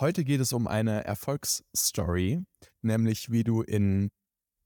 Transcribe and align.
Heute 0.00 0.24
geht 0.24 0.40
es 0.40 0.52
um 0.52 0.66
eine 0.66 1.04
Erfolgsstory, 1.04 2.42
nämlich 2.82 3.30
wie 3.30 3.44
du 3.44 3.62
in 3.62 4.10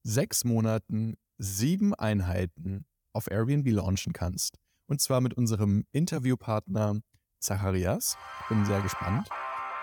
sechs 0.03 0.45
Monaten 0.45 1.17
sieben 1.37 1.95
Einheiten 1.95 2.87
auf 3.13 3.31
Airbnb 3.31 3.69
launchen 3.71 4.15
kannst. 4.15 4.57
Und 4.87 5.03
zwar 5.03 5.21
mit 5.21 5.35
unserem 5.35 5.85
Interviewpartner 5.93 7.01
Zacharias. 7.41 8.17
Bin 8.49 8.65
sehr 8.65 8.81
gespannt 8.81 9.29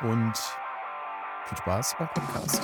und 0.02 0.34
viel 1.46 1.58
Spaß 1.60 1.96
beim 2.00 2.08
Podcast. 2.08 2.64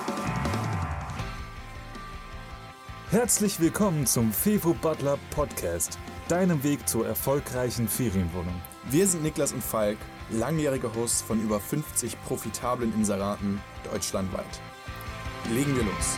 Herzlich 3.12 3.60
willkommen 3.60 4.08
zum 4.08 4.32
Fevo 4.32 4.74
Butler 4.74 5.20
Podcast, 5.30 6.00
deinem 6.30 6.64
Weg 6.64 6.90
zur 6.90 7.06
erfolgreichen 7.06 7.88
Ferienwohnung. 7.88 8.60
Wir 8.90 9.06
sind 9.06 9.22
Niklas 9.22 9.54
und 9.54 9.64
Falk, 9.64 10.00
langjährige 10.32 10.94
Hosts 10.96 11.22
von 11.22 11.42
über 11.42 11.60
50 11.60 12.20
profitablen 12.24 12.94
Inseraten 12.94 13.60
deutschlandweit. 13.84 14.62
Legen 15.54 15.76
wir 15.76 15.84
los. 15.84 16.18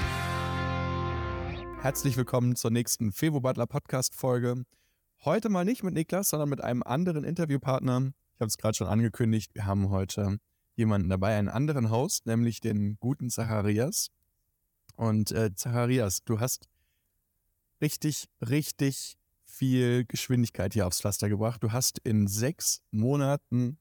Herzlich 1.81 2.15
willkommen 2.15 2.55
zur 2.55 2.71
nächsten 2.71 3.11
Fevo 3.11 3.41
Butler 3.41 3.65
Podcast 3.65 4.15
Folge. 4.15 4.63
Heute 5.25 5.49
mal 5.49 5.65
nicht 5.65 5.83
mit 5.83 5.95
Niklas, 5.95 6.29
sondern 6.29 6.49
mit 6.49 6.61
einem 6.61 6.83
anderen 6.83 7.23
Interviewpartner. 7.23 8.13
Ich 8.35 8.39
habe 8.39 8.47
es 8.47 8.57
gerade 8.57 8.75
schon 8.75 8.87
angekündigt. 8.87 9.55
Wir 9.55 9.65
haben 9.65 9.89
heute 9.89 10.37
jemanden 10.75 11.09
dabei, 11.09 11.37
einen 11.37 11.49
anderen 11.49 11.89
Host, 11.89 12.25
nämlich 12.25 12.61
den 12.61 12.97
guten 12.99 13.29
Zacharias. 13.29 14.09
Und 14.95 15.31
äh, 15.31 15.55
Zacharias, 15.55 16.23
du 16.23 16.39
hast 16.39 16.67
richtig, 17.81 18.27
richtig 18.47 19.17
viel 19.43 20.05
Geschwindigkeit 20.05 20.73
hier 20.73 20.87
aufs 20.87 21.01
Pflaster 21.01 21.29
gebracht. 21.29 21.63
Du 21.63 21.71
hast 21.71 21.99
in 21.99 22.27
sechs 22.27 22.81
Monaten 22.91 23.79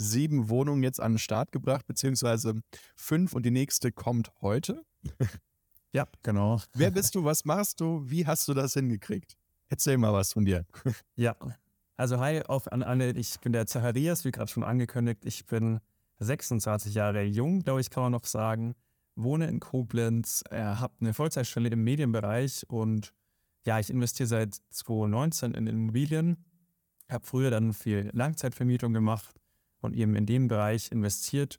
sieben 0.00 0.48
Wohnungen 0.48 0.82
jetzt 0.82 1.00
an 1.00 1.12
den 1.12 1.18
Start 1.18 1.52
gebracht, 1.52 1.86
beziehungsweise 1.86 2.62
fünf 2.96 3.34
und 3.34 3.44
die 3.44 3.50
nächste 3.50 3.92
kommt 3.92 4.32
heute. 4.40 4.82
Ja, 5.92 6.06
genau. 6.22 6.60
Wer 6.72 6.92
bist 6.92 7.16
du? 7.16 7.24
Was 7.24 7.44
machst 7.44 7.80
du? 7.80 8.08
Wie 8.08 8.24
hast 8.24 8.46
du 8.46 8.54
das 8.54 8.74
hingekriegt? 8.74 9.36
Erzähl 9.68 9.98
mal 9.98 10.12
was 10.12 10.32
von 10.32 10.44
dir. 10.44 10.64
Ja, 11.16 11.34
also 11.96 12.20
hi 12.20 12.42
auf 12.42 12.70
an 12.70 12.84
alle. 12.84 13.10
Ich 13.10 13.40
bin 13.40 13.52
der 13.52 13.66
Zacharias, 13.66 14.24
wie 14.24 14.30
gerade 14.30 14.48
schon 14.48 14.62
angekündigt. 14.62 15.24
Ich 15.24 15.46
bin 15.46 15.80
26 16.20 16.94
Jahre 16.94 17.24
jung, 17.24 17.64
glaube 17.64 17.80
ich, 17.80 17.90
kann 17.90 18.04
man 18.04 18.12
noch 18.12 18.24
sagen. 18.24 18.76
Wohne 19.16 19.48
in 19.48 19.58
Koblenz, 19.58 20.44
äh, 20.50 20.62
habe 20.62 20.94
eine 21.00 21.12
Vollzeitstelle 21.12 21.70
im 21.70 21.82
Medienbereich 21.82 22.66
und 22.68 23.12
ja, 23.66 23.80
ich 23.80 23.90
investiere 23.90 24.28
seit 24.28 24.54
2019 24.70 25.54
in 25.54 25.66
Immobilien. 25.66 26.44
Habe 27.10 27.26
früher 27.26 27.50
dann 27.50 27.72
viel 27.72 28.10
Langzeitvermietung 28.12 28.92
gemacht 28.92 29.39
und 29.80 29.94
eben 29.94 30.14
in 30.14 30.26
dem 30.26 30.48
Bereich 30.48 30.90
investiert 30.92 31.58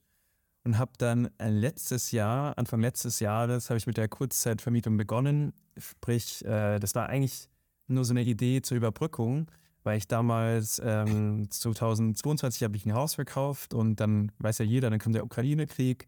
und 0.63 0.77
habe 0.77 0.91
dann 0.97 1.29
letztes 1.39 2.11
Jahr, 2.11 2.57
Anfang 2.57 2.81
letztes 2.81 3.19
Jahres, 3.19 3.69
habe 3.69 3.77
ich 3.77 3.87
mit 3.87 3.97
der 3.97 4.07
Kurzzeitvermietung 4.07 4.97
begonnen. 4.97 5.53
Sprich, 5.77 6.45
äh, 6.45 6.79
das 6.79 6.93
war 6.95 7.09
eigentlich 7.09 7.49
nur 7.87 8.05
so 8.05 8.13
eine 8.13 8.23
Idee 8.23 8.61
zur 8.61 8.77
Überbrückung, 8.77 9.47
weil 9.83 9.97
ich 9.97 10.07
damals 10.07 10.81
ähm, 10.83 11.49
2022 11.49 12.63
habe 12.63 12.75
ich 12.75 12.85
ein 12.85 12.93
Haus 12.93 13.15
verkauft 13.15 13.73
und 13.73 13.99
dann 13.99 14.31
weiß 14.37 14.59
ja 14.59 14.65
jeder, 14.65 14.89
dann 14.89 14.99
kommt 14.99 15.15
der 15.15 15.25
Ukraine-Krieg. 15.25 16.07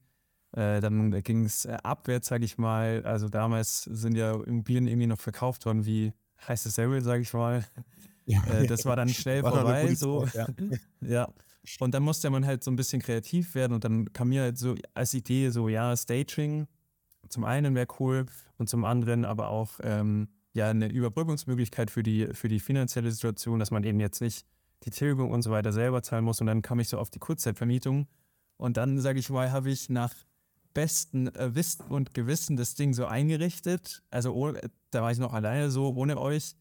Äh, 0.51 0.81
dann 0.81 1.23
ging 1.23 1.45
es 1.45 1.65
äh, 1.65 1.77
abwärts, 1.81 2.27
sage 2.27 2.45
ich 2.45 2.59
mal. 2.59 3.01
Also 3.05 3.27
damals 3.27 3.83
sind 3.83 4.15
ja 4.15 4.33
Immobilien 4.33 4.87
irgendwie 4.87 5.07
noch 5.07 5.19
verkauft 5.19 5.65
worden 5.65 5.85
wie 5.85 6.13
heißes 6.47 6.75
Säbel, 6.75 7.01
sage 7.01 7.23
ich 7.23 7.33
mal. 7.33 7.65
Ja, 8.25 8.43
äh, 8.45 8.67
das 8.67 8.85
war 8.85 8.95
dann 8.95 9.09
schnell 9.09 9.43
war 9.43 9.51
vorbei. 9.51 9.93
So. 9.95 10.25
Ja. 10.33 10.47
ja. 11.01 11.33
Und 11.79 11.93
dann 11.93 12.03
musste 12.03 12.29
man 12.29 12.45
halt 12.45 12.63
so 12.63 12.71
ein 12.71 12.75
bisschen 12.75 13.01
kreativ 13.01 13.55
werden 13.55 13.73
und 13.73 13.83
dann 13.83 14.11
kam 14.11 14.29
mir 14.29 14.41
halt 14.41 14.57
so 14.57 14.75
als 14.93 15.13
Idee 15.13 15.49
so, 15.49 15.69
ja, 15.69 15.95
Staging 15.95 16.67
zum 17.29 17.43
einen 17.43 17.75
wäre 17.75 17.87
cool 17.99 18.25
und 18.57 18.69
zum 18.69 18.85
anderen 18.85 19.25
aber 19.25 19.49
auch 19.49 19.79
ähm, 19.81 20.27
ja 20.53 20.69
eine 20.69 20.87
Überbrückungsmöglichkeit 20.87 21.89
für 21.89 22.03
die, 22.03 22.27
für 22.33 22.47
die 22.47 22.59
finanzielle 22.59 23.11
Situation, 23.11 23.59
dass 23.59 23.71
man 23.71 23.83
eben 23.83 23.99
jetzt 23.99 24.21
nicht 24.21 24.45
die 24.83 24.91
Tilgung 24.91 25.31
und 25.31 25.41
so 25.41 25.51
weiter 25.51 25.71
selber 25.71 26.03
zahlen 26.03 26.25
muss 26.25 26.41
und 26.41 26.47
dann 26.47 26.61
kam 26.61 26.79
ich 26.79 26.89
so 26.89 26.97
auf 26.97 27.09
die 27.09 27.19
Kurzzeitvermietung 27.19 28.07
und 28.57 28.77
dann, 28.77 28.99
sage 28.99 29.19
ich 29.19 29.29
mal, 29.29 29.51
habe 29.51 29.71
ich 29.71 29.89
nach 29.89 30.13
bestem 30.73 31.27
äh, 31.27 31.55
Wissen 31.55 31.85
und 31.87 32.13
Gewissen 32.13 32.57
das 32.57 32.75
Ding 32.75 32.93
so 32.93 33.05
eingerichtet, 33.05 34.03
also 34.09 34.33
ohne, 34.33 34.61
da 34.91 35.01
war 35.01 35.11
ich 35.11 35.19
noch 35.19 35.33
alleine 35.33 35.71
so, 35.71 35.93
ohne 35.95 36.19
euch 36.19 36.55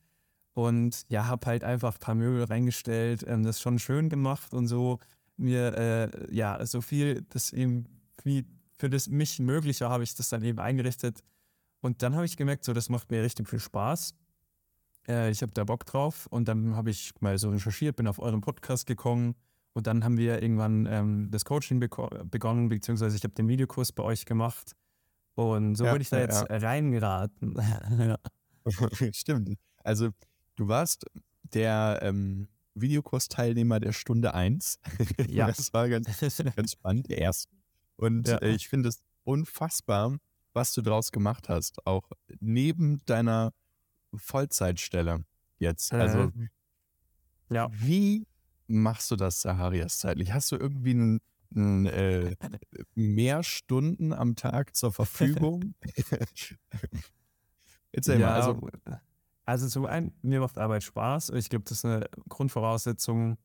und 0.55 1.05
ja, 1.09 1.27
habe 1.27 1.47
halt 1.47 1.65
einfach 1.65 1.95
ein 1.95 2.01
paar 2.01 2.15
Möbel 2.15 2.45
reingestellt, 2.45 3.25
ähm, 3.27 3.43
das 3.43 3.61
schon 3.61 3.79
schön 3.79 4.09
gemacht 4.09 4.53
und 4.53 4.67
so 4.67 4.99
mir, 5.37 5.77
äh, 5.77 6.35
ja, 6.35 6.65
so 6.67 6.81
viel, 6.81 7.23
das 7.31 7.53
eben 7.53 7.87
wie 8.23 8.47
für 8.79 8.91
das 8.91 9.09
mich 9.09 9.39
Mögliche 9.39 9.89
habe 9.89 10.03
ich 10.03 10.15
das 10.15 10.29
dann 10.29 10.43
eben 10.43 10.59
eingerichtet. 10.59 11.23
Und 11.81 12.03
dann 12.03 12.15
habe 12.15 12.25
ich 12.25 12.37
gemerkt, 12.37 12.65
so, 12.65 12.73
das 12.73 12.89
macht 12.89 13.11
mir 13.11 13.23
richtig 13.23 13.49
viel 13.49 13.61
Spaß. 13.61 14.15
Äh, 15.09 15.31
ich 15.31 15.43
habe 15.43 15.53
da 15.53 15.65
Bock 15.65 15.85
drauf 15.85 16.27
und 16.27 16.49
dann 16.49 16.77
habe 16.77 16.91
ich 16.91 17.13
mal 17.21 17.39
so 17.39 17.51
recherchiert, 17.51 17.97
bin 17.97 18.07
auf 18.07 18.19
euren 18.19 18.41
Podcast 18.41 18.87
gekommen 18.87 19.35
und 19.73 19.87
dann 19.87 20.05
haben 20.05 20.17
wir 20.17 20.43
irgendwann 20.43 20.87
ähm, 20.87 21.29
das 21.31 21.45
Coaching 21.45 21.81
begonnen, 21.81 22.69
beziehungsweise 22.69 23.17
ich 23.17 23.25
habe 23.25 23.35
den 23.35 23.49
Videokurs 23.49 23.93
bei 23.93 24.03
euch 24.03 24.27
gemacht. 24.27 24.73
Und 25.35 25.77
so 25.77 25.85
ja, 25.85 25.93
würde 25.93 26.03
ich 26.03 26.11
da 26.11 26.19
ja, 26.19 26.25
jetzt 26.25 26.45
ja. 26.49 26.57
reingeraten. 26.57 27.57
Stimmt. 29.13 29.57
Also 29.83 30.11
Du 30.57 30.69
warst 30.69 31.07
der 31.43 32.01
ähm, 32.03 32.49
Videokursteilnehmer 32.75 33.81
der 33.81 33.93
Stunde 33.93 34.35
1. 34.35 34.79
Ja. 35.29 35.47
das 35.47 35.73
war 35.73 35.89
ganz, 35.89 36.09
ganz 36.57 36.73
spannend, 36.73 37.09
der 37.09 37.19
erste. 37.19 37.51
Und 37.97 38.29
ja. 38.29 38.39
äh, 38.39 38.51
ich 38.51 38.69
finde 38.69 38.89
es 38.89 39.03
unfassbar, 39.25 40.17
was 40.53 40.73
du 40.73 40.83
daraus 40.83 41.13
gemacht 41.13 41.49
hast. 41.49 41.87
Auch 41.87 42.11
neben 42.41 43.01
deiner 43.07 43.53
Vollzeitstelle 44.15 45.25
jetzt. 45.59 45.93
Also, 45.93 46.33
äh, 46.39 46.49
ja. 47.51 47.69
wie 47.73 48.27
machst 48.67 49.11
du 49.11 49.17
das, 49.17 49.41
Saharias, 49.41 49.99
zeitlich? 49.99 50.33
Hast 50.33 50.53
du 50.53 50.57
irgendwie 50.57 50.91
einen, 50.91 51.21
einen, 51.55 51.87
äh, 51.87 52.37
mehr 52.95 53.43
Stunden 53.43 54.13
am 54.13 54.37
Tag 54.37 54.77
zur 54.77 54.93
Verfügung? 54.93 55.75
Erzähl 57.93 58.21
ja, 58.21 58.27
mal. 58.27 58.35
Also, 58.35 58.69
also 59.45 59.69
zum 59.69 59.87
einen, 59.87 60.13
mir 60.23 60.41
macht 60.41 60.59
Arbeit 60.59 60.85
Spaß. 60.85 61.31
Ich 61.31 61.49
glaube, 61.49 61.65
das 61.65 61.79
ist 61.79 61.85
eine 61.85 62.07
Grundvoraussetzung, 62.29 63.39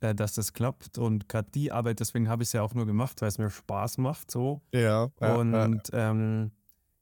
äh, 0.00 0.14
dass 0.14 0.34
das 0.34 0.52
klappt. 0.52 0.98
Und 0.98 1.28
gerade 1.28 1.50
die 1.50 1.72
Arbeit, 1.72 2.00
deswegen 2.00 2.28
habe 2.28 2.42
ich 2.42 2.50
es 2.50 2.52
ja 2.52 2.62
auch 2.62 2.74
nur 2.74 2.86
gemacht, 2.86 3.20
weil 3.20 3.28
es 3.28 3.38
mir 3.38 3.50
Spaß 3.50 3.98
macht. 3.98 4.30
So. 4.30 4.62
Ja. 4.72 5.10
und 5.20 5.52
ja, 5.52 6.10
ähm, 6.10 6.52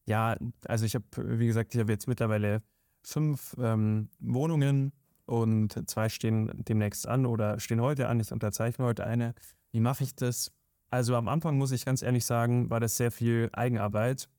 ja 0.06 0.36
also 0.64 0.86
ich 0.86 0.94
habe, 0.94 1.04
wie 1.16 1.46
gesagt, 1.46 1.74
ich 1.74 1.80
habe 1.80 1.92
jetzt 1.92 2.08
mittlerweile 2.08 2.62
fünf 3.02 3.54
ähm, 3.58 4.08
Wohnungen 4.18 4.92
und 5.26 5.88
zwei 5.88 6.08
stehen 6.08 6.50
demnächst 6.66 7.06
an 7.06 7.26
oder 7.26 7.60
stehen 7.60 7.82
heute 7.82 8.08
an. 8.08 8.18
Ich 8.18 8.32
unterzeichne 8.32 8.84
heute 8.84 9.06
eine. 9.06 9.34
Wie 9.72 9.80
mache 9.80 10.04
ich 10.04 10.14
das? 10.14 10.50
Also 10.90 11.16
am 11.16 11.28
Anfang 11.28 11.58
muss 11.58 11.70
ich 11.70 11.84
ganz 11.84 12.00
ehrlich 12.00 12.24
sagen, 12.24 12.70
war 12.70 12.80
das 12.80 12.96
sehr 12.96 13.10
viel 13.10 13.50
Eigenarbeit. 13.52 14.30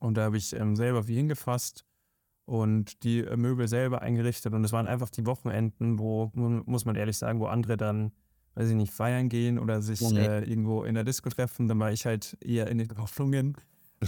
Und 0.00 0.18
da 0.18 0.24
habe 0.24 0.36
ich 0.36 0.54
ähm, 0.54 0.76
selber 0.76 1.04
viel 1.04 1.16
hingefasst 1.16 1.87
und 2.48 3.02
die 3.02 3.20
äh, 3.20 3.36
Möbel 3.36 3.68
selber 3.68 4.00
eingerichtet. 4.00 4.54
Und 4.54 4.64
es 4.64 4.72
waren 4.72 4.86
einfach 4.86 5.10
die 5.10 5.26
Wochenenden, 5.26 5.98
wo, 5.98 6.30
muss 6.32 6.86
man 6.86 6.96
ehrlich 6.96 7.18
sagen, 7.18 7.40
wo 7.40 7.46
andere 7.46 7.76
dann, 7.76 8.10
weiß 8.54 8.70
ich 8.70 8.74
nicht, 8.74 8.90
feiern 8.90 9.28
gehen 9.28 9.58
oder 9.58 9.82
sich 9.82 10.00
okay. 10.00 10.26
äh, 10.26 10.44
irgendwo 10.44 10.84
in 10.84 10.94
der 10.94 11.04
Disco 11.04 11.28
treffen. 11.28 11.68
Dann 11.68 11.78
war 11.78 11.92
ich 11.92 12.06
halt 12.06 12.38
eher 12.40 12.68
in 12.68 12.78
den 12.78 12.88
Hoffnungen. 12.98 13.54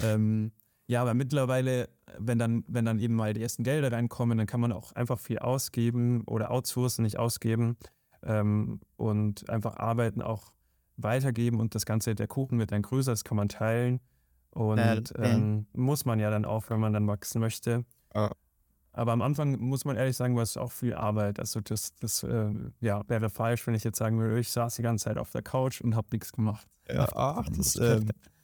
ähm, 0.03 0.53
ja, 0.87 1.03
aber 1.03 1.13
mittlerweile, 1.13 1.91
wenn 2.19 2.39
dann, 2.39 2.65
wenn 2.67 2.87
dann 2.87 2.99
eben 2.99 3.15
mal 3.15 3.35
die 3.35 3.43
ersten 3.43 3.63
Gelder 3.63 3.93
reinkommen, 3.93 4.39
dann 4.39 4.47
kann 4.47 4.61
man 4.61 4.73
auch 4.73 4.93
einfach 4.93 5.19
viel 5.19 5.39
ausgeben 5.39 6.23
oder 6.25 6.51
outsourcen, 6.51 7.03
nicht 7.03 7.19
ausgeben 7.19 7.77
ähm, 8.23 8.81
und 8.97 9.51
einfach 9.51 9.77
arbeiten, 9.77 10.23
auch 10.23 10.55
weitergeben 10.97 11.61
und 11.61 11.75
das 11.75 11.85
Ganze, 11.85 12.15
der 12.15 12.27
Kuchen 12.27 12.59
wird 12.59 12.73
dann 12.73 12.83
größer, 12.83 13.13
das 13.13 13.23
kann 13.23 13.37
man 13.37 13.51
teilen. 13.51 14.01
Und 14.53 14.79
äh, 14.79 15.03
ähm, 15.19 15.67
muss 15.75 16.07
man 16.07 16.19
ja 16.19 16.31
dann 16.31 16.47
auch, 16.47 16.71
wenn 16.71 16.81
man 16.81 16.95
dann 16.95 17.07
wachsen 17.07 17.41
möchte. 17.41 17.85
Ah. 18.15 18.33
Aber 18.93 19.13
am 19.13 19.23
Anfang 19.23 19.59
muss 19.61 19.85
man 19.85 19.97
ehrlich 19.97 20.17
sagen, 20.17 20.35
war 20.35 20.43
es 20.43 20.57
auch 20.57 20.73
viel 20.73 20.95
Arbeit. 20.95 21.39
Also 21.39 21.61
das, 21.61 21.95
das 22.01 22.23
äh, 22.25 22.51
ja, 22.81 23.03
wäre 23.09 23.31
falsch, 23.31 23.67
wenn 23.67 23.75
ich 23.75 23.85
jetzt 23.85 23.99
sagen 23.99 24.19
würde, 24.19 24.39
ich 24.41 24.51
saß 24.51 24.75
die 24.77 24.83
ganze 24.83 25.05
Zeit 25.05 25.19
auf 25.19 25.31
der 25.31 25.43
Couch 25.43 25.81
und 25.81 25.95
habe 25.95 26.09
nichts 26.13 26.33
gemacht. 26.33 26.67
Ja, 26.89 27.09
ach, 27.15 27.49
das, 27.51 27.77
äh, 27.77 28.01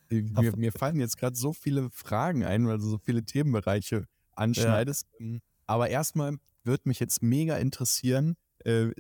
mir, 0.09 0.57
mir, 0.57 0.73
fallen 0.73 1.01
jetzt 1.01 1.17
gerade 1.17 1.35
so 1.35 1.53
viele 1.53 1.91
Fragen 1.91 2.45
ein, 2.45 2.69
weil 2.69 2.79
du 2.79 2.85
so 2.85 2.99
viele 2.99 3.25
Themenbereiche 3.25 4.07
anschneidest. 4.33 5.09
Ja. 5.19 5.39
Aber 5.67 5.89
erstmal 5.89 6.37
würde 6.63 6.83
mich 6.89 7.01
jetzt 7.01 7.23
mega 7.23 7.57
interessieren, 7.57 8.37
äh, 8.65 8.91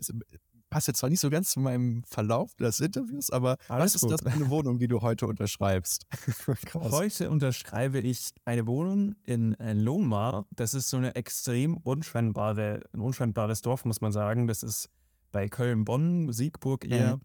passt 0.76 0.88
jetzt 0.88 0.99
zwar 0.99 1.08
nicht 1.08 1.20
so 1.20 1.31
ganz 1.31 1.52
zu 1.52 1.61
meinem 1.61 2.02
Verlauf 2.05 2.55
des 2.56 2.81
Interviews, 2.81 3.31
aber 3.31 3.56
Alles 3.69 3.94
was 3.94 4.02
ist 4.02 4.11
das 4.11 4.20
für 4.20 4.31
eine 4.31 4.50
Wohnung, 4.50 4.78
die 4.78 4.88
du 4.88 5.00
heute 5.00 5.26
unterschreibst? 5.26 6.06
heute 6.75 7.31
unterschreibe 7.31 8.00
ich 8.00 8.34
eine 8.44 8.67
Wohnung 8.67 9.14
in 9.25 9.58
äh, 9.58 9.73
Loma. 9.73 10.44
Das 10.50 10.75
ist 10.75 10.90
so 10.90 10.99
eine 10.99 11.14
extrem 11.14 11.78
unscheinbare, 11.78 12.82
ein 12.93 13.00
unscheinbares 13.00 13.62
Dorf, 13.62 13.87
muss 13.87 14.02
man 14.02 14.12
sagen. 14.12 14.49
Das 14.49 14.62
ist 14.62 14.90
bei 15.32 15.49
Köln-Bonn, 15.49 16.31
Siegburg 16.31 16.84
eher. 16.84 17.17
Mhm. 17.17 17.22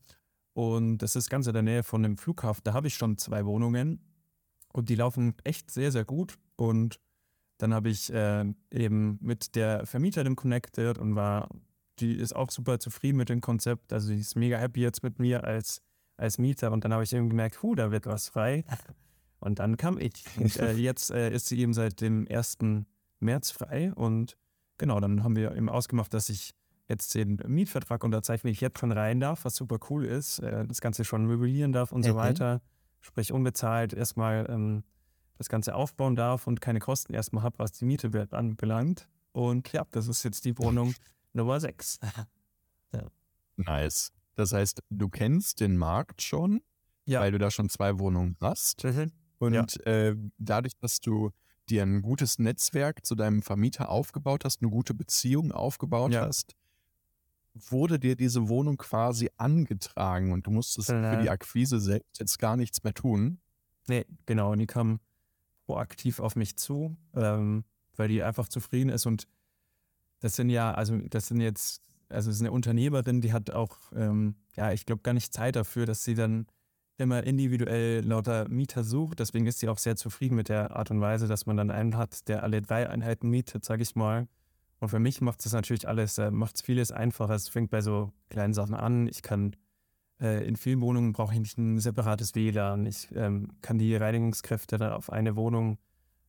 Und 0.54 0.98
das 1.00 1.18
ist 1.18 1.30
ganz 1.30 1.46
in 1.46 1.52
der 1.52 1.62
Nähe 1.62 1.84
von 1.84 2.04
dem 2.04 2.16
Flughafen. 2.16 2.62
Da 2.64 2.72
habe 2.72 2.88
ich 2.88 2.96
schon 2.96 3.18
zwei 3.18 3.46
Wohnungen 3.46 4.00
und 4.72 4.88
die 4.88 4.96
laufen 4.96 5.36
echt 5.44 5.72
sehr, 5.72 5.92
sehr 5.92 6.06
gut. 6.06 6.36
Und 6.56 7.02
dann 7.58 7.74
habe 7.74 7.90
ich 7.90 8.14
äh, 8.14 8.46
eben 8.72 9.20
mit 9.20 9.56
der 9.58 9.86
Vermieterin 9.86 10.38
connected 10.38 10.98
und 10.98 11.16
war, 11.16 11.50
die 12.02 12.16
ist 12.16 12.36
auch 12.36 12.50
super 12.52 12.80
zufrieden 12.80 13.18
mit 13.18 13.30
dem 13.30 13.42
Konzept. 13.42 13.94
Also 13.94 14.12
die 14.12 14.20
ist 14.20 14.36
mega 14.36 14.58
happy 14.58 14.82
jetzt 14.82 15.04
mit 15.04 15.20
mir 15.20 15.44
als, 15.44 15.82
als 16.18 16.38
Mieter. 16.38 16.72
Und 16.72 16.84
dann 16.84 16.94
habe 16.94 17.04
ich 17.04 17.14
eben 17.14 17.30
gemerkt, 17.30 17.62
huh, 17.62 17.76
da 17.76 17.92
wird 17.92 18.06
was 18.06 18.30
frei. 18.30 18.64
Und 19.40 19.60
dann 19.60 19.78
kam 19.78 19.98
ich. 19.98 20.24
Und 20.38 20.56
äh, 20.58 20.74
jetzt 20.74 21.12
äh, 21.12 21.32
ist 21.32 21.48
sie 21.48 21.60
eben 21.60 21.74
seit 21.74 22.02
dem 22.02 22.28
1. 22.30 22.60
März 23.20 23.52
frei. 23.52 23.94
Und 23.94 24.38
genau, 24.78 25.00
dann 25.00 25.24
haben 25.24 25.36
wir 25.36 25.56
eben 25.56 25.70
ausgemacht, 25.70 26.14
dass 26.14 26.30
ich 26.30 26.54
jetzt 26.88 27.16
den 27.16 27.40
Mietvertrag 27.48 28.04
unterzeichne, 28.04 28.52
ich 28.52 28.62
jetzt 28.62 28.80
schon 28.80 28.92
rein 28.92 29.20
darf, 29.20 29.46
was 29.46 29.56
super 29.56 29.80
cool 29.90 30.06
ist, 30.06 30.40
äh, 30.40 30.66
das 30.68 30.82
Ganze 30.82 31.06
schon 31.06 31.26
möblieren 31.26 31.72
darf 31.72 31.92
und 31.92 32.02
mhm. 32.02 32.10
so 32.10 32.16
weiter. 32.16 32.62
Sprich, 33.00 33.32
unbezahlt 33.32 33.94
erstmal 33.94 34.46
ähm, 34.50 34.84
das 35.38 35.50
Ganze 35.50 35.74
aufbauen 35.74 36.16
darf 36.16 36.46
und 36.46 36.62
keine 36.62 36.80
Kosten 36.80 37.14
erstmal 37.14 37.44
habe, 37.44 37.58
was 37.58 37.72
die 37.72 37.86
Miete 37.86 38.28
anbelangt. 38.32 39.08
Und 39.32 39.72
ja, 39.72 39.88
das 39.92 40.08
ist 40.08 40.24
jetzt 40.24 40.46
die 40.46 40.58
Wohnung 40.60 40.94
Nummer 41.34 41.60
6. 41.60 42.00
ja. 42.94 43.08
Nice. 43.58 44.12
Das 44.36 44.54
heißt, 44.54 44.82
du 44.90 45.10
kennst 45.10 45.60
den 45.60 45.78
Markt 45.78 46.22
schon, 46.22 46.62
ja. 47.06 47.22
weil 47.22 47.32
du 47.32 47.38
da 47.38 47.52
schon 47.52 47.70
zwei 47.70 48.00
Wohnungen 48.00 48.38
hast. 48.40 48.84
Mhm. 48.84 49.12
Und 49.40 49.54
ja. 49.54 49.92
äh, 49.92 50.16
dadurch, 50.38 50.74
dass 50.78 51.00
du 51.00 51.32
dir 51.70 51.84
ein 51.84 52.02
gutes 52.02 52.40
Netzwerk 52.40 53.06
zu 53.06 53.16
deinem 53.16 53.42
Vermieter 53.42 53.90
aufgebaut 53.90 54.46
hast, 54.46 54.62
eine 54.62 54.72
gute 54.72 54.94
Beziehung 54.94 55.52
aufgebaut 55.52 56.16
hast, 56.16 56.56
wurde 57.54 58.00
dir 58.00 58.16
diese 58.16 58.48
Wohnung 58.50 58.78
quasi 58.78 59.30
angetragen 59.38 60.32
und 60.32 60.48
du 60.48 60.52
musstest 60.52 60.90
äh, 60.90 61.16
für 61.16 61.22
die 61.22 61.30
Akquise 61.30 61.80
selbst 61.80 62.20
jetzt 62.20 62.40
gar 62.40 62.56
nichts 62.56 62.84
mehr 62.84 62.94
tun. 62.94 63.40
Nee, 63.88 64.06
genau. 64.26 64.52
Und 64.52 64.60
die 64.60 64.68
kam 64.68 65.00
proaktiv 65.66 66.20
auf 66.20 66.36
mich 66.36 66.58
zu, 66.58 66.96
ähm, 67.14 67.66
weil 67.96 68.08
die 68.08 68.24
einfach 68.24 68.48
zufrieden 68.48 68.90
ist. 68.90 69.06
Und 69.06 69.28
das 70.22 70.36
sind 70.36 70.50
ja, 70.50 70.74
also 70.74 70.98
das 71.10 71.28
sind 71.28 71.42
jetzt, 71.42 71.82
also 72.10 72.30
es 72.30 72.38
ist 72.38 72.42
eine 72.42 72.52
Unternehmerin, 72.52 73.22
die 73.22 73.34
hat 73.34 73.52
auch, 73.52 73.78
ähm, 73.94 74.36
ja, 74.56 74.72
ich 74.72 74.86
glaube 74.86 75.02
gar 75.02 75.14
nicht 75.14 75.34
Zeit 75.34 75.56
dafür, 75.56 75.86
dass 75.86 76.04
sie 76.04 76.16
dann 76.16 76.48
immer 76.98 77.24
individuell 77.24 78.06
lauter 78.06 78.48
Mieter 78.48 78.84
sucht. 78.84 79.20
Deswegen 79.20 79.48
ist 79.48 79.60
sie 79.60 79.68
auch 79.68 79.80
sehr 79.80 79.96
zufrieden 79.96 80.36
mit 80.36 80.50
der 80.50 80.76
Art 80.76 80.92
und 80.92 81.02
Weise, 81.02 81.28
dass 81.28 81.46
man 81.46 81.58
dann 81.58 81.72
einen 81.72 81.98
hat, 81.98 82.28
der 82.28 82.44
alle 82.44 82.62
drei 82.62 82.88
Einheiten 82.88 83.30
mietet, 83.30 83.66
sage 83.66 83.82
ich 83.82 83.96
mal. 83.96 84.28
Und 84.80 84.90
für 84.90 85.00
mich 85.00 85.22
macht 85.22 85.46
es 85.46 85.54
natürlich 85.54 85.88
alles, 85.88 86.18
äh, 86.18 86.32
macht 86.32 86.56
es 86.56 86.62
vieles 86.62 86.92
einfacher. 86.92 87.34
Es 87.34 87.50
fängt 87.50 87.72
bei 87.72 87.82
so 87.82 88.12
kleinen 88.30 88.54
Sachen 88.54 88.76
an. 88.76 89.08
Ich 89.08 89.22
kann 89.22 89.56
äh, 90.20 90.48
in 90.48 90.56
vielen 90.56 90.82
Wohnungen 90.82 91.14
brauche 91.14 91.34
ich 91.34 91.40
nicht 91.40 91.58
ein 91.58 91.80
separates 91.80 92.36
WLAN. 92.36 92.86
Ich 92.86 93.10
ähm, 93.16 93.50
kann 93.62 93.78
die 93.80 93.96
Reinigungskräfte 93.96 94.78
dann 94.78 94.94
auf 94.94 95.12
eine 95.12 95.36
Wohnung 95.36 95.78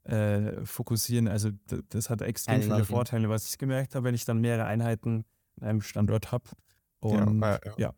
äh, 0.04 0.64
fokussieren. 0.64 1.28
Also 1.28 1.50
das 1.88 2.10
hat 2.10 2.22
extrem 2.22 2.60
viele 2.60 2.78
Lachen. 2.78 2.86
Vorteile, 2.86 3.28
was 3.28 3.46
ich 3.48 3.58
gemerkt 3.58 3.94
habe, 3.94 4.04
wenn 4.04 4.14
ich 4.14 4.24
dann 4.24 4.40
mehrere 4.40 4.64
Einheiten 4.64 5.24
an 5.60 5.68
einem 5.68 5.80
Standort 5.80 6.32
habe. 6.32 6.44
Und 7.00 7.40
ja, 7.40 7.60
ja. 7.64 7.72
ja, 7.76 7.94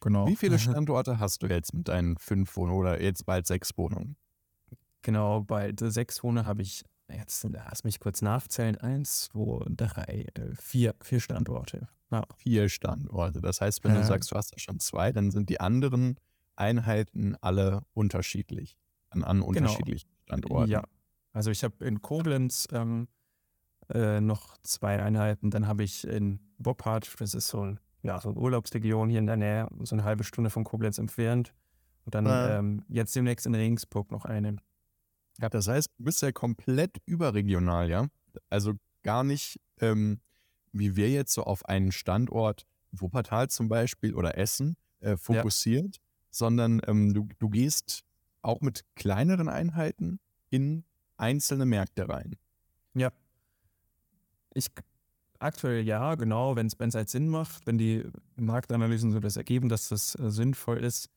genau. 0.00 0.26
Wie 0.26 0.36
viele 0.36 0.58
Standorte 0.60 1.18
hast 1.18 1.42
du 1.42 1.46
jetzt 1.46 1.74
mit 1.74 1.88
deinen 1.88 2.16
fünf 2.16 2.56
Wohnungen 2.56 2.78
oder 2.78 3.00
jetzt 3.00 3.26
bald 3.26 3.46
sechs 3.46 3.76
Wohnungen? 3.76 4.16
Genau, 5.02 5.42
bei 5.42 5.74
sechs 5.78 6.22
Wohnungen 6.22 6.46
habe 6.46 6.62
ich 6.62 6.84
Jetzt 7.08 7.46
lass 7.50 7.84
mich 7.84 8.00
kurz 8.00 8.22
nachzählen. 8.22 8.76
Eins, 8.78 9.28
zwei, 9.28 9.64
drei, 9.76 10.26
äh, 10.34 10.54
vier, 10.54 10.94
vier 11.02 11.20
Standorte. 11.20 11.88
Ja. 12.10 12.24
Vier 12.36 12.68
Standorte. 12.68 13.40
Das 13.40 13.60
heißt, 13.60 13.84
wenn 13.84 13.92
äh, 13.92 14.00
du 14.00 14.04
sagst, 14.04 14.30
du 14.30 14.36
hast 14.36 14.54
da 14.54 14.58
schon 14.58 14.80
zwei, 14.80 15.12
dann 15.12 15.30
sind 15.30 15.48
die 15.50 15.60
anderen 15.60 16.18
Einheiten 16.56 17.36
alle 17.40 17.82
unterschiedlich. 17.92 18.76
An, 19.10 19.22
an 19.22 19.36
genau. 19.38 19.48
unterschiedlichen 19.48 20.08
Standorten. 20.24 20.70
Ja. 20.70 20.84
Also 21.34 21.50
ich 21.50 21.62
habe 21.64 21.84
in 21.84 22.00
Koblenz 22.00 22.66
ähm, 22.72 23.08
äh, 23.92 24.20
noch 24.20 24.56
zwei 24.62 25.02
Einheiten. 25.02 25.50
Dann 25.50 25.66
habe 25.66 25.82
ich 25.82 26.06
in 26.06 26.40
Boppard, 26.58 27.12
das 27.18 27.34
ist 27.34 27.48
so, 27.48 27.60
ein, 27.60 27.80
ja, 28.02 28.20
so 28.20 28.30
eine 28.30 28.38
Urlaubsregion 28.38 29.10
hier 29.10 29.18
in 29.18 29.26
der 29.26 29.36
Nähe, 29.36 29.68
so 29.82 29.94
eine 29.94 30.04
halbe 30.04 30.24
Stunde 30.24 30.48
von 30.48 30.64
Koblenz 30.64 30.96
entfernt. 30.96 31.52
Und 32.04 32.14
dann 32.14 32.26
äh. 32.26 32.58
ähm, 32.58 32.84
jetzt 32.88 33.14
demnächst 33.16 33.46
in 33.46 33.54
Regensburg 33.54 34.10
noch 34.10 34.24
eine. 34.24 34.56
Ja. 35.40 35.48
Das 35.48 35.66
heißt, 35.68 35.88
du 35.98 36.04
bist 36.04 36.22
ja 36.22 36.32
komplett 36.32 36.98
überregional, 37.04 37.90
ja? 37.90 38.06
Also 38.48 38.74
gar 39.02 39.24
nicht, 39.24 39.60
ähm, 39.80 40.20
wie 40.72 40.96
wir 40.96 41.10
jetzt 41.10 41.32
so 41.32 41.42
auf 41.42 41.64
einen 41.66 41.92
Standort, 41.92 42.64
Wuppertal 42.92 43.48
zum 43.48 43.68
Beispiel 43.68 44.14
oder 44.14 44.38
Essen, 44.38 44.76
äh, 45.00 45.16
fokussiert, 45.16 45.96
ja. 45.96 46.02
sondern 46.30 46.80
ähm, 46.86 47.12
du, 47.12 47.28
du 47.40 47.48
gehst 47.48 48.04
auch 48.42 48.60
mit 48.60 48.84
kleineren 48.94 49.48
Einheiten 49.48 50.20
in 50.50 50.84
einzelne 51.16 51.66
Märkte 51.66 52.08
rein. 52.08 52.36
Ja. 52.94 53.10
Ich 54.54 54.70
aktuell 55.38 55.84
ja, 55.84 56.14
genau, 56.14 56.56
wenn 56.56 56.66
es 56.66 56.94
halt 56.94 57.08
Sinn 57.10 57.28
macht, 57.28 57.66
wenn 57.66 57.78
die 57.78 58.04
Marktanalysen 58.36 59.12
so 59.12 59.20
das 59.20 59.36
ergeben, 59.36 59.68
dass 59.68 59.88
das 59.88 60.18
äh, 60.18 60.30
sinnvoll 60.30 60.78
ist, 60.78 61.10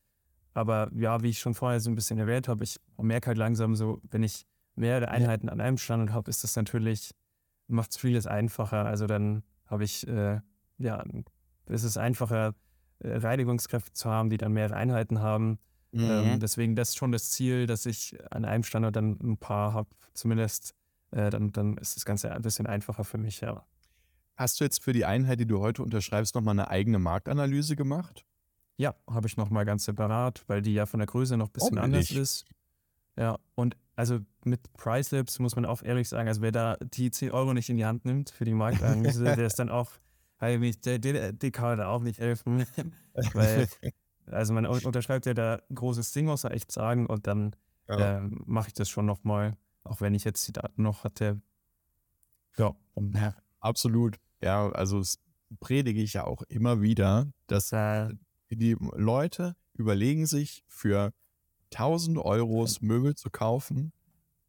aber 0.58 0.90
ja, 0.96 1.22
wie 1.22 1.30
ich 1.30 1.40
schon 1.40 1.54
vorher 1.54 1.80
so 1.80 1.92
ein 1.92 1.96
bisschen 1.96 2.18
erwähnt 2.18 2.48
habe, 2.48 2.64
ich 2.64 2.78
merke 2.98 3.28
halt 3.28 3.38
langsam 3.38 3.76
so, 3.76 4.02
wenn 4.10 4.24
ich 4.24 4.48
mehrere 4.74 5.10
Einheiten 5.10 5.50
an 5.50 5.62
einem 5.62 5.78
Standort 5.78 6.12
habe, 6.12 6.32
ist 6.32 6.44
das 6.44 6.56
natürlich, 6.56 7.12
macht 7.68 7.92
es 7.92 7.98
vieles 7.98 8.26
einfacher. 8.26 8.86
Also 8.86 9.06
dann 9.06 9.44
habe 9.68 9.84
ich, 9.84 10.08
äh, 10.08 10.40
ja, 10.80 11.04
ist 11.68 11.84
es 11.84 11.98
einfacher, 11.98 12.56
äh, 13.00 13.18
Reinigungskräfte 13.18 13.94
zu 13.94 14.10
haben, 14.10 14.32
die 14.32 14.38
dann 14.38 14.52
mehrere 14.52 14.76
Einheiten 14.76 15.20
haben. 15.20 15.60
Mhm. 15.98 16.34
Ähm, 16.34 16.40
deswegen 16.40 16.76
das 16.76 16.90
ist 16.90 16.98
schon 16.98 17.12
das 17.12 17.32
Ziel, 17.32 17.68
dass 17.68 17.86
ich 17.86 18.18
an 18.32 18.46
einem 18.46 18.64
Standort 18.64 18.96
dann 18.96 19.18
ein 19.22 19.38
paar 19.38 19.74
habe, 19.74 19.90
zumindest. 20.14 20.74
Äh, 21.12 21.30
dann, 21.30 21.54
dann 21.54 21.78
ist 21.78 21.96
das 21.96 22.04
Ganze 22.04 22.34
ein 22.34 22.42
bisschen 22.42 22.68
einfacher 22.68 23.06
für 23.06 23.18
mich, 23.18 23.40
ja. 23.40 23.66
Hast 24.36 24.60
du 24.60 24.66
jetzt 24.66 24.84
für 24.84 24.94
die 24.94 25.06
Einheit, 25.06 25.40
die 25.40 25.48
du 25.48 25.60
heute 25.60 25.82
unterschreibst, 25.82 26.36
nochmal 26.36 26.54
eine 26.54 26.70
eigene 26.70 27.00
Marktanalyse 27.00 27.76
gemacht? 27.76 28.26
Ja, 28.78 28.94
habe 29.10 29.28
ich 29.28 29.38
nochmal 29.38 29.66
ganz 29.66 29.86
separat, 29.86 30.44
weil 30.48 30.62
die 30.62 30.74
ja 30.74 30.86
von 30.86 31.00
der 31.00 31.08
Größe 31.08 31.38
noch 31.38 31.48
ein 31.48 31.54
bisschen 31.54 31.80
anders 31.80 32.12
ist. 32.12 32.46
Ja, 33.18 33.40
und 33.56 33.76
also 33.96 34.20
mit 34.44 34.72
Pricelabs 34.74 35.40
muss 35.40 35.56
man 35.56 35.66
auch 35.66 35.82
ehrlich 35.82 36.08
sagen, 36.08 36.28
also 36.28 36.42
wer 36.42 36.52
da 36.52 36.78
die 36.94 37.10
10 37.10 37.32
Euro 37.32 37.56
nicht 37.56 37.70
in 37.70 37.78
die 37.78 37.86
Hand 37.86 38.06
nimmt 38.06 38.30
für 38.30 38.46
die 38.46 38.54
Marktanalyse, 38.54 39.24
der 39.36 39.48
ist 39.48 39.58
dann 39.58 39.70
auch, 39.70 39.90
weil 40.38 40.60
mich, 40.60 40.80
der, 40.82 41.00
kann 41.52 41.80
da 41.80 41.88
auch 41.88 42.04
nicht 42.04 42.20
helfen. 42.20 42.68
weil, 43.34 43.68
also 44.32 44.54
man 44.54 44.66
unterschreibt 44.66 45.26
ja 45.26 45.34
da 45.34 45.62
großes 45.74 46.12
Ding, 46.12 46.26
muss 46.26 46.44
man 46.44 46.54
echt 46.54 46.72
sagen, 46.72 47.06
und 47.06 47.28
dann 47.28 47.56
ja. 47.88 48.18
äh, 48.18 48.22
mache 48.46 48.70
ich 48.70 48.74
das 48.74 48.90
schon 48.90 49.06
nochmal, 49.06 49.58
auch 49.84 50.02
wenn 50.02 50.14
ich 50.14 50.24
jetzt 50.24 50.48
die 50.48 50.54
Daten 50.54 50.84
noch 50.84 51.04
hatte. 51.04 51.42
Ja, 52.58 52.76
ja. 53.14 53.36
absolut. 53.60 54.18
Ja, 54.42 54.70
also 54.72 55.00
das 55.00 55.20
predige 55.60 56.02
ich 56.02 56.14
ja 56.14 56.26
auch 56.26 56.44
immer 56.44 56.82
wieder, 56.82 57.32
dass 57.48 57.72
äh, 57.72 58.10
die 58.50 58.76
Leute 58.96 59.56
überlegen 59.74 60.26
sich 60.26 60.64
für 60.68 61.14
1000 61.74 62.18
Euros 62.18 62.82
Möbel 62.82 63.16
zu 63.16 63.30
kaufen 63.30 63.92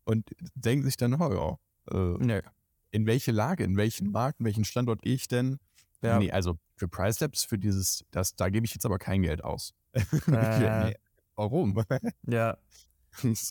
und 0.04 0.30
denken 0.54 0.84
sich 0.84 0.96
dann, 0.96 1.14
oh 1.20 1.58
ja, 1.90 1.96
äh, 1.96 2.16
nee. 2.18 2.42
in 2.90 3.06
welche 3.06 3.32
Lage, 3.32 3.64
in 3.64 3.76
welchen 3.76 4.10
Markt, 4.10 4.40
in 4.40 4.46
welchen 4.46 4.64
Standort 4.64 5.02
gehe 5.02 5.14
ich 5.14 5.28
denn? 5.28 5.58
Ja. 6.02 6.18
Nee, 6.18 6.30
also 6.30 6.58
für 6.76 6.88
Price 6.88 7.20
Labs, 7.20 7.44
für 7.44 7.58
dieses, 7.58 8.04
das, 8.10 8.36
da 8.36 8.48
gebe 8.48 8.66
ich 8.66 8.74
jetzt 8.74 8.86
aber 8.86 8.98
kein 8.98 9.22
Geld 9.22 9.42
aus. 9.44 9.74
Äh, 10.28 10.84
nee. 10.84 10.96
Warum? 11.34 11.82
ja. 12.26 12.56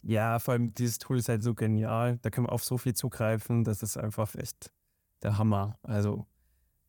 ja, 0.04 0.40
vor 0.40 0.54
allem 0.54 0.74
dieses 0.74 0.98
Tool 0.98 1.18
ist 1.18 1.30
halt 1.30 1.44
so 1.44 1.54
genial. 1.54 2.20
Da 2.22 2.30
können 2.30 2.48
wir 2.48 2.52
auf 2.52 2.64
so 2.64 2.78
viel 2.78 2.94
zugreifen. 2.94 3.64
Das 3.64 3.82
ist 3.82 3.98
einfach 3.98 4.36
echt 4.36 4.72
der 5.24 5.38
Hammer. 5.38 5.80
Also, 5.84 6.26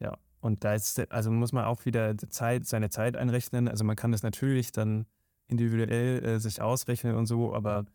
ja. 0.01 0.17
Und 0.41 0.65
da 0.65 0.75
ist, 0.75 1.11
also 1.13 1.31
muss 1.31 1.53
man 1.53 1.65
auch 1.65 1.85
wieder 1.85 2.17
Zeit, 2.19 2.67
seine 2.67 2.91
Zeit 2.91 3.17
einrechnen. 3.17 3.69
Also 3.69 3.85
man 3.85 3.97
kann 3.97 4.13
das 4.13 4.23
natürlich 4.23 4.73
dann 4.73 5.07
individuell 5.49 6.25
äh, 6.25 6.41
sich 6.41 6.61
ausrechnen 6.61 7.17
und 7.17 7.27
so, 7.27 7.55
aber 7.55 7.87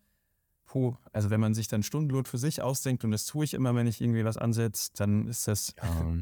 puh, 0.65 0.96
also 1.12 1.29
wenn 1.29 1.39
man 1.39 1.53
sich 1.53 1.67
dann 1.67 1.84
Stundenlohn 1.84 2.25
für 2.25 2.38
sich 2.38 2.62
ausdenkt, 2.62 3.03
und 3.03 3.12
das 3.12 3.25
tue 3.25 3.46
ich 3.46 3.53
immer, 3.53 3.75
wenn 3.75 3.88
ich 3.88 4.01
irgendwie 4.01 4.25
was 4.25 4.38
ansetze, 4.38 4.91
dann 4.96 5.27
ist 5.27 5.48
das. 5.48 5.75
Ja, 5.82 6.15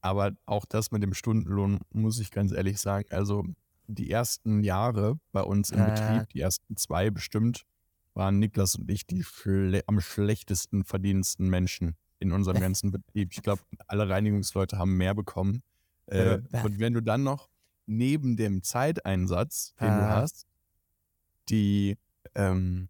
aber 0.00 0.32
auch 0.46 0.64
das 0.64 0.90
mit 0.90 1.02
dem 1.02 1.14
Stundenlohn, 1.14 1.80
muss 1.90 2.18
ich 2.20 2.30
ganz 2.30 2.52
ehrlich 2.52 2.80
sagen, 2.80 3.06
also 3.10 3.44
die 3.86 4.10
ersten 4.10 4.62
Jahre 4.62 5.18
bei 5.32 5.42
uns 5.42 5.70
im 5.70 5.80
äh. 5.80 5.90
Betrieb, 5.90 6.28
die 6.30 6.40
ersten 6.40 6.76
zwei 6.76 7.10
bestimmt, 7.10 7.64
waren 8.14 8.38
Niklas 8.38 8.76
und 8.76 8.90
ich 8.90 9.06
die 9.06 9.22
schle 9.22 9.82
am 9.86 10.00
schlechtesten 10.00 10.84
verdiensten 10.84 11.48
Menschen 11.48 11.96
in 12.18 12.32
unserem 12.32 12.60
ganzen 12.60 12.90
Betrieb. 12.90 13.32
Ich 13.32 13.42
glaube, 13.42 13.62
alle 13.86 14.08
Reinigungsleute 14.08 14.78
haben 14.78 14.96
mehr 14.96 15.14
bekommen. 15.14 15.62
Äh, 16.06 16.40
und 16.64 16.78
wenn 16.78 16.94
du 16.94 17.02
dann 17.02 17.22
noch 17.22 17.48
neben 17.86 18.36
dem 18.36 18.62
Zeiteinsatz, 18.62 19.74
den 19.80 19.88
ah. 19.88 19.98
du 19.98 20.16
hast, 20.16 20.46
die 21.48 21.98
ähm, 22.34 22.88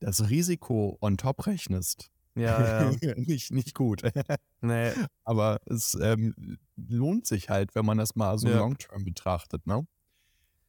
das 0.00 0.30
Risiko 0.30 0.96
on 1.00 1.16
top 1.16 1.46
rechnest, 1.46 2.10
ja, 2.38 2.90
ja. 2.90 3.14
nicht, 3.16 3.50
nicht 3.52 3.74
gut. 3.74 4.02
nee. 4.60 4.92
Aber 5.24 5.60
es 5.66 5.96
ähm, 6.00 6.58
lohnt 6.76 7.26
sich 7.26 7.50
halt, 7.50 7.74
wenn 7.74 7.84
man 7.84 7.98
das 7.98 8.16
mal 8.16 8.38
so 8.38 8.48
ja. 8.48 8.58
long-term 8.58 9.04
betrachtet, 9.04 9.66
ne? 9.66 9.86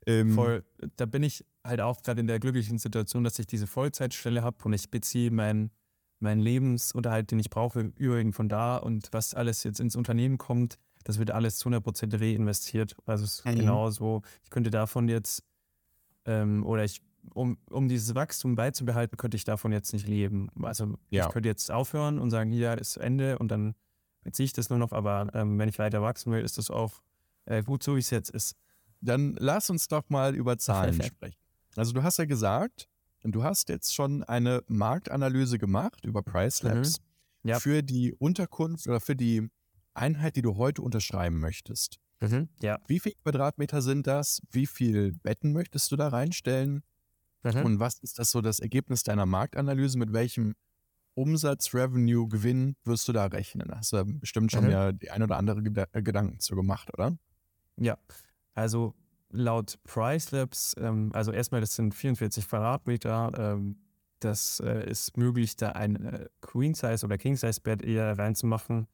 Ähm, 0.06 0.34
Voll, 0.34 0.64
da 0.96 1.06
bin 1.06 1.24
ich 1.24 1.46
halt 1.64 1.82
auch 1.82 2.02
gerade 2.02 2.22
in 2.22 2.28
der 2.28 2.40
glücklichen 2.40 2.78
Situation, 2.78 3.24
dass 3.24 3.38
ich 3.38 3.48
diese 3.48 3.68
Vollzeitstelle 3.68 4.42
habe 4.42 4.58
und 4.64 4.74
ich 4.74 4.90
beziehe 4.90 5.30
meinen 5.30 5.72
mein 6.20 6.40
Lebensunterhalt, 6.40 7.32
den 7.32 7.40
ich 7.40 7.50
brauche, 7.50 7.92
überwiegend 7.96 8.36
von 8.36 8.50
da 8.50 8.78
und 8.78 9.10
was 9.12 9.34
alles 9.34 9.64
jetzt 9.64 9.80
ins 9.80 9.96
Unternehmen 9.96 10.38
kommt, 10.38 10.78
das 11.04 11.18
wird 11.18 11.32
alles 11.32 11.58
zu 11.58 11.70
100% 11.70 12.20
reinvestiert. 12.20 12.96
Also 13.06 13.24
es 13.24 13.40
ist 13.40 13.46
mhm. 13.46 13.56
genau 13.56 13.90
so, 13.90 14.22
ich 14.44 14.50
könnte 14.50 14.70
davon 14.70 15.08
jetzt, 15.08 15.44
ähm, 16.26 16.66
oder 16.66 16.84
ich, 16.84 17.02
um, 17.34 17.58
um 17.70 17.88
dieses 17.88 18.16
Wachstum 18.16 18.56
beizubehalten, 18.56 19.18
könnte 19.18 19.38
ich 19.38 19.44
davon 19.44 19.72
jetzt 19.72 19.94
nicht 19.94 20.08
leben. 20.08 20.50
Also 20.62 20.98
ja. 21.10 21.26
ich 21.26 21.34
könnte 21.34 21.50
jetzt 21.50 21.72
aufhören 21.72 22.20
und 22.20 22.30
sagen, 22.30 22.52
hier 22.52 22.78
ist 22.78 22.98
Ende 22.98 23.38
und 23.40 23.50
dann 23.50 23.76
beziehe 24.24 24.46
ich 24.46 24.54
das 24.54 24.70
nur 24.70 24.80
noch, 24.80 24.92
aber 24.92 25.30
ähm, 25.34 25.58
wenn 25.58 25.70
ich 25.70 25.80
weiter 25.80 26.02
wachsen 26.02 26.32
will, 26.32 26.42
ist 26.42 26.58
das 26.58 26.70
auch 26.70 27.02
äh, 27.46 27.64
gut 27.64 27.84
so, 27.84 27.96
wie 27.96 28.00
es 28.00 28.10
jetzt 28.10 28.30
ist. 28.30 28.56
Dann 29.02 29.36
lass 29.40 29.70
uns 29.70 29.88
doch 29.88 30.10
mal 30.10 30.36
über 30.36 30.58
Zahlen 30.58 31.02
sprechen. 31.02 31.38
Also 31.76 31.94
du 31.94 32.04
hast 32.04 32.18
ja 32.18 32.26
gesagt, 32.26 32.90
du 33.24 33.44
hast 33.44 33.70
jetzt 33.70 33.94
schon 33.94 34.24
eine 34.24 34.64
Marktanalyse 34.68 35.58
gemacht 35.58 36.06
über 36.06 36.22
Price 36.22 36.64
mhm. 36.64 36.70
Labs 36.70 37.00
mhm. 37.44 37.50
ja. 37.50 37.60
für 37.60 37.82
die 37.82 38.14
Unterkunft 38.14 38.88
oder 38.88 39.00
für 39.00 39.16
die 39.16 39.50
Einheit, 39.94 40.36
die 40.36 40.42
du 40.42 40.58
heute 40.58 40.82
unterschreiben 40.82 41.40
möchtest. 41.40 42.00
Mhm. 42.22 42.50
Ja. 42.62 42.80
Wie 42.88 43.00
viele 43.00 43.16
Quadratmeter 43.24 43.82
sind 43.82 44.08
das? 44.08 44.42
Wie 44.52 44.66
viele 44.66 45.14
Betten 45.14 45.54
möchtest 45.54 45.92
du 45.92 45.96
da 45.96 46.10
reinstellen? 46.10 46.84
Mhm. 47.44 47.66
Und 47.66 47.80
was 47.80 48.00
ist 48.00 48.20
das 48.20 48.32
so 48.32 48.42
das 48.42 48.60
Ergebnis 48.60 49.04
deiner 49.04 49.26
Marktanalyse? 49.26 49.98
Mit 49.98 50.14
welchem 50.14 50.56
Umsatz, 51.14 51.74
Revenue, 51.74 52.28
Gewinn 52.28 52.76
wirst 52.84 53.08
du 53.08 53.14
da 53.14 53.26
rechnen? 53.26 53.72
Hast 53.74 53.92
du 53.92 53.98
da 53.98 54.04
bestimmt 54.06 54.52
schon 54.52 54.66
mhm. 54.66 54.72
ja 54.72 54.92
die 54.92 55.12
ein 55.12 55.24
oder 55.24 55.38
andere 55.38 55.62
Gedanken 55.62 56.40
zu 56.40 56.56
gemacht, 56.56 56.94
oder? 56.94 57.18
Ja, 57.78 57.98
also 58.54 58.94
laut 59.32 59.78
Pricelabs, 59.84 60.76
ähm, 60.80 61.12
also 61.14 61.32
erstmal, 61.32 61.62
das 61.62 61.76
sind 61.76 61.94
44 61.94 62.48
Quadratmeter. 62.48 63.32
Ähm, 63.38 63.78
das 64.20 64.60
äh, 64.60 64.90
ist 64.90 65.18
möglich, 65.18 65.56
da 65.56 65.70
ein 65.72 65.96
äh, 66.06 66.26
Queen-Size- 66.42 67.06
oder 67.06 67.18
King-Size-Bett 67.18 67.82
eher 67.82 68.18
reinzumachen, 68.18 68.88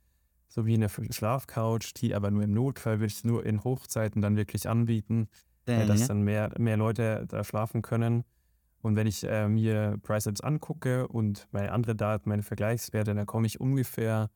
sowie 0.48 0.76
eine 0.76 0.90
Schlafcouch, 0.90 1.94
die 1.96 2.14
aber 2.14 2.32
nur 2.32 2.44
im 2.44 2.54
Notfall 2.54 3.00
würde 3.00 3.12
ich 3.12 3.24
nur 3.24 3.46
in 3.46 3.64
Hochzeiten 3.64 4.22
dann 4.22 4.36
wirklich 4.36 4.70
anbieten, 4.70 5.28
äh, 5.68 5.84
mhm. 5.84 5.88
dass 5.88 6.08
dann 6.08 6.22
mehr, 6.22 6.52
mehr 6.60 6.78
Leute 6.78 7.26
da 7.28 7.44
schlafen 7.44 7.82
können. 7.82 8.24
Und 8.86 8.96
wenn 8.96 9.08
ich 9.08 9.24
äh, 9.24 9.48
mir 9.48 9.98
Pricelabs 10.04 10.42
angucke 10.42 11.08
und 11.08 11.48
meine 11.52 11.72
andere 11.72 11.96
Daten, 11.96 12.30
meine 12.30 12.44
Vergleichswerte, 12.44 13.16
dann 13.16 13.26
komme 13.26 13.48
ich 13.48 13.60
ungefähr 13.60 14.30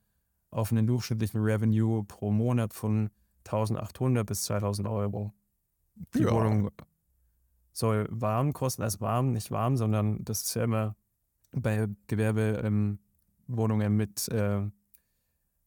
auf 0.50 0.72
einen 0.72 0.88
durchschnittlichen 0.88 1.39
Revenue 1.39 2.03
pro 2.03 2.32
Monat 2.32 2.74
von 2.74 3.12
1800 3.46 4.25
bis 4.25 4.46
2000 4.46 4.88
Euro. 4.88 5.36
Die 6.15 6.24
ja. 6.24 6.32
Wohnung 6.32 6.72
soll 7.74 8.08
warm 8.10 8.51
kosten, 8.53 8.82
also 8.82 9.01
warm, 9.01 9.34
nicht 9.34 9.51
warm, 9.51 9.77
sondern 9.77 10.25
das 10.25 10.41
ist 10.41 10.56
ja 10.56 10.63
immer 10.63 10.96
bei 11.51 11.88
Gewerbewohnungen 12.08 13.00
ähm, 13.86 13.98
mit, 13.98 14.29
äh, 14.29 14.62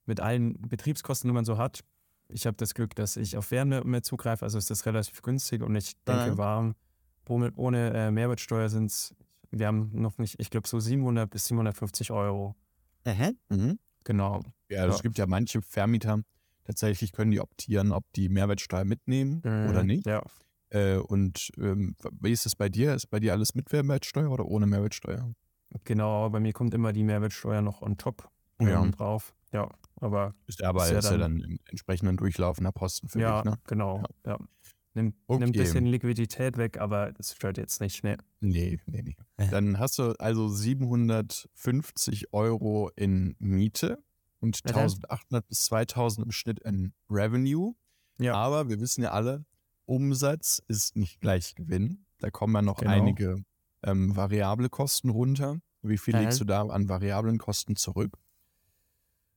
mit 0.06 0.18
allen 0.18 0.60
Betriebskosten, 0.60 1.28
die 1.28 1.34
man 1.34 1.44
so 1.44 1.56
hat. 1.56 1.84
Ich 2.26 2.46
habe 2.46 2.56
das 2.56 2.74
Glück, 2.74 2.96
dass 2.96 3.16
ich 3.16 3.36
auf 3.36 3.52
Wärme 3.52 3.84
mehr 3.84 4.02
zugreife, 4.02 4.44
also 4.44 4.58
ist 4.58 4.70
das 4.70 4.86
relativ 4.86 5.22
günstig 5.22 5.62
und 5.62 5.76
ich 5.76 5.94
denke, 6.02 6.30
ja. 6.30 6.36
warm, 6.36 6.74
ohne, 7.28 7.52
ohne 7.56 7.92
äh, 7.92 8.10
Mehrwertsteuer 8.10 8.68
sind 8.68 8.86
es, 8.86 9.14
wir 9.50 9.66
haben 9.66 9.90
noch 9.92 10.18
nicht, 10.18 10.40
ich 10.40 10.50
glaube, 10.50 10.68
so 10.68 10.80
700 10.80 11.30
bis 11.30 11.46
750 11.46 12.10
Euro. 12.10 12.54
Mhm. 13.04 13.78
Genau. 14.04 14.42
Ja, 14.68 14.80
also 14.80 14.90
ja. 14.90 14.96
es 14.96 15.02
gibt 15.02 15.18
ja 15.18 15.26
manche 15.26 15.62
Vermieter, 15.62 16.22
Tatsächlich 16.64 17.12
können 17.12 17.32
die 17.32 17.40
optieren, 17.40 17.92
ob 17.92 18.04
die 18.12 18.28
Mehrwertsteuer 18.28 18.84
mitnehmen 18.84 19.42
mhm. 19.44 19.70
oder 19.70 19.82
nicht. 19.82 20.06
Ja. 20.06 20.22
Äh, 20.70 20.96
und 20.96 21.50
ähm, 21.58 21.96
wie 22.20 22.32
ist 22.32 22.46
es 22.46 22.54
bei 22.54 22.68
dir? 22.68 22.94
Ist 22.94 23.10
bei 23.10 23.20
dir 23.20 23.32
alles 23.32 23.54
mit 23.54 23.72
Mehrwertsteuer 23.72 24.30
oder 24.30 24.46
ohne 24.46 24.66
Mehrwertsteuer? 24.66 25.34
Genau, 25.84 26.30
bei 26.30 26.38
mir 26.38 26.52
kommt 26.52 26.74
immer 26.74 26.92
die 26.92 27.02
Mehrwertsteuer 27.02 27.62
noch 27.62 27.82
on 27.82 27.96
top 27.96 28.28
ja. 28.60 28.84
drauf. 28.86 29.34
Ja, 29.52 29.68
aber 29.96 30.34
ist 30.46 30.62
aber 30.62 30.84
ist 30.84 30.92
ja, 30.92 30.98
ist 30.98 31.10
dann, 31.10 31.20
ja 31.20 31.46
dann 31.46 31.58
entsprechend 31.66 32.08
ein 32.08 32.16
durchlaufender 32.16 32.72
Posten 32.72 33.08
für 33.08 33.20
ja, 33.20 33.42
dich, 33.42 33.50
ne? 33.50 33.58
Genau, 33.66 34.02
ja. 34.24 34.32
ja. 34.32 34.38
Nimmt, 34.94 35.16
okay. 35.26 35.40
nimmt 35.40 35.56
ein 35.56 35.60
bisschen 35.60 35.86
Liquidität 35.86 36.58
weg, 36.58 36.78
aber 36.78 37.12
das 37.12 37.34
stört 37.34 37.56
jetzt 37.56 37.80
nicht 37.80 37.96
schnell. 37.96 38.18
Nee, 38.40 38.78
nee, 38.86 39.02
nee. 39.02 39.16
Dann 39.50 39.78
hast 39.78 39.98
du 39.98 40.12
also 40.18 40.48
750 40.48 42.32
Euro 42.34 42.90
in 42.94 43.34
Miete 43.38 44.02
und 44.40 44.60
1800 44.64 45.48
bis 45.48 45.64
2000 45.64 46.26
im 46.26 46.32
Schnitt 46.32 46.60
in 46.60 46.92
Revenue. 47.08 47.74
Ja. 48.18 48.34
Aber 48.34 48.68
wir 48.68 48.80
wissen 48.80 49.02
ja 49.02 49.12
alle, 49.12 49.46
Umsatz 49.86 50.62
ist 50.68 50.96
nicht 50.96 51.20
gleich 51.20 51.54
Gewinn. 51.54 52.04
Da 52.18 52.30
kommen 52.30 52.54
ja 52.54 52.62
noch 52.62 52.78
genau. 52.78 52.92
einige 52.92 53.44
ähm, 53.82 54.14
variable 54.14 54.68
Kosten 54.68 55.08
runter. 55.08 55.60
Wie 55.82 55.98
viel 55.98 56.16
legst 56.16 56.40
du 56.40 56.44
da 56.44 56.62
an 56.62 56.88
variablen 56.88 57.38
Kosten 57.38 57.76
zurück? 57.76 58.16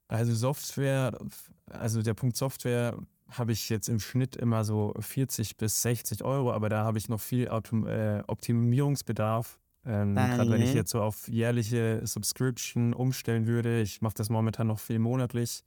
Also 0.07 0.35
Software, 0.35 1.17
also 1.65 2.03
der 2.03 2.13
Punkt 2.13 2.37
Software 2.37 2.95
habe 3.29 3.51
ich 3.51 3.69
jetzt 3.69 3.89
im 3.89 3.99
Schnitt 3.99 4.35
immer 4.35 4.63
so 4.63 4.93
40 4.99 5.57
bis 5.57 5.81
60 5.81 6.23
Euro, 6.23 6.51
aber 6.51 6.69
da 6.69 6.83
habe 6.83 6.97
ich 6.97 7.09
noch 7.09 7.19
viel 7.19 7.49
Autom 7.49 7.87
äh, 7.87 8.23
Optimierungsbedarf. 8.27 9.59
Ähm, 9.85 10.15
Gerade 10.15 10.49
wenn 10.49 10.61
ich 10.61 10.73
jetzt 10.73 10.91
so 10.91 11.01
auf 11.01 11.27
jährliche 11.27 12.01
Subscription 12.05 12.93
umstellen 12.93 13.45
würde, 13.45 13.81
ich 13.81 14.01
mache 14.01 14.15
das 14.15 14.29
momentan 14.29 14.67
noch 14.67 14.79
viel 14.79 14.99
monatlich, 14.99 15.63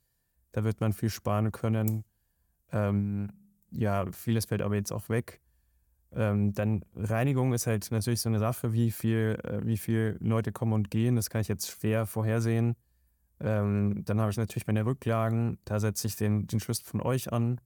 da 0.52 0.64
wird 0.64 0.80
man 0.80 0.92
viel 0.92 1.10
sparen 1.10 1.52
können. 1.52 2.04
Ähm, 2.72 3.30
ja, 3.70 4.10
vieles 4.12 4.46
fällt 4.46 4.62
aber 4.62 4.74
jetzt 4.74 4.92
auch 4.92 5.08
weg. 5.08 5.40
Ähm, 6.12 6.52
dann 6.54 6.84
Reinigung 6.96 7.52
ist 7.52 7.66
halt 7.66 7.90
natürlich 7.90 8.20
so 8.20 8.28
eine 8.28 8.38
Sache, 8.38 8.72
wie 8.72 8.90
viel, 8.90 9.38
äh, 9.44 9.64
wie 9.64 9.76
viel 9.76 10.16
Leute 10.20 10.52
kommen 10.52 10.72
und 10.72 10.90
gehen, 10.90 11.16
das 11.16 11.28
kann 11.30 11.42
ich 11.42 11.48
jetzt 11.48 11.70
schwer 11.70 12.06
vorhersehen. 12.06 12.76
Ähm, 13.40 14.02
dann 14.04 14.20
habe 14.20 14.30
ich 14.30 14.36
natürlich 14.36 14.66
meine 14.66 14.84
Rücklagen, 14.84 15.58
da 15.64 15.78
setze 15.80 16.06
ich 16.06 16.16
den, 16.16 16.46
den 16.46 16.60
Schlüssel 16.60 16.84
von 16.84 17.00
euch 17.00 17.32
an, 17.32 17.60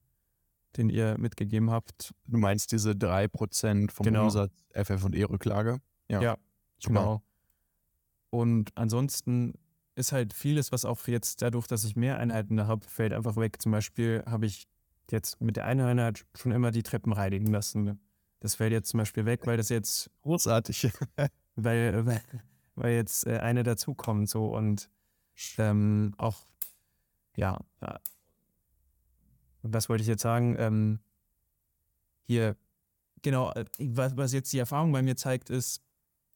den 0.76 0.88
ihr 0.88 1.17
mitgegeben 1.19 1.71
habt. 1.71 2.12
Du 2.26 2.38
meinst 2.38 2.73
diese 2.73 2.91
3% 2.93 3.91
vom 3.91 4.05
genau. 4.05 4.25
Umsatz 4.25 4.52
FF&E-Rücklage? 4.75 5.81
Ja, 6.09 6.21
ja 6.21 6.37
genau. 6.85 7.23
Und 8.31 8.71
ansonsten 8.76 9.55
ist 9.95 10.12
halt 10.12 10.33
vieles, 10.33 10.73
was 10.73 10.85
auch 10.85 11.07
jetzt 11.07 11.43
dadurch, 11.43 11.67
dass 11.67 11.85
ich 11.85 11.97
mehr 11.97 12.19
Einheiten 12.19 12.57
da 12.57 12.67
habe, 12.67 12.87
fällt 12.88 13.12
einfach 13.12 13.37
weg. 13.37 13.61
Zum 13.61 13.73
Beispiel 13.73 14.23
habe 14.26 14.47
ich 14.47 14.67
jetzt 15.11 15.41
mit 15.41 15.57
der 15.57 15.67
einen 15.67 15.83
Einheit 15.83 16.25
schon 16.35 16.52
immer 16.52 16.71
die 16.71 16.83
Treppen 16.83 17.12
reinigen 17.12 17.47
lassen. 17.47 18.00
Das 18.41 18.55
fällt 18.55 18.73
jetzt 18.73 18.88
zum 18.88 18.99
Beispiel 18.99 19.26
weg, 19.26 19.47
weil 19.47 19.57
das 19.57 19.69
jetzt 19.69 20.11
großartig, 20.23 20.91
weil, 21.57 22.07
weil, 22.07 22.23
weil 22.75 22.95
jetzt 22.95 23.26
äh, 23.26 23.38
eine 23.38 23.62
dazukommt 23.62 24.29
so 24.29 24.47
und 24.47 24.88
ähm, 25.59 26.15
auch 26.19 26.37
ja, 27.37 27.59
was 29.62 29.89
wollte 29.89 30.03
ich 30.03 30.09
jetzt 30.09 30.23
sagen? 30.23 30.57
Ähm, 30.59 30.99
hier 32.27 32.57
genau, 33.23 33.53
äh, 33.53 33.65
was, 33.79 34.17
was 34.17 34.33
jetzt 34.33 34.53
die 34.53 34.59
Erfahrung 34.59 34.93
bei 34.93 35.03
mir 35.03 35.17
zeigt, 35.17 35.51
ist, 35.51 35.83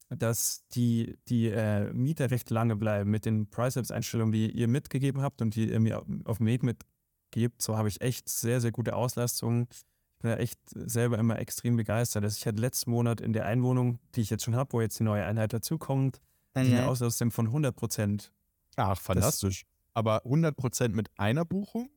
dass 0.09 0.65
die, 0.69 1.17
die 1.27 1.47
äh, 1.47 1.91
Mieter 1.93 2.31
recht 2.31 2.49
lange 2.49 2.75
bleiben 2.75 3.11
mit 3.11 3.25
den 3.25 3.49
Price-Einstellungen, 3.49 4.31
die 4.31 4.49
ihr 4.49 4.67
mitgegeben 4.67 5.21
habt 5.21 5.41
und 5.41 5.55
die 5.55 5.69
ihr 5.69 5.79
mir 5.79 6.03
auf 6.23 6.37
dem 6.37 6.45
Weg 6.45 6.63
mitgebt. 6.63 7.61
So 7.61 7.77
habe 7.77 7.89
ich 7.89 8.01
echt 8.01 8.29
sehr, 8.29 8.61
sehr 8.61 8.71
gute 8.71 8.95
Auslastungen. 8.95 9.67
Ich 9.71 9.85
bin 10.19 10.31
ja 10.31 10.37
echt 10.37 10.59
selber 10.73 11.19
immer 11.19 11.37
extrem 11.39 11.75
begeistert. 11.75 12.23
Also 12.23 12.37
ich 12.37 12.47
hatte 12.47 12.59
letzten 12.59 12.91
Monat 12.91 13.19
in 13.19 13.33
der 13.33 13.45
Einwohnung, 13.45 13.99
die 14.15 14.21
ich 14.21 14.29
jetzt 14.29 14.45
schon 14.45 14.55
habe, 14.55 14.71
wo 14.71 14.81
jetzt 14.81 14.97
die 14.99 15.03
neue 15.03 15.25
Einheit 15.25 15.51
dazukommt, 15.51 16.21
mhm. 16.55 16.61
eine 16.61 16.87
Auslastung 16.87 17.29
von 17.31 17.47
100 17.47 17.75
Prozent. 17.75 18.31
Ach, 18.77 18.99
fantastisch. 18.99 19.63
Das, 19.63 19.71
Aber 19.93 20.23
100 20.23 20.55
Prozent 20.55 20.95
mit 20.95 21.09
einer 21.17 21.43
Buchung? 21.43 21.89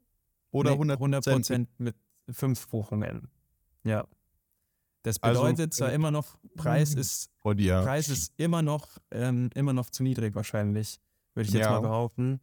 Oder 0.51 0.71
nee, 0.71 0.93
100 0.93 1.25
Prozent 1.25 1.69
mit 1.79 1.95
fünf 2.29 2.67
Buchungen? 2.69 3.31
Ja. 3.85 4.07
Das 5.03 5.23
also, 5.23 5.43
bedeutet 5.43 5.71
also, 5.73 5.79
zwar 5.79 5.93
immer 5.93 6.11
noch, 6.11 6.37
Preis 6.57 6.95
mhm. 6.95 7.01
ist, 7.01 7.31
Preis 7.43 8.09
ist 8.09 8.35
immer 8.37 8.63
noch, 8.63 8.99
ähm, 9.11 9.51
immer 9.55 9.73
noch 9.73 9.89
zu 9.91 10.03
niedrig 10.03 10.35
wahrscheinlich, 10.35 11.01
würde 11.35 11.49
ich 11.49 11.55
jetzt 11.55 11.65
ja. 11.65 11.71
mal 11.71 11.81
behaupten. 11.81 12.41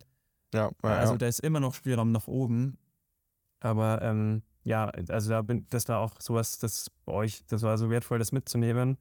Ja, 0.53 0.71
ja, 0.83 0.89
also 0.89 1.17
da 1.17 1.27
ist 1.27 1.39
immer 1.41 1.59
noch 1.59 1.73
Spielraum 1.73 2.11
nach 2.11 2.27
oben. 2.27 2.77
Aber 3.59 4.01
ähm, 4.01 4.43
ja, 4.63 4.85
also 5.09 5.29
da 5.29 5.41
bin, 5.41 5.67
das 5.69 5.87
war 5.87 5.99
auch 5.99 6.19
sowas, 6.19 6.57
das 6.57 6.89
bei 7.05 7.13
euch, 7.13 7.45
das 7.47 7.61
war 7.63 7.77
so 7.77 7.89
wertvoll, 7.89 8.17
das 8.17 8.31
mitzunehmen. 8.31 8.97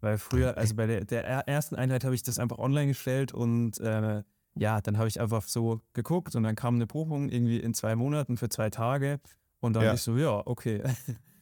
Weil 0.00 0.18
früher, 0.18 0.56
also 0.56 0.74
bei 0.74 0.86
der, 0.86 1.04
der 1.04 1.24
ersten 1.24 1.76
Einheit 1.76 2.04
habe 2.04 2.14
ich 2.14 2.22
das 2.22 2.38
einfach 2.38 2.58
online 2.58 2.88
gestellt 2.88 3.32
und 3.32 3.80
äh, 3.80 4.22
ja, 4.54 4.80
dann 4.80 4.98
habe 4.98 5.08
ich 5.08 5.20
einfach 5.20 5.42
so 5.42 5.80
geguckt 5.92 6.34
und 6.36 6.42
dann 6.42 6.54
kam 6.54 6.76
eine 6.76 6.86
Buchung 6.86 7.28
irgendwie 7.28 7.58
in 7.58 7.74
zwei 7.74 7.96
Monaten 7.96 8.36
für 8.36 8.48
zwei 8.48 8.70
Tage 8.70 9.20
und 9.60 9.74
dann 9.74 9.84
ja. 9.84 9.94
ich 9.94 10.02
so, 10.02 10.16
ja, 10.16 10.42
okay. 10.46 10.82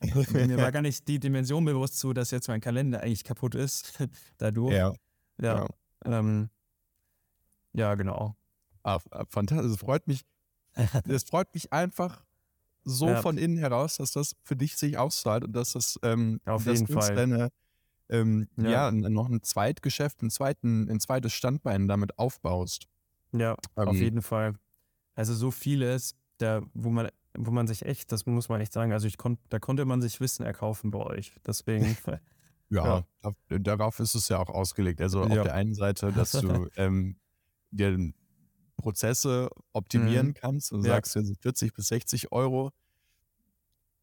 Mir 0.32 0.56
war 0.56 0.72
gar 0.72 0.82
nicht 0.82 1.06
die 1.06 1.20
Dimension 1.20 1.64
bewusst 1.64 1.98
so, 1.98 2.12
dass 2.12 2.32
jetzt 2.32 2.48
mein 2.48 2.60
Kalender 2.60 3.02
eigentlich 3.02 3.22
kaputt 3.22 3.54
ist 3.54 4.02
dadurch. 4.38 4.74
Ja. 4.74 4.92
Ja. 5.40 5.66
Ja, 6.04 6.18
ähm, 6.18 6.50
ja 7.72 7.94
genau. 7.94 8.36
Ah, 8.82 8.98
ah 9.10 9.24
fantastisch. 9.28 9.72
Es 9.72 9.78
freut 9.78 10.06
mich. 10.08 10.22
Es 11.06 11.24
freut 11.24 11.54
mich 11.54 11.72
einfach, 11.72 12.24
so 12.84 13.08
ja. 13.08 13.22
von 13.22 13.38
innen 13.38 13.58
heraus, 13.58 13.96
dass 13.96 14.12
das 14.12 14.34
für 14.42 14.56
dich 14.56 14.76
sich 14.76 14.98
auszahlt 14.98 15.44
und 15.44 15.52
dass 15.52 15.72
das 15.72 15.98
ähm, 16.02 16.40
auf 16.44 16.64
dass 16.64 16.80
jeden 16.80 16.92
Fall 16.92 17.14
deine, 17.14 17.50
ähm, 18.08 18.48
ja. 18.56 18.90
ja. 18.90 18.90
noch 18.90 19.28
ein 19.28 19.42
Zweitgeschäft, 19.42 20.22
ein, 20.22 20.30
zweiten, 20.30 20.90
ein 20.90 21.00
zweites 21.00 21.32
Standbein 21.32 21.88
damit 21.88 22.18
aufbaust. 22.18 22.88
Ja, 23.32 23.56
ähm, 23.76 23.88
auf 23.88 23.96
jeden 23.96 24.22
Fall. 24.22 24.54
Also 25.14 25.34
so 25.34 25.50
vieles, 25.50 26.16
da, 26.38 26.62
wo 26.74 26.90
man, 26.90 27.08
wo 27.34 27.50
man 27.50 27.66
sich 27.66 27.84
echt, 27.84 28.12
das 28.12 28.26
muss 28.26 28.48
man 28.48 28.60
echt 28.60 28.72
sagen, 28.72 28.92
also 28.92 29.06
ich 29.06 29.18
kon, 29.18 29.38
da 29.48 29.58
konnte 29.58 29.84
man 29.84 30.00
sich 30.00 30.20
Wissen 30.20 30.44
erkaufen 30.44 30.90
bei 30.90 31.00
euch. 31.00 31.34
Deswegen. 31.46 31.96
ja, 32.68 33.04
ja. 33.24 33.58
darauf 33.58 34.00
ist 34.00 34.14
es 34.14 34.28
ja 34.28 34.38
auch 34.38 34.50
ausgelegt. 34.50 35.00
Also 35.00 35.24
ja. 35.26 35.28
auf 35.28 35.42
der 35.44 35.54
einen 35.54 35.74
Seite, 35.74 36.12
dass 36.12 36.32
du 36.32 36.68
ähm, 36.76 37.16
dir 37.70 38.12
Prozesse 38.76 39.50
optimieren 39.72 40.28
mhm. 40.28 40.34
kannst 40.34 40.72
und 40.72 40.84
ja. 40.84 40.94
sagst, 40.94 41.18
40 41.40 41.72
bis 41.72 41.88
60 41.88 42.32
Euro 42.32 42.70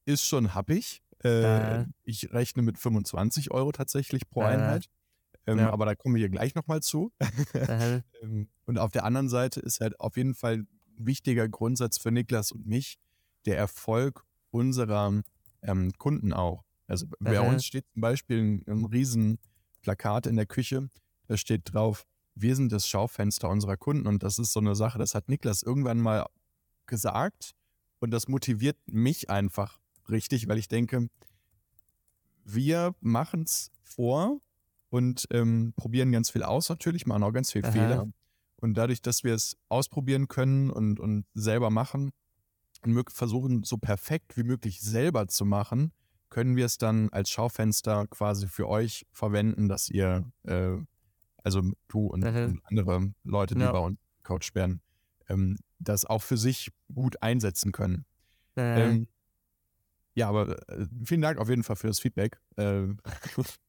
ist 0.05 0.25
schon 0.25 0.55
happig. 0.55 1.03
Äh, 1.23 1.81
äh. 1.81 1.85
Ich 2.03 2.31
rechne 2.31 2.61
mit 2.61 2.77
25 2.77 3.51
Euro 3.51 3.71
tatsächlich 3.71 4.29
pro 4.29 4.41
äh. 4.41 4.45
Einheit. 4.45 4.89
Ähm, 5.49 5.59
ja. 5.59 5.71
Aber 5.71 5.85
da 5.85 5.95
kommen 5.95 6.15
wir 6.15 6.19
hier 6.19 6.29
gleich 6.29 6.55
nochmal 6.55 6.81
zu. 6.81 7.11
ähm, 8.21 8.47
und 8.65 8.77
auf 8.77 8.91
der 8.91 9.03
anderen 9.03 9.29
Seite 9.29 9.59
ist 9.59 9.81
halt 9.81 9.99
auf 9.99 10.17
jeden 10.17 10.35
Fall 10.35 10.57
ein 10.57 10.67
wichtiger 10.97 11.47
Grundsatz 11.47 11.97
für 11.97 12.11
Niklas 12.11 12.51
und 12.51 12.65
mich 12.65 12.99
der 13.45 13.57
Erfolg 13.57 14.23
unserer 14.51 15.21
ähm, 15.61 15.91
Kunden 15.97 16.33
auch. 16.33 16.63
Also 16.87 17.05
bei 17.19 17.39
uns 17.39 17.65
steht 17.65 17.85
zum 17.93 18.01
Beispiel 18.01 18.39
ein, 18.39 18.63
ein 18.67 18.85
riesen 18.85 19.37
Plakat 19.81 20.25
in 20.25 20.35
der 20.35 20.47
Küche, 20.47 20.89
da 21.27 21.37
steht 21.37 21.73
drauf, 21.73 22.05
wir 22.35 22.55
sind 22.55 22.71
das 22.71 22.87
Schaufenster 22.87 23.49
unserer 23.49 23.77
Kunden. 23.77 24.07
Und 24.07 24.23
das 24.23 24.39
ist 24.39 24.53
so 24.53 24.59
eine 24.59 24.75
Sache, 24.75 24.97
das 24.97 25.13
hat 25.13 25.29
Niklas 25.29 25.61
irgendwann 25.61 25.99
mal 25.99 26.25
gesagt. 26.85 27.51
Und 27.99 28.11
das 28.11 28.27
motiviert 28.27 28.77
mich 28.87 29.29
einfach 29.29 29.79
richtig, 30.09 30.47
weil 30.47 30.57
ich 30.57 30.67
denke, 30.67 31.09
wir 32.43 32.95
machen 33.01 33.43
es 33.43 33.71
vor 33.83 34.39
und 34.89 35.27
ähm, 35.31 35.73
probieren 35.75 36.11
ganz 36.11 36.29
viel 36.29 36.43
aus 36.43 36.69
natürlich, 36.69 37.05
machen 37.05 37.23
auch 37.23 37.31
ganz 37.31 37.51
viel 37.51 37.63
Aha. 37.63 37.71
Fehler. 37.71 38.07
Und 38.57 38.73
dadurch, 38.75 39.01
dass 39.01 39.23
wir 39.23 39.33
es 39.33 39.55
ausprobieren 39.69 40.27
können 40.27 40.69
und, 40.69 40.99
und 40.99 41.25
selber 41.33 41.69
machen 41.69 42.11
und 42.83 43.11
versuchen, 43.11 43.63
so 43.63 43.77
perfekt 43.77 44.35
wie 44.35 44.43
möglich 44.43 44.81
selber 44.81 45.27
zu 45.27 45.45
machen, 45.45 45.93
können 46.29 46.55
wir 46.55 46.65
es 46.65 46.77
dann 46.77 47.09
als 47.09 47.29
Schaufenster 47.29 48.05
quasi 48.07 48.47
für 48.47 48.67
euch 48.67 49.05
verwenden, 49.11 49.67
dass 49.67 49.89
ihr 49.89 50.31
äh, 50.43 50.77
also 51.43 51.61
du 51.87 52.07
und, 52.07 52.23
mhm. 52.23 52.61
andere 52.65 53.13
Leute, 53.23 53.55
die 53.55 53.61
ja. 53.61 53.71
bei 53.71 53.79
uns 53.79 53.97
Coach 54.23 54.53
werden, 54.55 54.81
ähm, 55.27 55.57
das 55.79 56.05
auch 56.05 56.21
für 56.21 56.37
sich 56.37 56.71
gut 56.93 57.21
einsetzen 57.21 57.71
können. 57.71 58.05
Mhm. 58.55 58.61
Ähm, 58.63 59.07
ja, 60.13 60.29
aber 60.29 60.69
äh, 60.69 60.85
vielen 61.05 61.21
Dank 61.21 61.39
auf 61.39 61.49
jeden 61.49 61.63
Fall 61.63 61.75
für 61.75 61.87
das 61.87 61.99
Feedback. 61.99 62.39
Äh, 62.57 62.87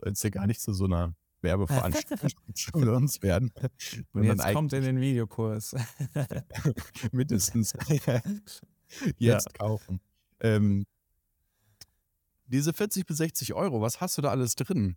soll 0.00 0.08
jetzt 0.10 0.22
hier 0.22 0.30
gar 0.30 0.46
nicht 0.46 0.60
zu 0.60 0.72
so 0.72 0.84
einer 0.84 1.14
Werbeveranstaltung 1.42 2.30
für 2.56 2.94
uns 2.94 3.22
werden. 3.22 3.52
Und 4.12 4.24
jetzt 4.24 4.52
kommt 4.52 4.72
in 4.72 4.82
den 4.82 5.00
Videokurs. 5.00 5.74
mindestens. 7.12 7.72
jetzt 9.18 9.18
ja. 9.18 9.38
kaufen. 9.58 10.00
Ähm, 10.40 10.86
diese 12.46 12.72
40 12.72 13.06
bis 13.06 13.18
60 13.18 13.54
Euro, 13.54 13.80
was 13.80 14.00
hast 14.00 14.18
du 14.18 14.22
da 14.22 14.30
alles 14.30 14.54
drin? 14.54 14.96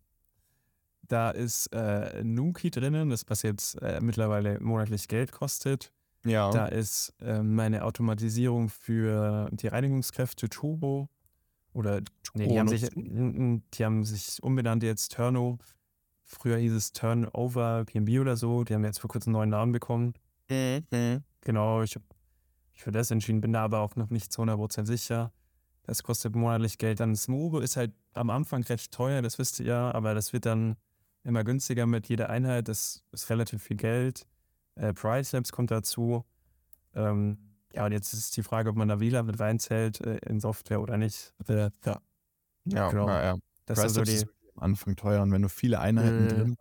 Da 1.03 1.31
ist 1.31 1.67
äh, 1.73 2.23
Nuki 2.23 2.71
drinnen, 2.71 3.09
das 3.09 3.25
was 3.27 3.41
jetzt 3.43 3.75
äh, 3.81 3.99
mittlerweile 4.01 4.59
monatlich 4.59 5.07
Geld 5.07 5.31
kostet. 5.31 5.91
Ja. 6.25 6.49
Da 6.51 6.67
ist 6.67 7.13
äh, 7.19 7.43
meine 7.43 7.83
Automatisierung 7.83 8.69
für 8.69 9.49
die 9.51 9.67
Reinigungskräfte 9.67 10.47
Turbo. 10.49 11.09
Oder 11.73 12.01
nee, 12.33 12.47
die, 12.47 12.59
haben 12.59 12.67
sich, 12.67 12.87
die 12.93 13.85
haben 13.85 14.03
sich 14.03 14.41
umbenannt 14.41 14.83
jetzt 14.83 15.13
Turno. 15.13 15.57
Früher 16.23 16.57
hieß 16.57 16.73
es 16.73 16.93
Turnover 16.93 17.85
PMB 17.85 18.19
oder 18.19 18.37
so. 18.37 18.63
Die 18.63 18.73
haben 18.73 18.83
jetzt 18.83 18.99
vor 18.99 19.09
kurzem 19.09 19.31
einen 19.31 19.39
neuen 19.39 19.49
Namen 19.49 19.71
bekommen. 19.71 20.13
Mhm. 20.49 21.23
Genau, 21.41 21.81
ich 21.81 21.95
habe 21.95 22.05
mich 22.71 22.83
für 22.83 22.91
das 22.91 23.11
entschieden, 23.11 23.41
bin 23.41 23.53
da 23.53 23.63
aber 23.63 23.79
auch 23.79 23.95
noch 23.95 24.09
nicht 24.09 24.31
zu 24.31 24.41
100% 24.41 24.85
sicher. 24.85 25.31
Das 25.83 26.03
kostet 26.03 26.35
monatlich 26.35 26.77
Geld. 26.77 26.99
Dann 26.99 27.15
Smobo 27.15 27.59
ist 27.59 27.75
halt 27.75 27.91
am 28.13 28.29
Anfang 28.29 28.63
recht 28.63 28.91
teuer, 28.91 29.21
das 29.21 29.37
wisst 29.37 29.59
ihr 29.59 29.65
ja, 29.65 29.91
aber 29.93 30.13
das 30.13 30.31
wird 30.31 30.45
dann 30.45 30.77
immer 31.23 31.43
günstiger 31.43 31.85
mit 31.85 32.07
jeder 32.07 32.29
Einheit. 32.29 32.67
Das 32.67 33.03
ist 33.11 33.29
relativ 33.29 33.63
viel 33.63 33.77
Geld. 33.77 34.25
Äh, 34.75 34.93
Price 34.93 35.31
Labs 35.33 35.51
kommt 35.51 35.71
dazu. 35.71 36.23
Ähm, 36.95 37.37
ja, 37.73 37.85
und 37.85 37.91
jetzt 37.91 38.13
ist 38.13 38.37
die 38.37 38.43
Frage, 38.43 38.69
ob 38.69 38.75
man 38.75 38.87
da 38.87 38.99
WLAN 38.99 39.25
mit 39.25 39.39
reinzählt 39.39 40.01
äh, 40.01 40.17
in 40.29 40.39
Software 40.39 40.81
oder 40.81 40.97
nicht. 40.97 41.33
Äh, 41.47 41.69
ja. 41.85 42.01
Ja, 42.65 42.89
genau. 42.89 43.07
ja, 43.07 43.23
ja. 43.23 43.37
Das 43.65 43.79
Price 43.79 43.95
Labs 43.95 44.09
ist 44.09 44.27
am 44.55 44.63
Anfang 44.63 44.95
teuer 44.95 45.21
und 45.21 45.31
wenn 45.31 45.41
du 45.41 45.49
viele 45.49 45.79
Einheiten 45.79 46.27
äh, 46.27 46.33
drin 46.33 46.57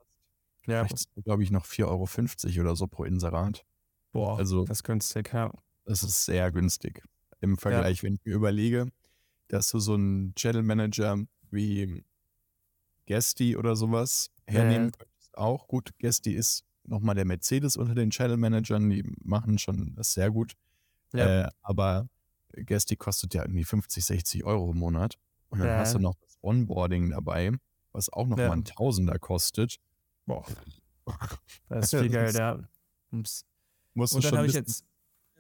hast, 0.69 1.09
ja. 1.17 1.23
glaube 1.23 1.43
ich, 1.43 1.51
noch 1.51 1.67
4,50 1.67 1.87
Euro 1.87 2.61
oder 2.61 2.77
so 2.77 2.87
pro 2.87 3.05
Inserat. 3.05 3.65
Boah, 4.13 4.39
also, 4.39 4.65
das 4.65 4.79
ist 4.79 4.85
günstig, 4.85 5.33
ja. 5.33 5.53
Das 5.85 6.03
ist 6.03 6.25
sehr 6.25 6.51
günstig. 6.53 7.03
Im 7.41 7.57
Vergleich, 7.57 7.99
ja. 7.99 8.03
wenn 8.05 8.15
ich 8.15 8.25
mir 8.25 8.35
überlege, 8.35 8.89
dass 9.49 9.69
du 9.71 9.79
so 9.79 9.95
einen 9.95 10.35
Channel 10.35 10.63
Manager 10.63 11.19
wie 11.51 12.05
Gesti 13.07 13.57
oder 13.57 13.77
sowas 13.77 14.31
hernehmen 14.47 14.89
äh. 14.89 14.93
könntest. 14.93 15.37
Auch 15.37 15.67
gut, 15.67 15.91
Gesti 15.99 16.33
ist 16.33 16.65
nochmal 16.85 17.15
der 17.15 17.25
Mercedes 17.25 17.77
unter 17.77 17.95
den 17.95 18.11
Channel 18.11 18.37
Managern, 18.37 18.89
die 18.91 19.03
machen 19.23 19.59
schon 19.59 19.95
das 19.95 20.13
sehr 20.13 20.31
gut. 20.31 20.55
Ja. 21.13 21.47
Äh, 21.47 21.51
aber 21.63 22.09
Gesti 22.53 22.97
kostet 22.97 23.35
ja 23.35 23.43
irgendwie 23.43 23.65
50, 23.65 24.05
60 24.05 24.45
Euro 24.45 24.71
im 24.71 24.79
Monat. 24.79 25.19
Und 25.49 25.59
dann 25.59 25.69
ja. 25.69 25.79
hast 25.79 25.95
du 25.95 25.99
noch 25.99 26.17
das 26.21 26.39
Onboarding 26.43 27.11
dabei, 27.11 27.53
was 27.93 28.11
auch 28.13 28.27
nochmal 28.27 28.47
ja. 28.47 28.53
ein 28.53 28.65
Tausender 28.65 29.19
kostet. 29.19 29.77
Boah. 30.27 30.45
Das 31.69 31.93
ist 31.93 32.01
viel 32.01 32.09
Geld, 32.09 32.35
ja. 32.35 32.59
Musst 33.11 34.15
und 34.15 34.25
dann 34.25 34.39
habe 34.39 34.47
ich 34.47 34.55
jetzt, 34.55 34.87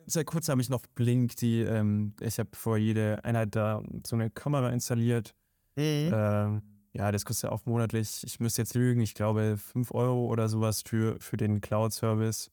seit 0.04 0.26
kurzem 0.26 0.52
habe 0.52 0.62
ich 0.62 0.68
noch 0.68 0.84
Blink, 0.94 1.36
die, 1.36 1.60
ähm, 1.60 2.14
ich 2.20 2.38
habe 2.38 2.50
vor 2.52 2.76
jede 2.76 3.24
Einheit 3.24 3.56
da 3.56 3.82
so 4.06 4.16
eine 4.16 4.28
Kamera 4.28 4.68
installiert. 4.68 5.34
Mhm. 5.76 6.10
Ähm, 6.12 6.62
ja, 6.92 7.10
das 7.10 7.24
kostet 7.24 7.48
ja 7.48 7.52
auch 7.52 7.64
monatlich, 7.64 8.22
ich 8.24 8.38
müsste 8.38 8.60
jetzt 8.60 8.74
lügen, 8.74 9.00
ich 9.00 9.14
glaube 9.14 9.56
5 9.56 9.92
Euro 9.94 10.26
oder 10.26 10.50
sowas 10.50 10.82
für, 10.86 11.18
für 11.20 11.38
den 11.38 11.62
Cloud-Service. 11.62 12.50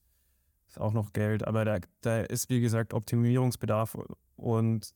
Ist 0.70 0.78
auch 0.78 0.92
noch 0.92 1.12
Geld, 1.12 1.44
aber 1.48 1.64
da, 1.64 1.78
da 2.00 2.20
ist, 2.20 2.48
wie 2.48 2.60
gesagt, 2.60 2.94
Optimierungsbedarf 2.94 3.98
und 4.36 4.94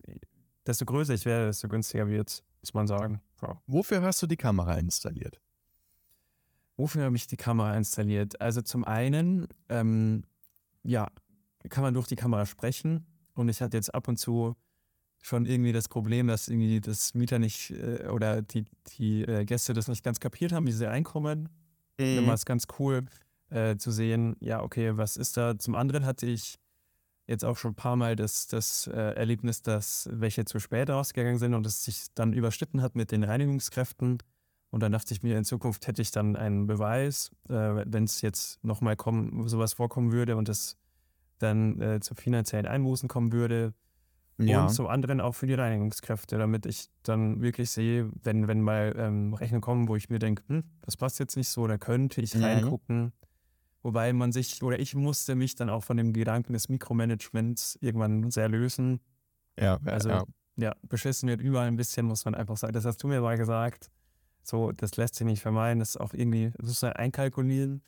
desto 0.64 0.84
größer 0.84 1.14
ich 1.14 1.24
werde, 1.24 1.46
desto 1.46 1.66
günstiger 1.66 2.06
wird 2.06 2.28
es, 2.28 2.44
muss 2.60 2.74
man 2.74 2.86
sagen. 2.86 3.20
Ja. 3.42 3.60
Wofür 3.66 4.00
hast 4.00 4.22
du 4.22 4.28
die 4.28 4.36
Kamera 4.36 4.74
installiert? 4.74 5.40
Wofür 6.76 7.06
habe 7.06 7.16
ich 7.16 7.26
die 7.26 7.36
Kamera 7.36 7.76
installiert? 7.76 8.40
Also 8.40 8.62
zum 8.62 8.84
einen, 8.84 9.48
ähm, 9.68 10.22
ja, 10.84 11.08
kann 11.68 11.82
man 11.82 11.92
durch 11.92 12.06
die 12.06 12.14
Kamera 12.14 12.46
sprechen 12.46 13.04
und 13.34 13.48
ich 13.48 13.60
hatte 13.60 13.76
jetzt 13.76 13.92
ab 13.92 14.06
und 14.06 14.16
zu 14.16 14.54
schon 15.22 15.44
irgendwie 15.44 15.72
das 15.72 15.88
Problem, 15.88 16.28
dass 16.28 16.46
irgendwie 16.46 16.80
das 16.80 17.14
Mieter 17.14 17.40
nicht 17.40 17.72
äh, 17.72 18.06
oder 18.06 18.42
die, 18.42 18.64
die 18.96 19.22
äh, 19.22 19.44
Gäste 19.44 19.72
das 19.72 19.88
nicht 19.88 20.04
ganz 20.04 20.20
kapiert 20.20 20.52
haben, 20.52 20.68
wie 20.68 20.72
sie 20.72 20.86
reinkommen. 20.86 21.48
Mhm. 21.98 22.18
Immer 22.18 22.34
ist 22.34 22.46
ganz 22.46 22.68
cool 22.78 23.06
äh, 23.54 23.76
zu 23.76 23.90
sehen, 23.90 24.36
ja, 24.40 24.62
okay, 24.62 24.96
was 24.96 25.16
ist 25.16 25.36
da? 25.36 25.58
Zum 25.58 25.74
anderen 25.74 26.04
hatte 26.04 26.26
ich 26.26 26.58
jetzt 27.26 27.44
auch 27.44 27.56
schon 27.56 27.72
ein 27.72 27.76
paar 27.76 27.96
Mal 27.96 28.16
das, 28.16 28.46
das 28.48 28.86
äh, 28.86 29.14
Erlebnis, 29.14 29.62
dass 29.62 30.08
welche 30.12 30.44
zu 30.44 30.58
spät 30.58 30.90
rausgegangen 30.90 31.38
sind 31.38 31.54
und 31.54 31.66
es 31.66 31.84
sich 31.84 32.06
dann 32.14 32.32
überschnitten 32.32 32.82
hat 32.82 32.96
mit 32.96 33.12
den 33.12 33.24
Reinigungskräften. 33.24 34.18
Und 34.70 34.82
dann 34.82 34.92
dachte 34.92 35.14
ich 35.14 35.22
mir, 35.22 35.38
in 35.38 35.44
Zukunft 35.44 35.86
hätte 35.86 36.02
ich 36.02 36.10
dann 36.10 36.36
einen 36.36 36.66
Beweis, 36.66 37.30
äh, 37.48 37.52
wenn 37.52 38.04
es 38.04 38.20
jetzt 38.20 38.62
nochmal 38.64 38.96
sowas 39.46 39.74
vorkommen 39.74 40.12
würde 40.12 40.36
und 40.36 40.48
es 40.48 40.76
dann 41.38 41.80
äh, 41.80 42.00
zu 42.00 42.14
finanziellen 42.14 42.66
Einbußen 42.66 43.08
kommen 43.08 43.32
würde, 43.32 43.72
ja. 44.36 44.64
Und 44.64 44.70
zum 44.70 44.88
anderen 44.88 45.20
auch 45.20 45.36
für 45.36 45.46
die 45.46 45.54
Reinigungskräfte, 45.54 46.38
damit 46.38 46.66
ich 46.66 46.88
dann 47.04 47.40
wirklich 47.40 47.70
sehe, 47.70 48.10
wenn, 48.24 48.48
wenn 48.48 48.62
mal 48.62 48.92
ähm, 48.98 49.32
Rechnungen 49.32 49.60
kommen, 49.60 49.88
wo 49.88 49.94
ich 49.94 50.10
mir 50.10 50.18
denke, 50.18 50.42
hm, 50.48 50.64
das 50.82 50.96
passt 50.96 51.20
jetzt 51.20 51.36
nicht 51.36 51.48
so, 51.48 51.68
da 51.68 51.78
könnte 51.78 52.20
ich 52.20 52.34
mhm. 52.34 53.12
Wobei 53.84 54.12
man 54.12 54.32
sich, 54.32 54.62
oder 54.62 54.80
ich 54.80 54.94
musste 54.94 55.34
mich 55.34 55.54
dann 55.54 55.68
auch 55.68 55.84
von 55.84 55.96
dem 55.96 56.12
Gedanken 56.12 56.54
des 56.54 56.68
Mikromanagements 56.68 57.78
irgendwann 57.80 58.30
sehr 58.30 58.48
lösen. 58.48 59.00
Ja, 59.60 59.78
also 59.84 60.08
ja. 60.08 60.24
ja, 60.56 60.76
beschissen 60.88 61.28
wird 61.28 61.40
überall 61.40 61.68
ein 61.68 61.76
bisschen, 61.76 62.06
muss 62.06 62.24
man 62.24 62.34
einfach 62.34 62.56
sagen. 62.56 62.72
Das 62.72 62.86
hast 62.86 63.02
du 63.02 63.08
mir 63.08 63.20
mal 63.20 63.36
gesagt. 63.36 63.90
So, 64.42 64.72
das 64.72 64.96
lässt 64.96 65.14
sich 65.14 65.26
nicht 65.26 65.42
vermeiden. 65.42 65.78
Das 65.78 65.90
ist 65.90 66.00
auch 66.00 66.14
irgendwie, 66.14 66.50
das 66.56 66.66
muss 66.66 66.82
man 66.82 66.94
einkalkulieren 66.94 67.82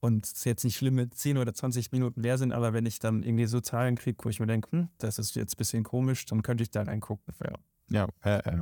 und 0.00 0.24
es 0.24 0.32
ist 0.32 0.44
jetzt 0.46 0.64
nicht 0.64 0.76
schlimm, 0.76 0.94
mit 0.94 1.14
10 1.14 1.38
oder 1.38 1.54
20 1.54 1.92
Minuten 1.92 2.22
leer 2.22 2.38
sind, 2.38 2.52
aber 2.52 2.72
wenn 2.72 2.86
ich 2.86 2.98
dann 2.98 3.22
irgendwie 3.22 3.46
so 3.46 3.60
Zahlen 3.60 3.96
kriege, 3.96 4.18
wo 4.24 4.30
ich 4.30 4.40
mir 4.40 4.46
denke, 4.46 4.72
hm, 4.72 4.88
das 4.98 5.18
ist 5.18 5.36
jetzt 5.36 5.54
ein 5.54 5.58
bisschen 5.58 5.84
komisch, 5.84 6.24
dann 6.26 6.42
könnte 6.42 6.62
ich 6.62 6.70
da 6.70 6.82
reingucken. 6.82 7.34
Ja, 7.44 7.54
ja 7.90 8.08
äh, 8.24 8.38
äh. 8.38 8.60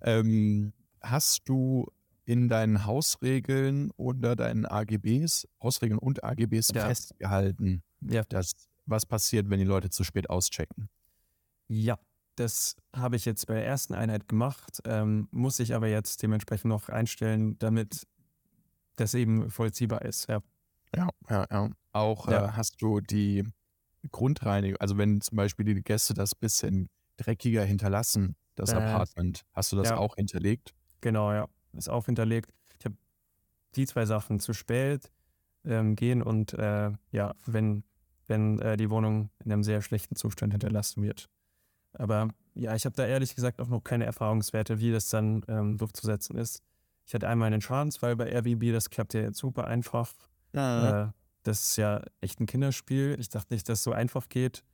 Ähm, 0.00 0.72
hast 1.00 1.48
du 1.48 1.86
in 2.26 2.48
deinen 2.48 2.84
Hausregeln 2.84 3.90
oder 3.96 4.36
deinen 4.36 4.66
AGBs, 4.66 5.48
Hausregeln 5.62 5.98
und 5.98 6.24
AGBs 6.24 6.72
ja. 6.74 6.86
festgehalten, 6.86 7.82
ja. 8.00 8.22
dass 8.24 8.68
was 8.84 9.06
passiert, 9.06 9.48
wenn 9.48 9.58
die 9.58 9.64
Leute 9.64 9.90
zu 9.90 10.04
spät 10.04 10.28
auschecken? 10.28 10.88
Ja, 11.68 11.98
das 12.34 12.76
habe 12.94 13.16
ich 13.16 13.24
jetzt 13.24 13.46
bei 13.46 13.54
der 13.54 13.66
ersten 13.66 13.94
Einheit 13.94 14.28
gemacht, 14.28 14.80
ähm, 14.84 15.28
muss 15.30 15.60
ich 15.60 15.74
aber 15.74 15.88
jetzt 15.88 16.22
dementsprechend 16.22 16.68
noch 16.68 16.88
einstellen, 16.88 17.58
damit 17.58 18.06
das 18.96 19.14
eben 19.14 19.48
vollziehbar 19.48 20.02
ist. 20.02 20.28
Ja, 20.28 20.40
ja, 20.94 21.08
ja. 21.30 21.46
ja. 21.50 21.70
Auch 21.92 22.28
ja. 22.28 22.46
Äh, 22.46 22.52
hast 22.52 22.82
du 22.82 23.00
die 23.00 23.44
Grundreinigung, 24.10 24.78
also 24.78 24.98
wenn 24.98 25.20
zum 25.20 25.36
Beispiel 25.36 25.64
die 25.64 25.82
Gäste 25.82 26.12
das 26.12 26.34
bisschen 26.34 26.88
dreckiger 27.16 27.64
hinterlassen, 27.64 28.36
das 28.56 28.72
äh, 28.72 28.76
Apartment, 28.76 29.44
hast 29.52 29.72
du 29.72 29.76
das 29.76 29.90
ja. 29.90 29.96
auch 29.96 30.16
hinterlegt? 30.16 30.74
Genau, 31.00 31.32
ja, 31.32 31.48
ist 31.76 31.88
auch 31.88 32.06
hinterlegt. 32.06 32.52
Ich 32.78 32.84
habe 32.84 32.96
die 33.74 33.86
zwei 33.86 34.06
Sachen 34.06 34.40
zu 34.40 34.52
spät 34.52 35.10
ähm, 35.64 35.96
gehen 35.96 36.22
und 36.22 36.54
äh, 36.54 36.92
ja, 37.10 37.34
wenn, 37.46 37.84
wenn 38.26 38.58
äh, 38.60 38.76
die 38.76 38.90
Wohnung 38.90 39.30
in 39.44 39.52
einem 39.52 39.62
sehr 39.62 39.82
schlechten 39.82 40.16
Zustand 40.16 40.52
hinterlassen 40.52 41.02
wird. 41.02 41.28
Aber 41.92 42.28
ja, 42.54 42.74
ich 42.74 42.84
habe 42.84 42.94
da 42.94 43.06
ehrlich 43.06 43.34
gesagt 43.34 43.60
auch 43.60 43.68
noch 43.68 43.82
keine 43.82 44.04
Erfahrungswerte, 44.04 44.80
wie 44.80 44.92
das 44.92 45.08
dann 45.08 45.42
ähm, 45.48 45.76
durchzusetzen 45.78 46.36
ist. 46.36 46.62
Ich 47.06 47.14
hatte 47.14 47.28
einmal 47.28 47.46
einen 47.46 47.60
Schadensfall 47.60 48.16
bei 48.16 48.28
Airbnb, 48.28 48.72
das 48.72 48.90
klappt 48.90 49.14
ja 49.14 49.20
jetzt 49.20 49.38
super 49.38 49.66
einfach. 49.66 50.12
Ja. 50.52 51.04
Äh, 51.04 51.12
das 51.42 51.60
ist 51.60 51.76
ja 51.76 52.02
echt 52.20 52.40
ein 52.40 52.46
Kinderspiel. 52.46 53.16
Ich 53.20 53.28
dachte 53.28 53.54
nicht, 53.54 53.68
dass 53.68 53.78
es 53.78 53.84
so 53.84 53.92
einfach 53.92 54.28
geht. 54.28 54.64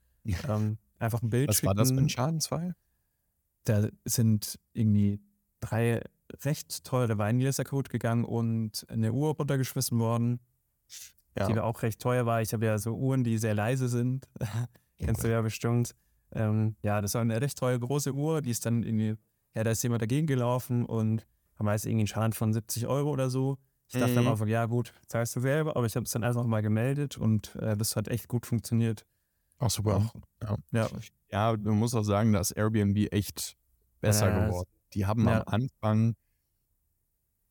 Ähm, 0.48 0.78
einfach 0.98 1.20
ein 1.20 1.30
Bild 1.30 1.48
Was 1.48 1.56
schicken. 1.56 1.66
war 1.66 1.74
das 1.74 1.90
für 1.90 1.98
ein 1.98 2.08
Schadensfall? 2.08 2.76
Da 3.64 3.88
sind 4.04 4.58
irgendwie 4.72 5.20
drei 5.60 6.00
recht 6.44 6.84
teure 6.84 7.18
Weingläser 7.18 7.64
kaputt 7.64 7.90
gegangen 7.90 8.24
und 8.24 8.86
eine 8.88 9.12
Uhr 9.12 9.34
runtergeschmissen 9.34 9.98
worden, 9.98 10.40
ja. 11.38 11.46
die 11.46 11.58
auch 11.58 11.82
recht 11.82 12.00
teuer 12.00 12.26
war. 12.26 12.42
Ich 12.42 12.52
habe 12.52 12.66
ja 12.66 12.78
so 12.78 12.94
Uhren, 12.94 13.24
die 13.24 13.38
sehr 13.38 13.54
leise 13.54 13.88
sind. 13.88 14.28
Kennst 14.98 15.24
du 15.24 15.30
ja 15.30 15.40
bestimmt. 15.42 15.94
Ähm, 16.32 16.76
ja, 16.82 17.00
das 17.00 17.14
war 17.14 17.20
eine 17.20 17.40
recht 17.40 17.58
teure 17.58 17.78
große 17.78 18.12
Uhr, 18.14 18.40
die 18.40 18.50
ist 18.50 18.64
dann 18.64 18.82
irgendwie, 18.82 19.16
ja, 19.54 19.64
da 19.64 19.70
ist 19.70 19.82
jemand 19.82 20.02
dagegen 20.02 20.26
gelaufen 20.26 20.86
und 20.86 21.26
haben 21.58 21.66
meist 21.66 21.84
irgendwie 21.84 22.02
einen 22.02 22.06
Schaden 22.06 22.32
von 22.32 22.52
70 22.52 22.86
Euro 22.86 23.10
oder 23.10 23.28
so. 23.28 23.58
Ich 23.88 23.98
dachte 23.98 24.12
mhm. 24.12 24.18
am 24.18 24.28
Anfang, 24.28 24.48
ja 24.48 24.64
gut, 24.64 24.94
zahlst 25.06 25.36
du 25.36 25.40
selber, 25.40 25.76
aber 25.76 25.84
ich 25.84 25.94
habe 25.96 26.04
es 26.04 26.12
dann 26.12 26.24
einfach 26.24 26.44
mal 26.46 26.62
gemeldet 26.62 27.18
und 27.18 27.54
äh, 27.56 27.76
das 27.76 27.96
hat 27.96 28.08
echt 28.08 28.28
gut 28.28 28.46
funktioniert. 28.46 29.04
Ach 29.58 29.70
super. 29.70 30.10
Ja. 30.42 30.56
Ja. 30.72 30.88
ja, 31.30 31.56
du 31.56 31.72
musst 31.72 31.94
auch 31.94 32.02
sagen, 32.02 32.32
dass 32.32 32.50
Airbnb 32.50 33.12
echt 33.12 33.56
besser 34.00 34.28
äh, 34.28 34.46
geworden. 34.46 34.68
Die 34.94 35.06
haben 35.06 35.26
ja. 35.26 35.40
am 35.40 35.42
Anfang 35.46 36.14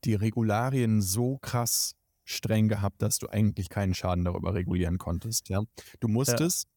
die 0.04 0.16
Regularien 0.16 1.02
so 1.02 1.38
krass 1.38 1.96
streng 2.24 2.68
gehabt, 2.68 3.02
dass 3.02 3.20
du 3.20 3.28
eigentlich 3.28 3.70
keinen 3.70 3.94
Schaden 3.94 4.26
darüber 4.26 4.54
regulieren 4.54 4.98
konntest. 4.98 5.50
Ja, 5.50 5.64
du 6.00 6.08
musstest 6.08 6.66
ja. 6.66 6.70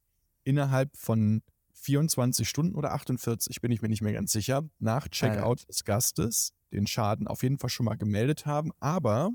innerhalb 0.45 0.97
von 0.97 1.43
24 1.73 2.49
Stunden 2.49 2.75
oder 2.75 2.93
48, 2.93 3.61
bin 3.61 3.71
ich 3.71 3.83
mir 3.83 3.89
nicht 3.89 4.03
mehr 4.03 4.13
ganz 4.13 4.33
sicher, 4.33 4.63
nach 4.79 5.09
Checkout 5.09 5.61
ja. 5.61 5.67
des 5.67 5.85
Gastes 5.85 6.53
den 6.73 6.87
Schaden 6.87 7.29
auf 7.29 7.43
jeden 7.43 7.59
Fall 7.59 7.71
schon 7.71 7.85
mal 7.85 7.97
gemeldet 7.97 8.47
haben, 8.47 8.73
aber 8.81 9.31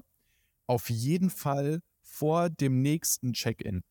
auf 0.68 0.90
jeden 0.90 1.30
Fall 1.30 1.80
vor 2.02 2.50
dem 2.50 2.82
nächsten 2.82 3.34
Check-in. 3.34 3.82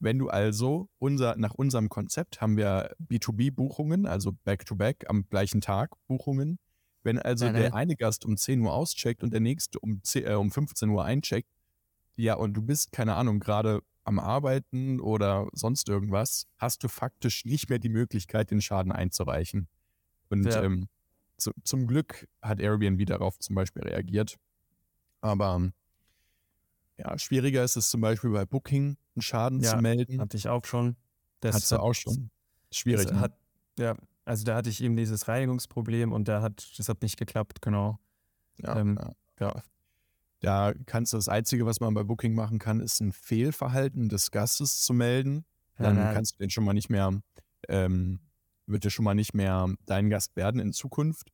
Wenn 0.00 0.18
du 0.18 0.28
also 0.28 0.88
unser, 0.98 1.36
nach 1.36 1.54
unserem 1.54 1.90
Konzept 1.90 2.40
haben 2.40 2.56
wir 2.56 2.94
B2B-Buchungen, 2.98 4.06
also 4.06 4.32
Back-to-Back 4.44 5.04
-back 5.04 5.08
am 5.08 5.28
gleichen 5.28 5.60
Tag 5.60 5.90
Buchungen. 6.06 6.58
Wenn 7.02 7.18
also 7.18 7.46
ja, 7.46 7.52
der 7.52 7.74
eine 7.74 7.96
Gast 7.96 8.24
um 8.24 8.36
10 8.36 8.60
Uhr 8.60 8.72
auscheckt 8.72 9.22
und 9.22 9.32
der 9.32 9.40
nächste 9.40 9.78
um, 9.78 10.02
10, 10.02 10.26
äh, 10.26 10.34
um 10.34 10.50
15 10.50 10.88
Uhr 10.88 11.04
eincheckt, 11.04 11.48
ja, 12.16 12.34
und 12.34 12.54
du 12.54 12.62
bist, 12.62 12.92
keine 12.92 13.14
Ahnung, 13.14 13.40
gerade 13.40 13.80
am 14.04 14.18
Arbeiten 14.18 15.00
oder 15.00 15.48
sonst 15.52 15.88
irgendwas, 15.88 16.46
hast 16.58 16.82
du 16.82 16.88
faktisch 16.88 17.44
nicht 17.44 17.70
mehr 17.70 17.78
die 17.78 17.88
Möglichkeit, 17.88 18.50
den 18.50 18.60
Schaden 18.60 18.92
einzureichen. 18.92 19.68
Und 20.28 20.44
ja. 20.44 20.62
ähm, 20.62 20.88
zu, 21.36 21.52
zum 21.64 21.86
Glück 21.86 22.26
hat 22.42 22.60
Airbnb 22.60 23.04
darauf 23.06 23.38
zum 23.38 23.54
Beispiel 23.54 23.82
reagiert. 23.82 24.36
Aber 25.20 25.70
ja, 27.00 27.18
schwieriger 27.18 27.64
ist 27.64 27.76
es 27.76 27.90
zum 27.90 28.00
Beispiel 28.00 28.30
bei 28.30 28.44
Booking, 28.44 28.96
einen 29.14 29.22
Schaden 29.22 29.60
ja, 29.60 29.70
zu 29.70 29.76
melden. 29.78 30.20
Hatte 30.20 30.36
ich 30.36 30.48
auch 30.48 30.64
schon. 30.64 30.96
Das 31.40 31.54
Hattest 31.54 31.72
du 31.72 31.80
auch 31.80 31.94
schon. 31.94 32.30
Schwierig. 32.70 33.10
Ne? 33.10 33.20
Hat, 33.20 33.32
ja, 33.78 33.96
also 34.24 34.44
da 34.44 34.56
hatte 34.56 34.68
ich 34.68 34.82
eben 34.82 34.96
dieses 34.96 35.26
Reinigungsproblem 35.26 36.12
und 36.12 36.28
da 36.28 36.42
hat, 36.42 36.70
das 36.76 36.88
hat 36.88 37.02
nicht 37.02 37.16
geklappt, 37.16 37.62
genau. 37.62 37.98
Ja, 38.58 38.76
ähm, 38.78 38.98
ja. 39.00 39.12
ja. 39.40 39.62
Da 40.40 40.72
kannst 40.86 41.12
du 41.12 41.16
das 41.16 41.28
Einzige, 41.28 41.66
was 41.66 41.80
man 41.80 41.94
bei 41.94 42.02
Booking 42.02 42.34
machen 42.34 42.58
kann, 42.58 42.80
ist 42.80 43.00
ein 43.00 43.12
Fehlverhalten 43.12 44.08
des 44.08 44.30
Gastes 44.30 44.82
zu 44.82 44.94
melden. 44.94 45.44
Dann 45.76 45.96
ja, 45.96 46.12
kannst 46.12 46.34
du 46.34 46.38
den 46.38 46.50
schon 46.50 46.64
mal 46.64 46.74
nicht 46.74 46.90
mehr, 46.90 47.20
ähm, 47.68 48.20
wird 48.66 48.84
dir 48.84 48.90
schon 48.90 49.04
mal 49.04 49.14
nicht 49.14 49.34
mehr 49.34 49.68
dein 49.86 50.10
Gast 50.10 50.36
werden 50.36 50.60
in 50.60 50.72
Zukunft. 50.72 51.30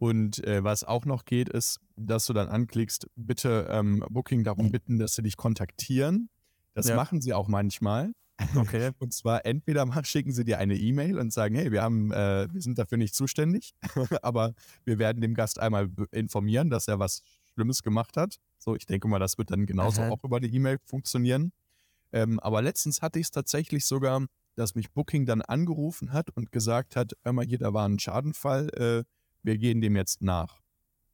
Und 0.00 0.42
äh, 0.44 0.64
was 0.64 0.82
auch 0.82 1.04
noch 1.04 1.26
geht, 1.26 1.50
ist, 1.50 1.78
dass 1.94 2.24
du 2.24 2.32
dann 2.32 2.48
anklickst, 2.48 3.06
bitte 3.16 3.68
ähm, 3.70 4.02
Booking 4.08 4.44
darum 4.44 4.70
bitten, 4.72 4.98
dass 4.98 5.14
sie 5.14 5.22
dich 5.22 5.36
kontaktieren. 5.36 6.30
Das 6.72 6.88
ja. 6.88 6.96
machen 6.96 7.20
sie 7.20 7.34
auch 7.34 7.48
manchmal. 7.48 8.12
Okay. 8.54 8.92
Und 8.98 9.12
zwar 9.12 9.44
entweder 9.44 9.84
mal 9.84 10.02
schicken 10.06 10.32
sie 10.32 10.46
dir 10.46 10.56
eine 10.56 10.74
E-Mail 10.74 11.18
und 11.18 11.34
sagen, 11.34 11.54
hey, 11.54 11.70
wir 11.70 11.82
haben, 11.82 12.12
äh, 12.12 12.48
wir 12.50 12.62
sind 12.62 12.78
dafür 12.78 12.96
nicht 12.96 13.14
zuständig, 13.14 13.74
aber 14.22 14.54
wir 14.84 14.98
werden 14.98 15.20
dem 15.20 15.34
Gast 15.34 15.58
einmal 15.58 15.90
informieren, 16.12 16.70
dass 16.70 16.88
er 16.88 16.98
was 16.98 17.20
Schlimmes 17.52 17.82
gemacht 17.82 18.16
hat. 18.16 18.38
So, 18.56 18.74
ich 18.74 18.86
denke 18.86 19.06
mal, 19.06 19.18
das 19.18 19.36
wird 19.36 19.50
dann 19.50 19.66
genauso 19.66 20.00
Aha. 20.00 20.12
auch 20.12 20.24
über 20.24 20.40
die 20.40 20.54
E-Mail 20.54 20.78
funktionieren. 20.82 21.52
Ähm, 22.12 22.40
aber 22.40 22.62
letztens 22.62 23.02
hatte 23.02 23.18
ich 23.18 23.26
es 23.26 23.30
tatsächlich 23.32 23.84
sogar, 23.84 24.24
dass 24.54 24.74
mich 24.74 24.92
Booking 24.92 25.26
dann 25.26 25.42
angerufen 25.42 26.14
hat 26.14 26.30
und 26.30 26.52
gesagt 26.52 26.96
hat, 26.96 27.12
hör 27.22 27.34
mal 27.34 27.44
hier, 27.44 27.58
da 27.58 27.74
war 27.74 27.86
ein 27.86 27.98
Schadenfall, 27.98 28.70
äh, 28.70 29.04
wir 29.42 29.58
gehen 29.58 29.80
dem 29.80 29.96
jetzt 29.96 30.22
nach. 30.22 30.60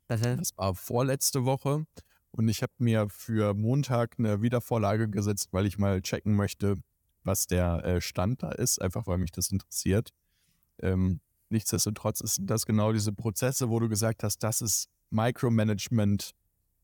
Aha. 0.09 0.37
Das 0.37 0.57
war 0.57 0.75
vorletzte 0.75 1.45
Woche 1.45 1.87
und 2.31 2.49
ich 2.49 2.62
habe 2.62 2.73
mir 2.79 3.09
für 3.09 3.55
Montag 3.55 4.17
eine 4.19 4.43
Wiedervorlage 4.43 5.09
gesetzt, 5.09 5.49
weil 5.53 5.67
ich 5.67 5.79
mal 5.79 6.03
checken 6.03 6.35
möchte, 6.35 6.77
was 7.25 7.47
der 7.47 7.85
äh, 7.85 8.01
Stand 8.01 8.43
da 8.43 8.53
ist, 8.53 8.81
einfach 8.81 9.07
weil 9.07 9.19
mich 9.19 9.33
das 9.33 9.51
interessiert. 9.51 10.11
Ähm, 10.81 11.21
nichtsdestotrotz 11.49 12.19
sind 12.19 12.49
das 12.51 12.67
genau 12.67 12.93
diese 12.93 13.12
Prozesse, 13.12 13.71
wo 13.71 13.81
du 13.81 13.89
gesagt 13.89 14.23
hast, 14.23 14.39
das 14.39 14.61
ist 14.61 14.89
Micromanagement 15.11 16.35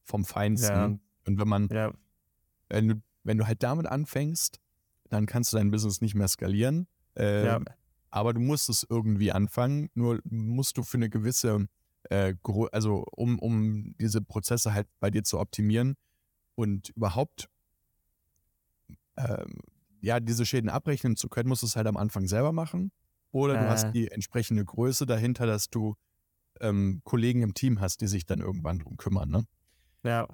vom 0.03 0.25
Feinsten. 0.25 0.75
Ja. 0.75 0.99
Und 1.27 1.39
wenn 1.39 1.49
man, 1.49 1.69
ja. 1.69 1.93
wenn, 2.69 2.89
du, 2.89 3.03
wenn 3.23 3.39
du 3.39 3.47
halt 3.47 3.63
damit 3.63 3.87
anfängst, 3.87 4.59
dann 5.11 5.27
kannst 5.27 5.53
du 5.53 5.59
dein 5.59 5.71
Business 5.71 6.01
nicht 6.01 6.15
mehr 6.15 6.29
skalieren. 6.29 6.89
Äh, 7.17 7.47
ja. 7.47 7.61
Aber 8.13 8.33
du 8.33 8.41
musst 8.41 8.69
es 8.69 8.87
irgendwie 8.89 9.33
anfangen. 9.33 9.91
Nur 9.95 10.21
musst 10.25 10.77
du 10.79 10.85
für 10.85 10.99
eine 10.99 11.11
gewisse, 11.11 11.67
äh, 12.05 12.35
also 12.71 13.05
um, 13.17 13.39
um 13.41 13.97
diese 13.99 14.21
Prozesse 14.21 14.73
halt 14.73 14.87
bei 15.01 15.11
dir 15.11 15.25
zu 15.25 15.41
optimieren 15.41 15.97
und 16.55 16.91
überhaupt 16.91 17.49
äh, 19.17 19.45
ja, 20.01 20.21
diese 20.21 20.45
Schäden 20.45 20.69
abrechnen 20.69 21.17
zu 21.17 21.29
können, 21.29 21.49
musst 21.49 21.63
du 21.63 21.67
es 21.67 21.75
halt 21.75 21.87
am 21.87 21.97
Anfang 21.97 22.27
selber 22.27 22.53
machen. 22.53 22.93
Oder 23.31 23.55
du 23.55 23.69
hast 23.69 23.85
äh. 23.85 23.93
die 23.93 24.09
entsprechende 24.11 24.65
Größe 24.65 25.07
dahinter, 25.07 25.47
dass 25.47 25.71
du 25.71 25.97
ähm, 26.61 27.01
Kollegen 27.05 27.43
im 27.43 27.55
Team 27.55 27.81
hast, 27.81 28.03
die 28.03 28.07
sich 28.07 28.27
dann 28.27 28.41
irgendwann 28.41 28.79
drum 28.79 28.99
kümmern, 28.99 29.31
ne? 29.31 29.47
Ja. 30.05 30.29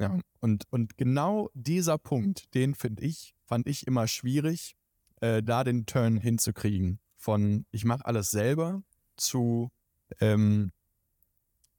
Ja, 0.00 0.16
und, 0.38 0.64
und 0.70 0.96
genau 0.96 1.50
dieser 1.54 1.98
Punkt, 1.98 2.54
den 2.54 2.76
finde 2.76 3.02
ich, 3.02 3.34
fand 3.44 3.66
ich 3.66 3.86
immer 3.86 4.06
schwierig, 4.06 4.76
äh, 5.20 5.42
da 5.42 5.64
den 5.64 5.86
Turn 5.86 6.18
hinzukriegen. 6.18 7.00
Von 7.16 7.66
ich 7.70 7.84
mache 7.84 8.06
alles 8.06 8.30
selber 8.30 8.82
zu, 9.16 9.70
ähm, 10.20 10.72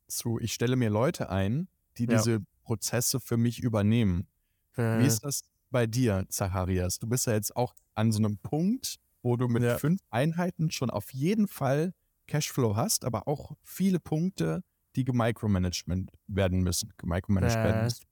zu 0.08 0.40
ich 0.40 0.54
stelle 0.54 0.76
mir 0.76 0.90
Leute 0.90 1.30
ein, 1.30 1.68
die 1.98 2.06
ja. 2.06 2.18
diese 2.18 2.42
Prozesse 2.64 3.20
für 3.20 3.38
mich 3.38 3.60
übernehmen. 3.62 4.28
Äh. 4.76 5.00
Wie 5.00 5.06
ist 5.06 5.24
das 5.24 5.44
bei 5.70 5.88
dir, 5.88 6.26
Zacharias? 6.30 7.00
Du 7.00 7.08
bist 7.08 7.28
ja 7.28 7.34
jetzt 7.34 7.56
auch 7.56 7.74
an 7.96 8.12
so 8.12 8.20
einem 8.20 8.38
Punkt, 8.38 8.98
wo 9.22 9.38
du 9.38 9.48
mit 9.48 9.64
ja. 9.64 9.78
fünf 9.78 10.02
Einheiten 10.10 10.72
schon 10.72 10.90
auf 10.90 11.14
jeden 11.14 11.48
Fall 11.48 11.94
Cashflow 12.28 12.76
hast, 12.76 13.06
aber 13.06 13.28
auch 13.28 13.56
viele 13.64 14.00
Punkte, 14.00 14.64
die 14.96 15.04
gemicromanagement 15.04 16.12
werden 16.28 16.62
müssen. 16.62 16.94
Gemicromanaged 16.98 17.58
äh, 17.58 17.64
werden 17.64 17.84
müssen. 17.84 18.06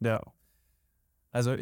Ja. 0.00 0.22
Also 1.38 1.54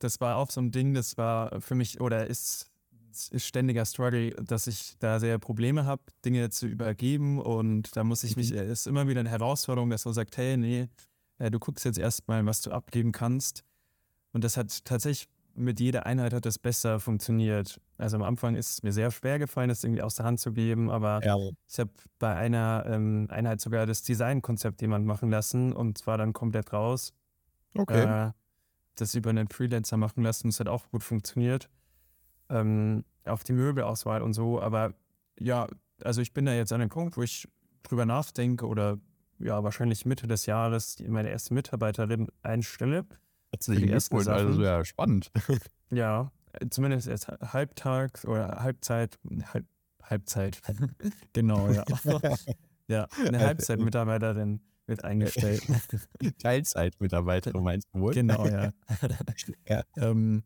das 0.00 0.20
war 0.20 0.38
auch 0.38 0.50
so 0.50 0.60
ein 0.60 0.72
Ding, 0.72 0.92
das 0.92 1.16
war 1.16 1.60
für 1.60 1.76
mich 1.76 2.00
oder 2.00 2.26
ist, 2.26 2.68
ist 3.12 3.46
ständiger 3.46 3.86
Struggle, 3.86 4.30
dass 4.30 4.66
ich 4.66 4.96
da 4.98 5.20
sehr 5.20 5.38
Probleme 5.38 5.84
habe, 5.84 6.02
Dinge 6.24 6.50
zu 6.50 6.66
übergeben 6.66 7.40
und 7.40 7.94
da 7.94 8.02
muss 8.02 8.24
ich 8.24 8.36
mich, 8.36 8.50
mhm. 8.50 8.58
es 8.58 8.80
ist 8.80 8.86
immer 8.88 9.06
wieder 9.06 9.20
eine 9.20 9.30
Herausforderung, 9.30 9.88
dass 9.88 10.04
man 10.04 10.14
sagt, 10.14 10.36
hey, 10.36 10.56
nee, 10.56 10.88
äh, 11.38 11.48
du 11.48 11.60
guckst 11.60 11.84
jetzt 11.84 11.96
erstmal, 11.96 12.44
was 12.44 12.60
du 12.62 12.72
abgeben 12.72 13.12
kannst. 13.12 13.62
Und 14.32 14.42
das 14.42 14.56
hat 14.56 14.84
tatsächlich 14.84 15.28
mit 15.54 15.78
jeder 15.78 16.06
Einheit 16.06 16.32
hat 16.32 16.44
das 16.44 16.58
besser 16.58 16.98
funktioniert. 16.98 17.80
Also 17.98 18.16
am 18.16 18.24
Anfang 18.24 18.56
ist 18.56 18.70
es 18.70 18.82
mir 18.82 18.92
sehr 18.92 19.12
schwer 19.12 19.38
gefallen, 19.38 19.68
das 19.68 19.84
irgendwie 19.84 20.02
aus 20.02 20.16
der 20.16 20.26
Hand 20.26 20.40
zu 20.40 20.52
geben, 20.52 20.90
aber 20.90 21.24
ja. 21.24 21.36
ich 21.68 21.78
habe 21.78 21.90
bei 22.18 22.34
einer 22.34 22.84
ähm, 22.88 23.28
Einheit 23.30 23.60
sogar 23.60 23.86
das 23.86 24.02
Designkonzept 24.02 24.82
jemand 24.82 25.06
machen 25.06 25.30
lassen 25.30 25.72
und 25.72 25.98
zwar 25.98 26.18
dann 26.18 26.32
komplett 26.32 26.72
raus. 26.72 27.12
Okay. 27.76 28.28
Äh, 28.28 28.32
das 28.96 29.14
über 29.14 29.30
einen 29.30 29.48
Freelancer 29.48 29.96
machen 29.96 30.22
lassen, 30.22 30.48
das 30.48 30.60
hat 30.60 30.68
auch 30.68 30.88
gut 30.90 31.02
funktioniert. 31.02 31.68
Ähm, 32.48 33.04
auf 33.24 33.44
die 33.44 33.52
Möbelauswahl 33.52 34.22
und 34.22 34.32
so. 34.32 34.60
Aber 34.60 34.94
ja, 35.38 35.68
also 36.02 36.20
ich 36.20 36.32
bin 36.32 36.46
da 36.46 36.52
jetzt 36.52 36.72
an 36.72 36.80
dem 36.80 36.88
Punkt, 36.88 37.16
wo 37.16 37.22
ich 37.22 37.48
drüber 37.82 38.06
nachdenke 38.06 38.66
oder 38.66 38.98
ja, 39.38 39.62
wahrscheinlich 39.64 40.04
Mitte 40.04 40.26
des 40.26 40.46
Jahres 40.46 40.96
meine 41.06 41.30
erste 41.30 41.54
Mitarbeiterin 41.54 42.28
einstelle. 42.42 43.06
Herzlichen 43.50 43.86
Glückwunsch, 43.86 44.28
also 44.28 44.62
ja, 44.62 44.84
spannend. 44.84 45.30
Ja, 45.92 46.30
zumindest 46.70 47.08
erst 47.08 47.26
halbtags 47.26 48.24
oder 48.24 48.62
Halbzeit, 48.62 49.18
halb, 49.52 49.66
Halbzeit, 50.00 50.62
genau, 51.32 51.68
ja. 51.68 51.84
ja, 52.86 53.08
eine 53.26 53.40
Halbzeitmitarbeiterin 53.40 54.60
wird 54.90 55.04
eingestellt. 55.04 55.62
Teilzeitmitarbeiterin 56.42 57.62
meinst 57.62 57.88
du 57.92 58.00
wohl? 58.00 58.12
Genau, 58.12 58.46
ja. 58.46 58.72
ja. 59.68 59.82
Ähm, 59.96 60.42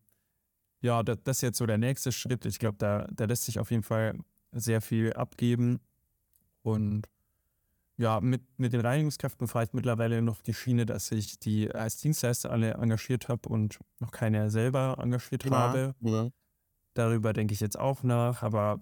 ja, 0.81 1.03
das, 1.03 1.19
das, 1.25 1.39
ist 1.39 1.43
jetzt 1.43 1.59
so 1.59 1.67
der 1.67 1.79
nächste 1.79 2.13
Schritt. 2.13 2.47
Ich 2.47 2.61
glaube, 2.61 2.77
da, 2.79 3.09
da 3.11 3.25
lässt 3.25 3.47
sich 3.47 3.59
auf 3.59 3.73
jeden 3.73 3.83
Fall 3.83 4.17
sehr 4.53 4.81
viel 4.81 5.13
abgeben. 5.15 5.81
Und 6.63 7.09
ja, 7.97 8.21
mit, 8.21 8.43
mit 8.59 8.73
den 8.73 8.81
Reinigungskräften 8.81 9.49
fahre 9.49 9.65
ich 9.65 9.73
mittlerweile 9.73 10.21
noch 10.23 10.43
die 10.43 10.55
Schiene, 10.55 10.87
dass 10.87 11.11
ich 11.11 11.39
die 11.39 11.71
als 11.75 11.97
Dienstleister 11.97 12.51
alle 12.51 12.75
engagiert 12.75 13.29
habe 13.29 13.49
und 13.49 13.79
noch 13.99 14.11
keine 14.11 14.51
selber 14.51 14.97
engagiert 15.01 15.45
ja, 15.45 15.51
habe. 15.51 15.95
Ja. 16.01 16.29
Darüber 16.95 17.33
denke 17.33 17.55
ich 17.55 17.61
jetzt 17.61 17.79
auch 17.79 18.03
nach, 18.03 18.43
aber 18.43 18.81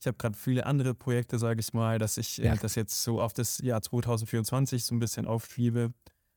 ich 0.00 0.06
habe 0.06 0.16
gerade 0.16 0.36
viele 0.36 0.64
andere 0.64 0.94
Projekte, 0.94 1.38
sage 1.38 1.60
ich 1.60 1.74
mal, 1.74 1.98
dass 1.98 2.16
ich 2.16 2.40
äh, 2.40 2.46
ja. 2.46 2.56
das 2.56 2.74
jetzt 2.74 3.02
so 3.02 3.20
auf 3.20 3.34
das 3.34 3.58
Jahr 3.58 3.82
2024 3.82 4.84
so 4.84 4.94
ein 4.94 4.98
bisschen 4.98 5.26
aufschiebe. 5.26 5.92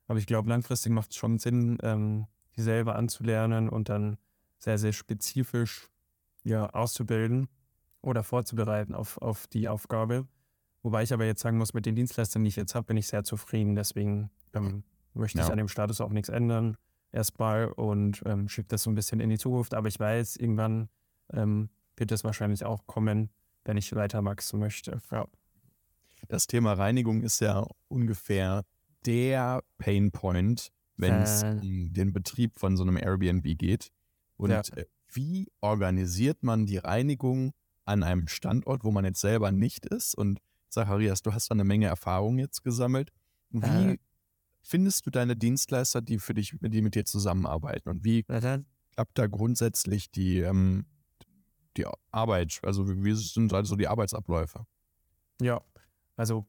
Aber 0.07 0.19
ich 0.19 0.27
glaube, 0.27 0.49
langfristig 0.49 0.91
macht 0.91 1.11
es 1.11 1.15
schon 1.15 1.39
Sinn, 1.39 1.77
ähm, 1.81 2.27
die 2.57 2.61
selber 2.61 2.95
anzulernen 2.95 3.69
und 3.69 3.87
dann 3.87 4.17
sehr, 4.59 4.77
sehr 4.77 4.91
spezifisch 4.91 5.89
ja, 6.43 6.69
auszubilden 6.71 7.47
oder 8.01 8.23
vorzubereiten 8.23 8.93
auf, 8.93 9.17
auf 9.19 9.47
die 9.47 9.69
Aufgabe. 9.69 10.27
Wobei 10.81 11.03
ich 11.03 11.13
aber 11.13 11.23
jetzt 11.23 11.41
sagen 11.41 11.57
muss, 11.57 11.73
mit 11.73 11.85
den 11.85 11.95
Dienstleistern, 11.95 12.43
die 12.43 12.49
ich 12.49 12.57
jetzt 12.57 12.75
habe, 12.75 12.87
bin 12.87 12.97
ich 12.97 13.07
sehr 13.07 13.23
zufrieden. 13.23 13.75
Deswegen 13.75 14.29
ähm, 14.53 14.83
möchte 15.13 15.37
ja. 15.37 15.45
ich 15.45 15.51
an 15.51 15.57
dem 15.57 15.69
Status 15.69 16.01
auch 16.01 16.11
nichts 16.11 16.27
ändern. 16.27 16.75
Erstmal 17.13 17.67
und 17.67 18.21
ähm, 18.25 18.49
schiebe 18.49 18.67
das 18.67 18.83
so 18.83 18.91
ein 18.91 18.95
bisschen 18.95 19.21
in 19.21 19.29
die 19.29 19.37
Zukunft. 19.37 19.73
Aber 19.73 19.87
ich 19.87 19.97
weiß, 19.97 20.35
irgendwann 20.35 20.89
ähm, 21.31 21.69
wird 21.95 22.11
es 22.11 22.25
wahrscheinlich 22.25 22.65
auch 22.65 22.85
kommen, 22.87 23.29
wenn 23.65 23.77
ich 23.77 23.93
weiter 23.95 24.23
wachsen 24.23 24.59
möchte. 24.59 24.99
Ja. 25.11 25.27
Das 26.27 26.47
Thema 26.47 26.73
Reinigung 26.73 27.21
ist 27.21 27.39
ja 27.41 27.67
ungefähr 27.87 28.63
der 29.05 29.63
Painpoint, 29.77 30.71
wenn 30.97 31.15
es 31.15 31.43
äh. 31.43 31.57
um 31.61 31.93
den 31.93 32.13
Betrieb 32.13 32.59
von 32.59 32.77
so 32.77 32.83
einem 32.83 32.97
Airbnb 32.97 33.57
geht. 33.57 33.89
Und 34.37 34.51
ja. 34.51 34.61
Äh, 34.75 34.85
wie 35.11 35.51
organisiert 35.61 36.43
man 36.43 36.65
die 36.65 36.77
Reinigung 36.77 37.53
an 37.85 38.03
einem 38.03 38.27
Standort, 38.27 38.83
wo 38.83 38.91
man 38.91 39.05
jetzt 39.05 39.21
selber 39.21 39.51
nicht 39.51 39.85
ist? 39.85 40.15
Und 40.15 40.39
Zacharias, 40.69 41.21
du 41.21 41.33
hast 41.33 41.49
da 41.49 41.53
eine 41.53 41.63
Menge 41.63 41.87
Erfahrung 41.87 42.39
jetzt 42.39 42.63
gesammelt. 42.63 43.11
Wie 43.51 43.93
äh. 43.93 43.97
findest 44.61 45.05
du 45.05 45.11
deine 45.11 45.35
Dienstleister, 45.35 46.01
die 46.01 46.17
für 46.17 46.33
dich, 46.33 46.55
die 46.59 46.81
mit 46.81 46.95
dir 46.95 47.05
zusammenarbeiten? 47.05 47.89
Und 47.89 48.03
wie 48.03 48.23
klappt 48.23 49.17
da 49.17 49.27
grundsätzlich 49.27 50.09
die, 50.11 50.39
ähm, 50.39 50.85
die 51.77 51.85
Arbeit? 52.11 52.59
Also 52.63 52.87
wie 52.87 53.13
sind 53.13 53.53
also 53.53 53.75
die 53.75 53.87
Arbeitsabläufe? 53.87 54.65
Ja, 55.41 55.61
also 56.15 56.45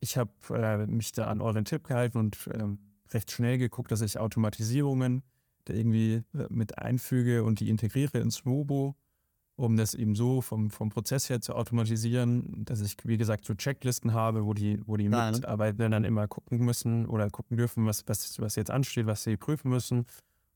ich 0.00 0.16
habe 0.16 0.32
äh, 0.50 0.86
mich 0.86 1.12
da 1.12 1.26
an 1.26 1.40
euren 1.40 1.64
Tipp 1.64 1.84
gehalten 1.84 2.18
und 2.18 2.48
ähm, 2.54 2.78
recht 3.12 3.30
schnell 3.30 3.58
geguckt, 3.58 3.92
dass 3.92 4.00
ich 4.00 4.18
Automatisierungen 4.18 5.22
da 5.66 5.74
irgendwie 5.74 6.24
äh, 6.34 6.46
mit 6.48 6.78
einfüge 6.78 7.44
und 7.44 7.60
die 7.60 7.68
integriere 7.68 8.18
ins 8.18 8.44
Mobo 8.44 8.96
um 9.56 9.76
das 9.76 9.94
eben 9.94 10.14
so 10.14 10.40
vom, 10.40 10.70
vom 10.70 10.88
Prozess 10.88 11.28
her 11.28 11.40
zu 11.40 11.54
automatisieren, 11.54 12.64
dass 12.64 12.80
ich, 12.80 12.96
wie 13.04 13.16
gesagt, 13.16 13.44
so 13.44 13.54
Checklisten 13.54 14.12
habe, 14.12 14.44
wo 14.44 14.54
die, 14.54 14.80
wo 14.86 14.96
die 14.96 15.08
Mitarbeiter 15.08 15.88
dann 15.88 16.04
immer 16.04 16.26
gucken 16.26 16.58
müssen 16.58 17.06
oder 17.06 17.28
gucken 17.30 17.56
dürfen, 17.56 17.86
was, 17.86 18.02
was, 18.06 18.40
was 18.40 18.56
jetzt 18.56 18.70
ansteht, 18.70 19.06
was 19.06 19.24
sie 19.24 19.36
prüfen 19.36 19.70
müssen 19.70 20.06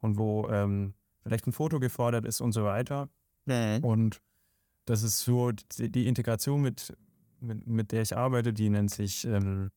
und 0.01 0.19
wo 0.19 0.49
ähm, 0.49 0.95
vielleicht 1.23 1.47
ein 1.47 1.53
Foto 1.53 1.79
gefordert 1.79 2.25
ist 2.25 2.41
und 2.41 2.53
so 2.53 2.65
weiter. 2.65 3.09
Nee. 3.47 3.79
Und 3.81 4.21
das 4.85 5.03
ist 5.03 5.21
so 5.21 5.51
die, 5.53 5.91
die 5.91 6.07
Integration, 6.07 6.61
mit, 6.61 6.97
mit, 7.41 7.67
mit, 7.67 7.93
der 7.93 8.03
ich 8.03 8.17
arbeite, 8.17 8.53
die 8.53 8.69
nennt 8.69 8.91
sich 8.91 9.25
ähm, 9.25 9.71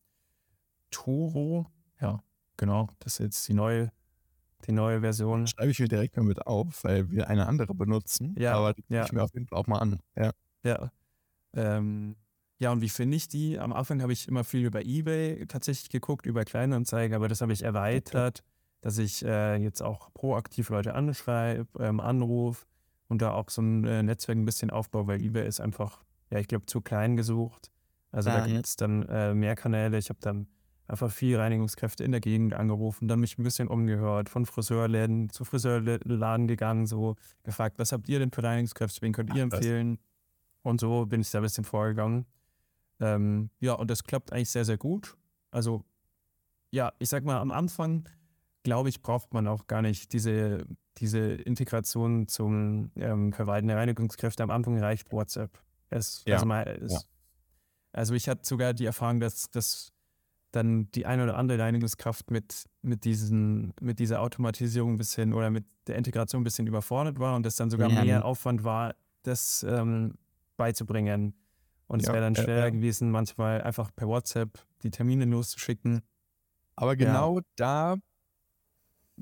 Toro. 0.90 1.66
Ja, 2.00 2.22
genau. 2.56 2.88
Das 3.00 3.14
ist 3.14 3.18
jetzt 3.18 3.48
die 3.48 3.54
neue 3.54 3.90
die 4.66 4.72
neue 4.72 5.00
Version. 5.00 5.46
Schreibe 5.46 5.70
ich 5.70 5.78
mir 5.78 5.88
direkt 5.88 6.16
mal 6.16 6.22
mit 6.22 6.46
auf, 6.46 6.84
weil 6.84 7.10
wir 7.10 7.28
eine 7.28 7.46
andere 7.46 7.74
benutzen. 7.74 8.34
Ja. 8.38 8.54
Aber 8.54 8.74
die 8.74 8.84
ja. 8.88 9.04
ich 9.04 9.12
mir 9.12 9.22
auf 9.22 9.32
jeden 9.32 9.46
Fall 9.46 9.58
auch 9.58 9.66
mal 9.66 9.78
an. 9.78 10.00
Ja. 10.16 10.32
Ja. 10.62 10.92
Ähm, 11.54 12.16
ja, 12.58 12.70
und 12.70 12.82
wie 12.82 12.90
finde 12.90 13.16
ich 13.16 13.28
die? 13.28 13.58
Am 13.58 13.72
Anfang 13.72 14.02
habe 14.02 14.12
ich 14.12 14.28
immer 14.28 14.44
viel 14.44 14.66
über 14.66 14.84
Ebay 14.84 15.46
tatsächlich 15.46 15.88
geguckt, 15.88 16.26
über 16.26 16.44
Kleinanzeigen, 16.44 17.16
aber 17.16 17.28
das 17.28 17.40
habe 17.40 17.54
ich 17.54 17.62
erweitert, 17.62 18.44
dass 18.82 18.98
ich 18.98 19.24
äh, 19.24 19.56
jetzt 19.56 19.82
auch 19.82 20.12
proaktiv 20.12 20.68
Leute 20.68 20.94
anschreibe, 20.94 21.66
ähm, 21.82 22.00
anrufe 22.00 22.66
und 23.10 23.20
da 23.20 23.32
auch 23.32 23.50
so 23.50 23.60
ein 23.60 23.84
äh, 23.84 24.02
Netzwerk 24.02 24.38
ein 24.38 24.44
bisschen 24.44 24.70
aufbaue, 24.70 25.06
weil 25.08 25.20
Ebay 25.20 25.46
ist 25.46 25.60
einfach, 25.60 26.02
ja, 26.30 26.38
ich 26.38 26.48
glaube, 26.48 26.66
zu 26.66 26.80
klein 26.80 27.16
gesucht. 27.16 27.70
Also 28.12 28.30
ja, 28.30 28.40
da 28.40 28.46
gibt 28.46 28.66
es 28.66 28.76
dann 28.76 29.02
äh, 29.08 29.34
mehr 29.34 29.56
Kanäle. 29.56 29.98
Ich 29.98 30.08
habe 30.08 30.20
dann 30.22 30.46
einfach 30.86 31.10
viel 31.10 31.36
Reinigungskräfte 31.36 32.04
in 32.04 32.12
der 32.12 32.20
Gegend 32.20 32.54
angerufen, 32.54 33.08
dann 33.08 33.20
mich 33.20 33.36
ein 33.36 33.42
bisschen 33.42 33.68
umgehört, 33.68 34.28
von 34.28 34.46
Friseurläden 34.46 35.28
zu 35.30 35.44
Friseurladen 35.44 36.46
gegangen, 36.46 36.86
so 36.86 37.16
gefragt, 37.42 37.78
was 37.78 37.92
habt 37.92 38.08
ihr 38.08 38.20
denn 38.20 38.30
für 38.30 38.42
Reinigungskräfte, 38.42 39.02
wen 39.02 39.12
könnt 39.12 39.30
ihr 39.30 39.42
Ach, 39.42 39.56
empfehlen? 39.56 39.98
Und 40.62 40.80
so 40.80 41.06
bin 41.06 41.20
ich 41.20 41.30
da 41.30 41.38
ein 41.38 41.42
bisschen 41.42 41.64
vorgegangen. 41.64 42.26
Ähm, 43.00 43.50
ja, 43.60 43.74
und 43.74 43.90
das 43.90 44.04
klappt 44.04 44.32
eigentlich 44.32 44.50
sehr, 44.50 44.64
sehr 44.64 44.78
gut. 44.78 45.16
Also, 45.50 45.84
ja, 46.70 46.92
ich 46.98 47.08
sag 47.08 47.24
mal, 47.24 47.40
am 47.40 47.50
Anfang, 47.50 48.08
glaube 48.62 48.88
ich, 48.88 49.02
braucht 49.02 49.32
man 49.32 49.46
auch 49.46 49.66
gar 49.66 49.82
nicht 49.82 50.12
diese, 50.12 50.66
diese 50.98 51.20
Integration 51.20 52.28
zum 52.28 52.90
ähm, 52.96 53.32
Verwalten 53.32 53.68
der 53.68 53.76
Reinigungskräfte. 53.76 54.42
Am 54.42 54.50
Anfang 54.50 54.78
reicht 54.78 55.12
WhatsApp. 55.12 55.58
Es, 55.88 56.22
ja. 56.26 56.34
also, 56.36 56.46
mal, 56.46 56.66
es, 56.82 56.92
ja. 56.92 57.00
also 57.92 58.14
ich 58.14 58.28
hatte 58.28 58.42
sogar 58.44 58.74
die 58.74 58.86
Erfahrung, 58.86 59.20
dass, 59.20 59.50
dass 59.50 59.92
dann 60.52 60.90
die 60.92 61.06
eine 61.06 61.24
oder 61.24 61.36
andere 61.36 61.58
Reinigungskraft 61.58 62.30
mit, 62.30 62.64
mit, 62.82 63.04
diesen, 63.04 63.72
mit 63.80 63.98
dieser 63.98 64.20
Automatisierung 64.20 64.94
ein 64.94 64.96
bisschen 64.98 65.32
oder 65.32 65.50
mit 65.50 65.64
der 65.86 65.96
Integration 65.96 66.42
ein 66.42 66.44
bisschen 66.44 66.66
überfordert 66.66 67.18
war 67.18 67.36
und 67.36 67.46
es 67.46 67.56
dann 67.56 67.70
sogar 67.70 67.90
ja. 67.90 68.04
mehr 68.04 68.24
Aufwand 68.24 68.64
war, 68.64 68.94
das 69.22 69.64
ähm, 69.68 70.14
beizubringen. 70.56 71.34
Und 71.86 72.02
es 72.02 72.08
wäre 72.08 72.20
dann 72.20 72.36
schwer 72.36 72.70
gewesen, 72.70 73.10
manchmal 73.10 73.62
einfach 73.62 73.90
per 73.94 74.06
WhatsApp 74.06 74.64
die 74.82 74.90
Termine 74.90 75.24
loszuschicken. 75.24 76.02
Aber 76.76 76.94
genau 76.94 77.40
da 77.56 77.96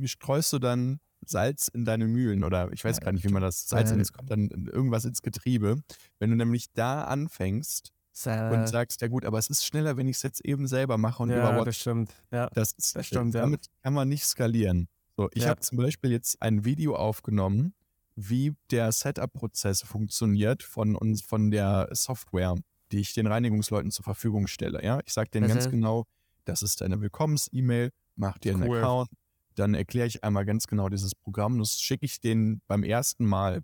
streust 0.06 0.52
du 0.52 0.58
dann 0.58 1.00
Salz 1.26 1.68
in 1.68 1.84
deine 1.84 2.06
Mühlen 2.06 2.44
oder 2.44 2.72
ich 2.72 2.84
weiß 2.84 3.00
gar 3.00 3.12
nicht, 3.12 3.24
wie 3.24 3.32
man 3.32 3.42
das 3.42 3.68
Salz 3.68 3.90
in, 3.90 4.02
kommt 4.04 4.30
dann 4.30 4.48
irgendwas 4.72 5.04
ins 5.04 5.22
Getriebe. 5.22 5.82
Wenn 6.18 6.30
du 6.30 6.36
nämlich 6.36 6.72
da 6.72 7.04
anfängst, 7.04 7.92
äh, 8.24 8.52
und 8.52 8.66
sagst, 8.68 9.00
ja 9.00 9.08
gut, 9.08 9.24
aber 9.24 9.38
es 9.38 9.48
ist 9.48 9.64
schneller, 9.64 9.96
wenn 9.96 10.08
ich 10.08 10.16
es 10.16 10.22
jetzt 10.22 10.44
eben 10.44 10.66
selber 10.66 10.98
mache 10.98 11.22
und 11.22 11.30
ja, 11.30 11.38
über 11.38 11.48
WhatsApp. 11.50 11.64
Das 11.66 11.76
stimmt. 11.76 12.14
Ja, 12.32 12.50
das, 12.52 12.72
ist, 12.72 12.96
das 12.96 13.06
stimmt. 13.06 13.34
Damit 13.34 13.66
ja. 13.66 13.72
kann 13.82 13.94
man 13.94 14.08
nicht 14.08 14.24
skalieren. 14.24 14.88
So, 15.16 15.28
ich 15.32 15.44
ja. 15.44 15.50
habe 15.50 15.60
zum 15.60 15.78
Beispiel 15.78 16.10
jetzt 16.10 16.40
ein 16.42 16.64
Video 16.64 16.96
aufgenommen, 16.96 17.74
wie 18.16 18.54
der 18.70 18.90
Setup-Prozess 18.90 19.82
funktioniert 19.82 20.62
von 20.62 20.96
uns, 20.96 21.22
von 21.22 21.50
der 21.50 21.88
Software, 21.92 22.56
die 22.90 22.98
ich 22.98 23.14
den 23.14 23.26
Reinigungsleuten 23.26 23.90
zur 23.90 24.04
Verfügung 24.04 24.48
stelle. 24.48 24.82
Ja, 24.82 25.00
ich 25.04 25.12
sage 25.12 25.30
denen 25.30 25.46
mhm. 25.46 25.54
ganz 25.54 25.70
genau, 25.70 26.04
das 26.44 26.62
ist 26.62 26.80
deine 26.80 27.00
Willkommens-E-Mail, 27.00 27.90
mach 28.16 28.38
dir 28.38 28.54
einen 28.54 28.64
Account, 28.64 29.10
dann 29.58 29.74
erkläre 29.74 30.06
ich 30.06 30.24
einmal 30.24 30.44
ganz 30.44 30.66
genau 30.66 30.88
dieses 30.88 31.14
Programm. 31.14 31.58
Das 31.58 31.80
schicke 31.80 32.06
ich 32.06 32.20
denen 32.20 32.62
beim 32.66 32.82
ersten 32.82 33.26
Mal 33.26 33.62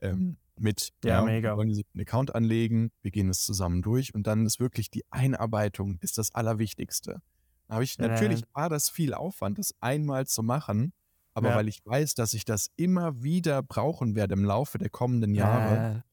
ähm, 0.00 0.36
mit. 0.58 0.90
Ja, 1.04 1.20
ja 1.20 1.22
mega. 1.24 1.56
Wollen 1.56 1.70
einen 1.70 2.00
Account 2.00 2.34
anlegen, 2.34 2.90
wir 3.02 3.10
gehen 3.10 3.28
es 3.28 3.44
zusammen 3.44 3.82
durch 3.82 4.14
und 4.14 4.26
dann 4.26 4.46
ist 4.46 4.60
wirklich 4.60 4.90
die 4.90 5.04
Einarbeitung 5.10 5.98
ist 6.00 6.18
das 6.18 6.34
Allerwichtigste. 6.34 7.22
Da 7.68 7.74
habe 7.74 7.84
ich, 7.84 7.96
ja. 7.96 8.08
natürlich 8.08 8.44
war 8.52 8.68
das 8.68 8.90
viel 8.90 9.14
Aufwand, 9.14 9.58
das 9.58 9.74
einmal 9.80 10.26
zu 10.26 10.42
machen, 10.42 10.92
aber 11.34 11.50
ja. 11.50 11.56
weil 11.56 11.68
ich 11.68 11.84
weiß, 11.84 12.14
dass 12.14 12.34
ich 12.34 12.44
das 12.44 12.70
immer 12.76 13.22
wieder 13.22 13.62
brauchen 13.62 14.14
werde 14.14 14.34
im 14.34 14.44
Laufe 14.44 14.78
der 14.78 14.90
kommenden 14.90 15.34
Jahre, 15.34 16.04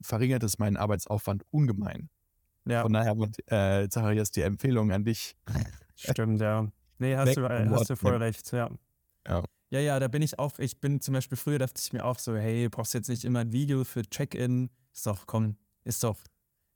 verringert 0.00 0.42
es 0.44 0.58
meinen 0.58 0.76
Arbeitsaufwand 0.76 1.44
ungemein. 1.50 2.08
Ja. 2.66 2.82
Von 2.82 2.92
daher, 2.92 3.16
äh, 3.46 3.88
Zacharias, 3.88 4.30
die 4.30 4.42
Empfehlung 4.42 4.92
an 4.92 5.04
dich. 5.04 5.36
Stimmt, 5.94 6.40
ja. 6.40 6.68
Nee, 6.98 7.16
hast, 7.16 7.36
du, 7.36 7.48
hast 7.48 7.90
du 7.90 7.96
voll 7.96 8.16
recht, 8.16 8.50
ja. 8.52 8.70
Ja. 9.26 9.42
Ja, 9.70 9.80
ja, 9.80 9.98
da 9.98 10.06
bin 10.06 10.22
ich 10.22 10.38
auch, 10.38 10.58
ich 10.58 10.80
bin 10.80 11.00
zum 11.00 11.14
Beispiel 11.14 11.36
früher 11.36 11.58
dachte 11.58 11.80
ich 11.82 11.92
mir 11.92 12.04
auch 12.04 12.18
so, 12.18 12.36
hey, 12.36 12.68
brauchst 12.68 12.94
jetzt 12.94 13.08
nicht 13.08 13.24
immer 13.24 13.40
ein 13.40 13.52
Video 13.52 13.82
für 13.84 14.02
Check-in. 14.02 14.70
Ist 14.92 15.06
doch, 15.06 15.26
komm, 15.26 15.56
ist 15.84 16.04
doch 16.04 16.18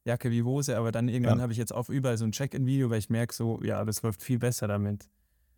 Jacke 0.05 0.31
wie 0.31 0.43
Hose, 0.43 0.77
aber 0.77 0.91
dann 0.91 1.09
irgendwann 1.09 1.39
ja. 1.39 1.43
habe 1.43 1.53
ich 1.53 1.59
jetzt 1.59 1.73
auch 1.73 1.89
überall 1.89 2.19
so 2.19 2.25
ein 2.25 2.33
Check-in-Video, 2.33 2.91
weil 2.91 2.99
ich 2.99 3.09
merke 3.09 3.35
so, 3.35 3.63
ja, 3.63 3.85
das 3.85 4.03
läuft 4.03 4.23
viel 4.23 4.39
besser 4.39 4.67
damit. 4.67 5.09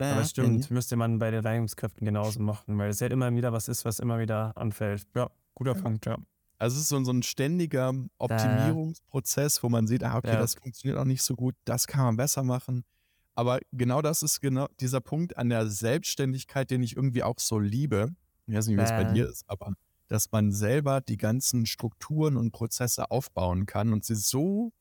Ja, 0.00 0.12
aber 0.12 0.24
stimmt, 0.24 0.68
mhm. 0.68 0.74
müsste 0.74 0.96
man 0.96 1.18
bei 1.18 1.30
den 1.30 1.44
Reinigungskräften 1.44 2.04
genauso 2.04 2.40
machen, 2.40 2.76
weil 2.76 2.90
es 2.90 3.00
halt 3.00 3.12
immer 3.12 3.32
wieder 3.34 3.52
was 3.52 3.68
ist, 3.68 3.84
was 3.84 3.98
immer 3.98 4.18
wieder 4.18 4.56
anfällt. 4.56 5.06
Ja, 5.14 5.30
guter 5.54 5.74
ja. 5.74 5.80
Punkt, 5.80 6.06
ja. 6.06 6.18
Also 6.58 6.76
es 6.76 6.82
ist 6.82 6.88
so, 6.88 7.02
so 7.02 7.12
ein 7.12 7.22
ständiger 7.22 7.92
Optimierungsprozess, 8.18 9.62
wo 9.62 9.68
man 9.68 9.86
sieht, 9.86 10.04
ah, 10.04 10.18
okay, 10.18 10.34
ja. 10.34 10.38
das 10.38 10.54
funktioniert 10.54 10.98
auch 10.98 11.04
nicht 11.04 11.22
so 11.22 11.34
gut, 11.34 11.54
das 11.64 11.86
kann 11.86 12.04
man 12.04 12.16
besser 12.16 12.42
machen. 12.42 12.84
Aber 13.34 13.60
genau 13.72 14.02
das 14.02 14.22
ist 14.22 14.40
genau 14.40 14.68
dieser 14.80 15.00
Punkt 15.00 15.36
an 15.36 15.48
der 15.48 15.66
Selbstständigkeit, 15.68 16.70
den 16.70 16.82
ich 16.82 16.96
irgendwie 16.96 17.22
auch 17.22 17.38
so 17.38 17.58
liebe. 17.58 18.14
Ich 18.46 18.54
weiß 18.54 18.66
nicht, 18.66 18.76
wie 18.76 18.82
es 18.82 18.90
bei 18.90 19.04
dir 19.04 19.28
ist, 19.28 19.44
aber 19.48 19.72
dass 20.08 20.30
man 20.30 20.52
selber 20.52 21.00
die 21.00 21.16
ganzen 21.16 21.64
Strukturen 21.64 22.36
und 22.36 22.52
Prozesse 22.52 23.10
aufbauen 23.10 23.64
kann 23.64 23.92
und 23.92 24.04
sie 24.04 24.16
so 24.16 24.72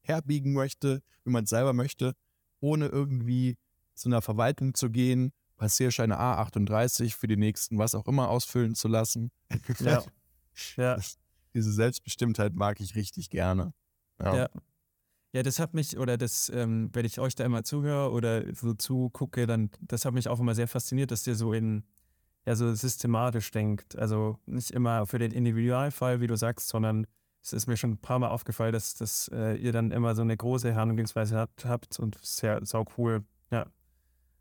herbiegen 0.00 0.52
möchte, 0.52 1.02
wie 1.24 1.30
man 1.30 1.44
es 1.44 1.50
selber 1.50 1.72
möchte, 1.72 2.14
ohne 2.58 2.86
irgendwie 2.86 3.56
zu 3.94 4.08
einer 4.08 4.22
Verwaltung 4.22 4.74
zu 4.74 4.90
gehen, 4.90 5.32
Passierscheine 5.56 6.18
A38 6.18 7.14
für 7.14 7.28
die 7.28 7.36
nächsten, 7.36 7.78
was 7.78 7.94
auch 7.94 8.08
immer, 8.08 8.30
ausfüllen 8.30 8.74
zu 8.74 8.88
lassen. 8.88 9.30
Ja. 9.78 10.02
ja. 10.76 10.98
Diese 11.54 11.72
Selbstbestimmtheit 11.72 12.54
mag 12.54 12.80
ich 12.80 12.94
richtig 12.94 13.30
gerne. 13.30 13.74
Ja. 14.18 14.36
ja. 14.36 14.48
Ja, 15.32 15.42
das 15.44 15.60
hat 15.60 15.74
mich, 15.74 15.96
oder 15.96 16.18
das, 16.18 16.50
ähm, 16.52 16.90
wenn 16.92 17.04
ich 17.04 17.20
euch 17.20 17.36
da 17.36 17.44
immer 17.44 17.62
zuhöre 17.62 18.10
oder 18.10 18.52
so 18.54 18.74
zugucke, 18.74 19.46
dann, 19.46 19.70
das 19.80 20.04
hat 20.04 20.12
mich 20.12 20.28
auch 20.28 20.40
immer 20.40 20.54
sehr 20.54 20.66
fasziniert, 20.66 21.12
dass 21.12 21.26
ihr 21.26 21.36
so 21.36 21.52
in, 21.52 21.84
ja, 22.46 22.56
so 22.56 22.74
systematisch 22.74 23.50
denkt. 23.52 23.96
Also 23.96 24.38
nicht 24.46 24.72
immer 24.72 25.06
für 25.06 25.18
den 25.18 25.30
Individualfall, 25.30 26.20
wie 26.20 26.26
du 26.26 26.36
sagst, 26.36 26.68
sondern 26.68 27.06
es 27.42 27.52
ist 27.52 27.66
mir 27.66 27.76
schon 27.76 27.92
ein 27.92 27.98
paar 27.98 28.18
Mal 28.18 28.28
aufgefallen, 28.28 28.72
dass, 28.72 28.94
dass 28.94 29.28
äh, 29.32 29.54
ihr 29.54 29.72
dann 29.72 29.92
immer 29.92 30.14
so 30.14 30.22
eine 30.22 30.36
große 30.36 30.74
Handlungsweise 30.74 31.36
habt, 31.36 31.64
habt 31.64 31.98
und 32.00 32.18
sehr 32.20 32.64
sau 32.64 32.84
cool. 32.98 33.24
Ja. 33.50 33.66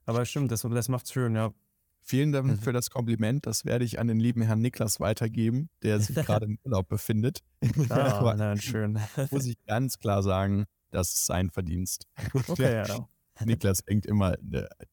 Aber 0.06 0.26
stimmt, 0.26 0.52
das, 0.52 0.62
das 0.62 0.90
macht's 0.90 1.14
schön, 1.14 1.36
ja. 1.36 1.54
Vielen 2.02 2.32
Dank 2.32 2.48
mhm. 2.48 2.58
für 2.58 2.74
das 2.74 2.90
Kompliment. 2.90 3.46
Das 3.46 3.66
werde 3.66 3.86
ich 3.86 4.00
an 4.00 4.08
den 4.08 4.20
lieben 4.20 4.42
Herrn 4.42 4.62
Niklas 4.62 5.00
weitergeben, 5.00 5.70
der 5.84 6.00
sich 6.00 6.16
gerade 6.26 6.46
im 6.46 6.58
Urlaub 6.64 6.88
befindet. 6.88 7.42
Ah, 7.90 8.34
nein, 8.38 8.60
schön. 8.60 9.00
Muss 9.30 9.46
ich 9.46 9.64
ganz 9.66 10.00
klar 10.00 10.24
sagen, 10.24 10.66
das 10.92 11.14
ist 11.14 11.26
sein 11.26 11.50
Verdienst. 11.50 12.08
Okay, 12.48 12.86
ja. 12.88 13.08
Niklas 13.46 13.84
denkt 13.84 14.06
immer, 14.06 14.36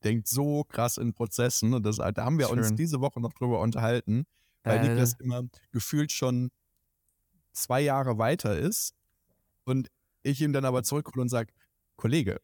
denkt 0.05 0.29
so 0.29 0.63
krass 0.65 0.99
in 0.99 1.13
Prozessen. 1.13 1.75
Und 1.75 1.85
das, 1.85 1.97
da 1.97 2.25
haben 2.25 2.39
wir 2.39 2.47
Schön. 2.47 2.59
uns 2.59 2.75
diese 2.75 3.01
Woche 3.01 3.21
noch 3.21 3.33
drüber 3.33 3.61
unterhalten, 3.61 4.25
weil 4.63 4.79
äh. 4.79 4.89
Niklas 4.89 5.15
immer 5.15 5.43
gefühlt 5.73 6.13
schon 6.13 6.51
zwei 7.53 7.81
Jahre 7.81 8.19
weiter 8.19 8.57
ist 8.57 8.95
und 9.65 9.89
ich 10.23 10.41
ihm 10.41 10.53
dann 10.53 10.65
aber 10.65 10.83
zurückhole 10.83 11.23
und 11.23 11.29
sage, 11.29 11.53
Kollege, 11.97 12.41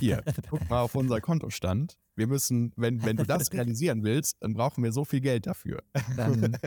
hier, 0.00 0.22
guck 0.50 0.68
mal 0.68 0.80
auf 0.80 0.94
unser 0.94 1.20
Kontostand. 1.20 1.98
Wir 2.14 2.26
müssen, 2.26 2.72
wenn, 2.76 3.04
wenn 3.04 3.16
du 3.16 3.24
das 3.24 3.52
realisieren 3.52 4.02
willst, 4.02 4.36
dann 4.40 4.54
brauchen 4.54 4.82
wir 4.82 4.92
so 4.92 5.04
viel 5.04 5.20
Geld 5.20 5.46
dafür. 5.46 5.82
Dann, 6.16 6.58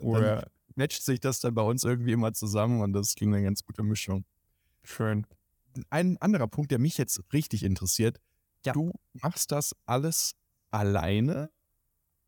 dann 0.00 0.42
matcht 0.74 1.04
sich 1.04 1.20
das 1.20 1.40
dann 1.40 1.54
bei 1.54 1.62
uns 1.62 1.84
irgendwie 1.84 2.12
immer 2.12 2.32
zusammen 2.32 2.80
und 2.80 2.92
das 2.92 3.14
klingt 3.14 3.34
eine 3.34 3.44
ganz 3.44 3.64
gute 3.64 3.82
Mischung. 3.82 4.24
Schön. 4.84 5.26
Ein 5.90 6.16
anderer 6.18 6.46
Punkt, 6.46 6.70
der 6.70 6.78
mich 6.78 6.98
jetzt 6.98 7.20
richtig 7.32 7.64
interessiert. 7.64 8.20
Ja. 8.64 8.72
Du 8.72 8.92
machst 9.14 9.50
das 9.50 9.74
alles 9.86 10.34
alleine 10.70 11.50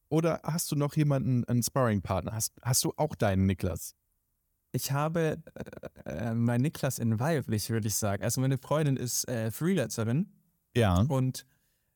oder 0.09 0.41
hast 0.43 0.71
du 0.71 0.77
noch 0.77 0.95
jemanden, 0.97 1.45
einen 1.45 1.63
Sparring-Partner? 1.63 2.33
Hast, 2.33 2.53
hast 2.63 2.85
du 2.85 2.93
auch 2.97 3.15
deinen 3.15 3.47
Niklas? 3.47 3.95
Ich 4.73 4.93
habe 4.93 5.43
äh, 6.05 6.11
äh, 6.11 6.35
meinen 6.35 6.63
Niklas 6.63 6.99
in 6.99 7.19
weiblich, 7.19 7.71
würde 7.71 7.89
ich 7.89 7.95
sagen. 7.95 8.23
Also 8.23 8.41
meine 8.41 8.59
Freundin 8.59 8.97
ist 8.97 9.29
äh, 9.29 9.51
Freelancerin. 9.51 10.33
Ja. 10.77 11.01
Und 11.01 11.47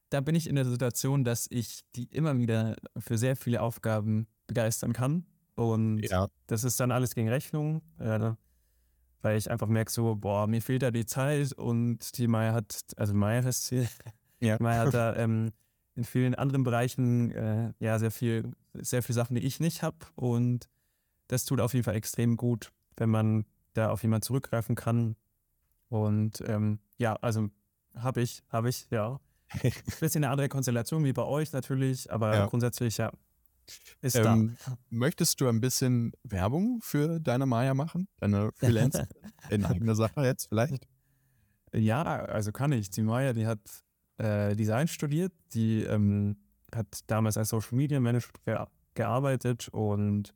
da 0.09 0.21
bin 0.21 0.35
ich 0.35 0.49
in 0.49 0.57
der 0.57 0.65
Situation, 0.65 1.25
dass 1.25 1.47
ich 1.51 1.83
die 1.95 2.05
immer 2.05 2.37
wieder 2.39 2.77
für 2.97 3.19
sehr 3.19 3.37
viele 3.37 3.61
Aufgaben 3.61 4.27
begeistern 4.47 4.93
kann. 4.93 5.27
Und 5.55 5.99
ja. 5.99 6.29
das 6.47 6.65
ist 6.65 6.81
dann 6.81 6.91
alles 6.91 7.15
gegen 7.15 7.29
Rechnung. 7.29 7.83
Äh, 7.99 8.33
weil 9.23 9.37
ich 9.37 9.51
einfach 9.51 9.67
merke 9.67 9.91
so, 9.91 10.15
boah, 10.17 10.47
mir 10.47 10.63
fehlt 10.63 10.83
da 10.83 10.91
die 10.91 11.07
Zeit 11.07 11.53
und 11.53 12.17
die 12.19 12.27
Maya 12.27 12.53
hat, 12.53 12.83
also 12.97 13.15
Maya 13.15 13.43
heißt 13.43 13.67
sie, 13.67 13.89
ja. 14.41 14.57
Maya 14.61 14.87
hat 14.87 14.95
da 14.95 15.17
ähm, 15.17 15.53
in 15.95 16.05
vielen 16.05 16.35
anderen 16.35 16.65
Bereichen 16.65 17.31
äh, 17.33 17.73
ja 17.79 17.99
sehr 17.99 18.11
viel, 18.11 18.53
sehr 18.75 19.03
viele 19.03 19.15
Sachen, 19.15 19.35
die 19.35 19.45
ich 19.45 19.61
nicht 19.61 19.83
habe 19.83 19.99
und 20.15 20.69
das 21.29 21.45
tut 21.45 21.61
auf 21.61 21.75
jeden 21.75 21.85
Fall 21.85 21.97
extrem 21.97 22.37
gut, 22.37 22.73
wenn 22.97 23.11
man 23.11 23.45
da 23.75 23.91
auf 23.91 24.03
jemanden 24.03 24.23
zurückgreifen 24.23 24.75
kann 24.75 25.17
und 25.89 26.43
ähm, 26.47 26.79
ja, 26.99 27.15
also 27.17 27.49
habe 27.97 28.23
ich, 28.23 28.43
habe 28.49 28.69
ich, 28.69 28.89
ja. 28.91 29.21
Bisschen 30.01 30.23
eine 30.23 30.31
andere 30.31 30.49
Konstellation 30.49 31.05
wie 31.05 31.13
bei 31.13 31.25
euch 31.25 31.53
natürlich, 31.53 32.11
aber 32.13 32.35
ja. 32.35 32.47
grundsätzlich 32.47 32.99
ja, 32.99 33.11
ist 34.03 34.17
ähm, 34.17 34.57
da. 34.65 34.79
Möchtest 34.91 35.41
du 35.41 35.49
ein 35.49 35.61
bisschen 35.61 36.13
Werbung 36.23 36.81
für 36.83 37.21
deine 37.21 37.47
Maya 37.47 37.75
machen? 37.75 38.09
Deine 38.19 38.51
Freelancer? 38.57 39.09
in 39.49 39.65
eigener 39.65 39.95
Sache 39.95 40.23
jetzt 40.23 40.49
vielleicht? 40.49 40.87
Ja, 41.73 42.03
also 42.03 42.53
kann 42.53 42.73
ich. 42.73 42.91
Die 42.91 43.03
Maya, 43.03 43.33
die 43.33 43.47
hat 43.47 43.61
äh, 44.19 44.55
Design 44.57 44.89
studiert, 44.89 45.33
die 45.55 45.83
ähm, 45.83 46.37
hat 46.75 47.01
damals 47.07 47.37
als 47.37 47.51
Social 47.51 47.77
Media 47.77 48.01
Manager 48.01 48.31
ge 48.45 48.59
gearbeitet 48.95 49.69
und 49.69 50.35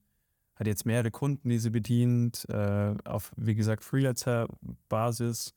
hat 0.55 0.69
jetzt 0.69 0.87
mehrere 0.87 1.11
Kunden, 1.11 1.49
die 1.49 1.59
sie 1.59 1.71
bedient, 1.71 2.49
äh, 2.49 2.95
auf, 3.05 3.33
wie 3.37 3.57
gesagt, 3.57 3.83
Freelancer-Basis, 3.83 5.53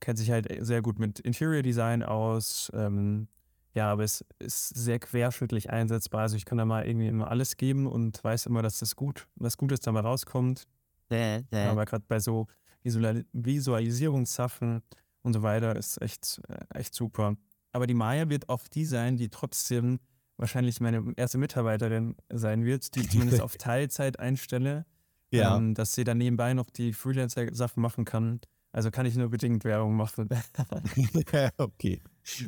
kennt 0.00 0.18
sich 0.18 0.30
halt 0.30 0.46
sehr 0.60 0.82
gut 0.82 0.98
mit 0.98 1.20
Interior 1.20 1.62
Design 1.62 2.02
aus, 2.02 2.70
ähm, 2.74 3.28
ja, 3.74 3.90
aber 3.90 4.04
es 4.04 4.24
ist 4.38 4.68
sehr 4.68 4.98
querschnittlich 4.98 5.70
einsetzbar. 5.70 6.22
Also 6.22 6.36
ich 6.36 6.44
kann 6.44 6.58
da 6.58 6.64
mal 6.64 6.86
irgendwie 6.86 7.08
immer 7.08 7.30
alles 7.30 7.56
geben 7.56 7.86
und 7.86 8.22
weiß 8.22 8.46
immer, 8.46 8.62
dass 8.62 8.78
das 8.78 8.96
gut, 8.96 9.28
was 9.36 9.56
Gutes 9.56 9.80
dabei 9.80 10.00
rauskommt. 10.00 10.64
Äh, 11.10 11.38
äh. 11.50 11.66
Aber 11.66 11.84
gerade 11.84 12.04
bei 12.06 12.20
so 12.20 12.46
Visual 12.82 13.24
Visualisierungssachen 13.32 14.82
und 15.22 15.32
so 15.32 15.42
weiter 15.42 15.76
ist 15.76 16.00
echt, 16.02 16.40
äh, 16.48 16.78
echt 16.78 16.94
super. 16.94 17.36
Aber 17.72 17.86
die 17.86 17.94
Maya 17.94 18.28
wird 18.28 18.48
auch 18.48 18.66
die 18.68 18.84
sein, 18.84 19.16
die 19.16 19.30
trotzdem 19.30 20.00
wahrscheinlich 20.36 20.80
meine 20.80 21.12
erste 21.16 21.38
Mitarbeiterin 21.38 22.16
sein 22.30 22.64
wird, 22.64 22.94
die 22.94 23.00
ich 23.00 23.10
zumindest 23.10 23.40
auf 23.42 23.56
Teilzeit 23.56 24.18
einstelle. 24.18 24.84
Ja. 25.30 25.56
Ähm, 25.56 25.72
dass 25.72 25.94
sie 25.94 26.04
dann 26.04 26.18
nebenbei 26.18 26.52
noch 26.52 26.68
die 26.68 26.92
Freelancer-Sachen 26.92 27.80
machen 27.80 28.04
kann. 28.04 28.40
Also 28.72 28.90
kann 28.90 29.04
ich 29.04 29.14
nur 29.16 29.28
bedingt 29.28 29.64
Werbung 29.64 29.94
machen. 29.94 30.28
okay. 31.58 32.00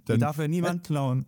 Dann 0.07 0.21
darf 0.21 0.39
ja 0.39 0.49
niemand 0.49 0.85
klauen. 0.87 1.27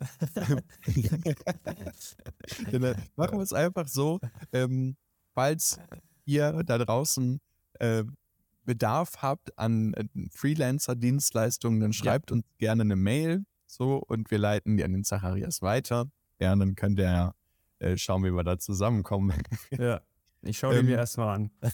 Dann 2.71 2.83
äh, 2.83 2.95
machen 3.15 3.39
wir 3.39 3.43
es 3.43 3.53
einfach 3.53 3.89
so, 3.89 4.21
ähm, 4.53 4.97
falls 5.35 5.79
ihr 6.25 6.63
da 6.65 6.79
draußen 6.79 7.41
äh, 7.75 8.05
Bedarf 8.65 9.19
habt 9.19 9.57
an 9.59 9.93
äh, 9.95 10.05
Freelancer-Dienstleistungen, 10.31 11.81
dann 11.81 11.93
schreibt 11.93 12.31
ja. 12.31 12.37
uns 12.37 12.47
gerne 12.59 12.83
eine 12.83 12.97
Mail 12.97 13.45
so 13.67 13.99
und 13.99 14.31
wir 14.31 14.39
leiten 14.39 14.77
die 14.77 14.85
an 14.85 14.93
den 14.93 15.05
Zacharias 15.05 15.61
weiter. 15.61 16.07
Ja, 16.41 16.55
dann 16.57 16.75
könnt 16.75 16.99
ihr 16.99 17.35
äh, 17.81 17.97
schauen, 17.99 18.25
wie 18.25 18.31
wir 18.31 18.45
da 18.45 18.59
zusammenkommen. 18.59 19.43
Ja. 19.71 20.01
Ich 20.43 20.59
schaue 20.59 20.79
ähm, 20.79 20.87
mir 20.87 20.97
erstmal 20.97 21.35
an. 21.35 21.51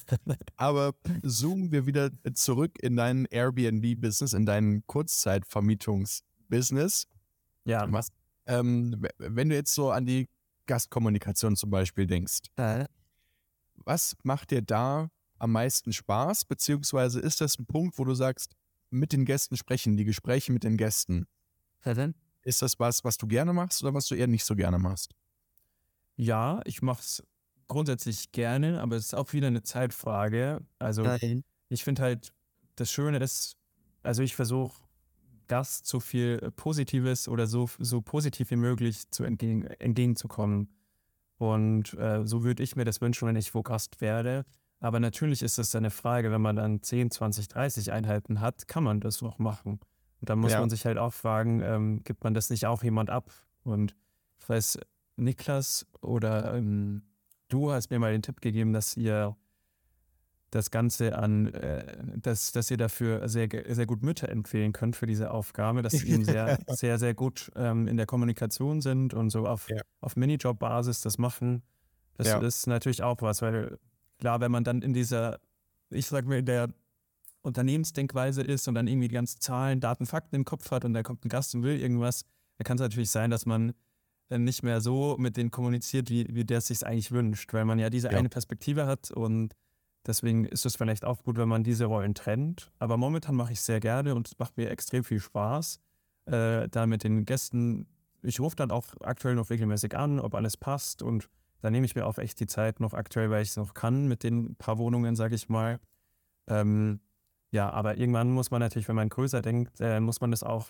aber 0.57 0.95
zoomen 1.23 1.71
wir 1.73 1.87
wieder 1.87 2.11
zurück 2.35 2.79
in 2.81 2.97
dein 2.97 3.27
Airbnb-Business, 3.27 4.33
in 4.33 4.47
dein 4.47 4.83
Kurzzeitvermietungs-Business. 4.87 7.07
Ja. 7.65 7.93
Was, 7.93 8.09
ähm, 8.47 9.07
wenn 9.19 9.51
du 9.51 9.55
jetzt 9.55 9.75
so 9.75 9.91
an 9.91 10.07
die 10.07 10.31
Gastkommunikation 10.67 11.57
zum 11.57 11.71
Beispiel 11.71 12.07
denkst, 12.07 12.43
äh. 12.57 12.87
was 13.75 14.17
macht 14.23 14.51
dir 14.51 14.63
da 14.63 15.11
am 15.39 15.53
meisten 15.53 15.93
Spaß? 15.93 16.47
Beziehungsweise 16.47 17.21
ist 17.21 17.41
das 17.41 17.59
ein 17.59 17.67
Punkt, 17.67 17.99
wo 17.99 18.05
du 18.05 18.15
sagst, 18.15 18.55
mit 18.91 19.13
den 19.13 19.25
Gästen 19.25 19.57
sprechen, 19.57 19.97
die 19.97 20.05
Gespräche 20.05 20.53
mit 20.53 20.65
den 20.65 20.77
Gästen? 20.77 21.27
Was 21.83 21.97
denn? 21.97 22.15
Ist 22.43 22.63
das 22.63 22.79
was, 22.79 23.05
was 23.05 23.17
du 23.17 23.27
gerne 23.27 23.53
machst 23.53 23.83
oder 23.83 23.95
was 23.95 24.07
du 24.07 24.15
eher 24.15 24.27
nicht 24.27 24.45
so 24.45 24.57
gerne 24.57 24.79
machst? 24.79 25.15
Ja, 26.17 26.61
ich 26.65 26.83
mache 26.83 27.01
es 27.01 27.23
grundsätzlich 27.73 28.33
gerne, 28.33 28.81
aber 28.81 28.97
es 28.97 29.07
ist 29.07 29.15
auch 29.15 29.33
wieder 29.33 29.49
eine 29.49 29.63
Zeitfrage. 29.63 30.61
Also 30.79 31.03
Nein. 31.03 31.45
ich 31.69 31.85
finde 31.85 32.03
halt 32.03 32.33
das 32.77 32.91
Schöne, 32.91 33.19
dass, 33.19 33.57
also 34.03 34.23
ich 34.23 34.37
versuche 34.37 34.75
Gast 35.49 35.87
so 35.87 36.01
viel 36.01 36.39
äh, 36.43 36.51
Positives 36.51 37.29
oder 37.29 37.47
so, 37.47 37.69
so 37.79 38.01
positiv 38.01 38.51
wie 38.51 38.57
möglich 38.57 39.11
zu 39.11 39.25
entgegen, 39.25 39.67
entgegenzukommen. 39.67 40.69
Und 41.39 41.95
äh, 41.95 42.25
so 42.25 42.45
würde 42.45 42.63
ich 42.63 42.77
mir 42.77 42.85
das 42.85 43.01
wünschen, 43.01 43.29
wenn 43.29 43.37
ich 43.37 43.55
wo 43.55 43.63
Gast 43.63 44.01
werde. 44.01 44.45
Aber 44.81 44.99
natürlich 44.99 45.43
ist 45.43 45.59
das 45.59 45.75
eine 45.75 45.91
Frage, 45.91 46.31
wenn 46.31 46.41
man 46.41 46.57
dann 46.57 46.83
10, 46.83 47.11
20, 47.11 47.49
30 47.49 47.93
Einheiten 47.93 48.41
hat, 48.41 48.67
kann 48.67 48.85
man 48.85 49.01
das 49.01 49.23
noch 49.23 49.39
machen. 49.39 49.81
Und 50.21 50.31
dann 50.31 50.39
muss 50.39 50.53
ja. 50.53 50.61
man 50.61 50.71
sich 50.71 50.87
halt 50.87 50.99
auch 50.99 51.13
fragen, 51.13 51.61
ähm, 51.61 52.03
gibt 52.05 52.25
man 52.25 52.35
das 52.35 52.51
nicht 52.51 52.67
auch 52.67 52.83
jemand 52.83 53.11
ab? 53.11 53.31
Und 53.65 53.95
ich 54.39 54.49
weiß, 54.49 54.79
Niklas 55.17 55.87
oder 56.01 56.55
ähm, 56.55 57.03
du 57.53 57.73
hast 57.73 57.91
mir 57.91 57.99
mal 57.99 58.13
den 58.13 58.23
Tipp 58.23 58.41
gegeben, 58.41 58.73
dass 58.73 58.97
ihr 58.97 59.37
das 60.51 60.71
Ganze 60.71 61.17
an, 61.17 61.53
äh, 61.55 61.97
dass, 62.17 62.53
dass 62.53 62.71
ihr 62.71 62.77
dafür 62.77 63.27
sehr, 63.29 63.49
sehr 63.69 63.87
gut 63.87 64.03
Mütter 64.03 64.29
empfehlen 64.29 64.73
könnt 64.73 64.97
für 64.97 65.07
diese 65.07 65.31
Aufgabe, 65.31 65.81
dass 65.83 65.93
sie 65.95 66.09
eben 66.09 66.25
sehr, 66.25 66.59
sehr, 66.69 66.99
sehr 66.99 67.15
gut 67.15 67.51
ähm, 67.57 67.89
in 67.89 67.97
der 67.97 68.07
Kommunikation 68.07 68.83
sind 68.83 69.15
und 69.15 69.31
so 69.31 69.47
auf, 69.47 69.71
ja. 69.71 69.81
auf 70.01 70.17
Minijob-Basis 70.17 71.01
das 71.01 71.17
machen. 71.17 71.63
Das 72.15 72.27
ja. 72.27 72.39
ist 72.41 72.67
natürlich 72.67 73.03
auch 73.03 73.23
was, 73.23 73.41
weil 73.41 73.79
Klar, 74.23 74.39
wenn 74.39 74.53
man 74.53 74.63
dann 74.63 74.83
in 74.83 74.93
dieser, 74.93 75.41
ich 75.91 76.07
sag 76.07 76.27
mal, 76.27 76.39
in 76.39 76.47
der 76.47 76.73
Unternehmensdenkweise 77.43 78.41
ist 78.43 78.69
und 78.69 78.77
dann 78.77 78.87
irgendwie 78.87 79.09
die 79.09 79.17
ganzen 79.17 79.41
Zahlen, 79.41 79.81
Daten, 79.81 80.07
Fakten 80.07 80.37
im 80.37 80.45
Kopf 80.45 80.71
hat 80.71 80.85
und 80.85 80.95
da 80.95 81.03
kommt 81.03 81.25
ein 81.25 81.29
Gast 81.29 81.57
und 81.57 81.65
will 81.65 81.77
irgendwas, 81.77 82.25
da 82.57 82.63
kann 82.63 82.77
es 82.77 82.83
natürlich 82.83 83.11
sein, 83.11 83.33
dass 83.33 83.47
man 83.47 83.71
dann 83.71 83.75
nicht 84.31 84.63
mehr 84.63 84.81
so 84.81 85.17
mit 85.19 85.37
denen 85.37 85.51
kommuniziert, 85.51 86.09
wie, 86.11 86.27
wie 86.31 86.45
der 86.45 86.59
es 86.59 86.69
sich 86.69 86.87
eigentlich 86.87 87.13
wünscht, 87.13 87.53
weil 87.53 87.65
man 87.65 87.79
ja 87.79 87.91
diese 87.91 88.11
ja. 88.11 88.19
eine 88.19 88.29
Perspektive 88.29 88.87
hat 88.87 89.11
und 89.11 89.55
deswegen 90.07 90.45
ist 90.45 90.65
es 90.67 90.77
vielleicht 90.77 91.05
auch 91.05 91.23
gut, 91.23 91.37
wenn 91.37 91.49
man 91.49 91.65
diese 91.65 91.85
Rollen 91.85 92.15
trennt. 92.15 92.73
Aber 92.79 92.97
momentan 92.97 93.35
mache 93.35 93.53
ich 93.53 93.59
es 93.59 93.67
sehr 93.67 93.81
gerne 93.81 94.15
und 94.15 94.29
es 94.29 94.39
macht 94.39 94.57
mir 94.57 94.71
extrem 94.71 95.05
viel 95.05 95.21
Spaß, 95.21 95.81
äh, 96.27 96.69
da 96.69 96.87
mit 96.87 97.05
den 97.05 97.25
Gästen. 97.25 97.87
Ich 98.23 98.41
rufe 98.41 98.57
dann 98.57 98.71
auch 98.71 98.87
aktuell 99.01 99.35
noch 99.35 99.51
regelmäßig 99.51 99.97
an, 99.97 100.19
ob 100.19 100.35
alles 100.35 100.57
passt 100.57 101.03
und 101.03 101.29
da 101.61 101.71
nehme 101.71 101.87
ich 101.87 101.95
mir 101.95 102.07
auch 102.07 102.19
echt 102.19 102.41
die 102.41 102.47
Zeit 102.47 102.81
noch 102.81 102.93
aktuell, 102.93 103.31
weil 103.31 103.43
ich 103.43 103.51
es 103.51 103.57
noch 103.57 103.75
kann 103.75 104.09
mit 104.09 104.25
den 104.25 104.57
paar 104.57 104.79
Wohnungen, 104.79 105.15
sage 105.15 105.37
ich 105.37 105.49
mal. 105.49 105.79
Ähm, 106.49 107.01
ja, 107.53 107.71
aber 107.71 107.99
irgendwann 107.99 108.33
muss 108.33 108.51
man 108.51 108.61
natürlich, 108.61 108.89
wenn 108.89 108.97
man 108.97 109.09
größer 109.09 109.43
denkt, 109.43 109.81
äh, 109.81 110.01
muss 110.01 110.21
man 110.21 110.33
das 110.33 110.43
auch, 110.43 110.69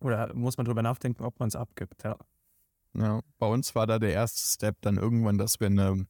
oder 0.00 0.34
muss 0.34 0.58
man 0.58 0.66
darüber 0.66 0.82
nachdenken, 0.82 1.24
ob 1.24 1.38
man 1.38 1.48
es 1.48 1.56
abgibt, 1.56 2.02
ja. 2.02 2.16
Ja, 2.94 3.20
bei 3.38 3.46
uns 3.46 3.74
war 3.74 3.86
da 3.86 3.98
der 3.98 4.12
erste 4.12 4.40
Step 4.40 4.76
dann 4.80 4.96
irgendwann, 4.96 5.38
dass 5.38 5.60
wir 5.60 5.68
eine 5.68 6.06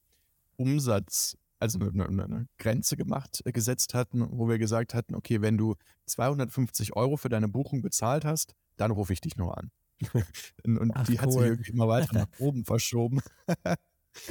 Umsatz, 0.57 1.37
also 1.59 1.79
eine, 1.79 2.09
eine 2.09 2.49
Grenze 2.59 2.97
gemacht, 2.97 3.43
äh, 3.45 3.53
gesetzt 3.53 3.95
hatten, 3.95 4.27
wo 4.31 4.49
wir 4.49 4.59
gesagt 4.59 4.95
hatten, 4.95 5.15
okay, 5.15 5.43
wenn 5.43 5.59
du 5.59 5.75
250 6.07 6.97
Euro 6.97 7.17
für 7.17 7.29
deine 7.29 7.49
Buchung 7.49 7.83
bezahlt 7.83 8.25
hast, 8.25 8.55
dann 8.77 8.91
rufe 8.91 9.13
ich 9.13 9.21
dich 9.21 9.37
nur 9.37 9.57
an. 9.59 9.71
und 10.65 10.93
Ach, 10.95 11.07
die 11.07 11.13
cool. 11.13 11.21
hat 11.21 11.33
sich 11.33 11.43
irgendwie 11.43 11.71
immer 11.73 11.89
weiter 11.89 12.15
nach 12.15 12.29
oben 12.39 12.65
verschoben. 12.65 13.21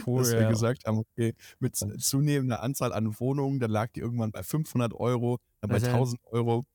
Cool, 0.05 0.19
dass 0.23 0.33
wir 0.33 0.41
ja. 0.41 0.49
gesagt 0.49 0.85
haben, 0.85 0.97
okay, 0.97 1.33
mit 1.59 1.75
zunehmender 1.75 2.61
Anzahl 2.61 2.93
an 2.93 3.19
Wohnungen, 3.19 3.59
dann 3.59 3.71
lag 3.71 3.91
die 3.93 4.01
irgendwann 4.01 4.31
bei 4.31 4.43
500 4.43 4.93
Euro, 4.93 5.39
dann 5.61 5.69
bei 5.69 5.75
also, 5.75 5.87
1000 5.87 6.21
Euro. 6.25 6.65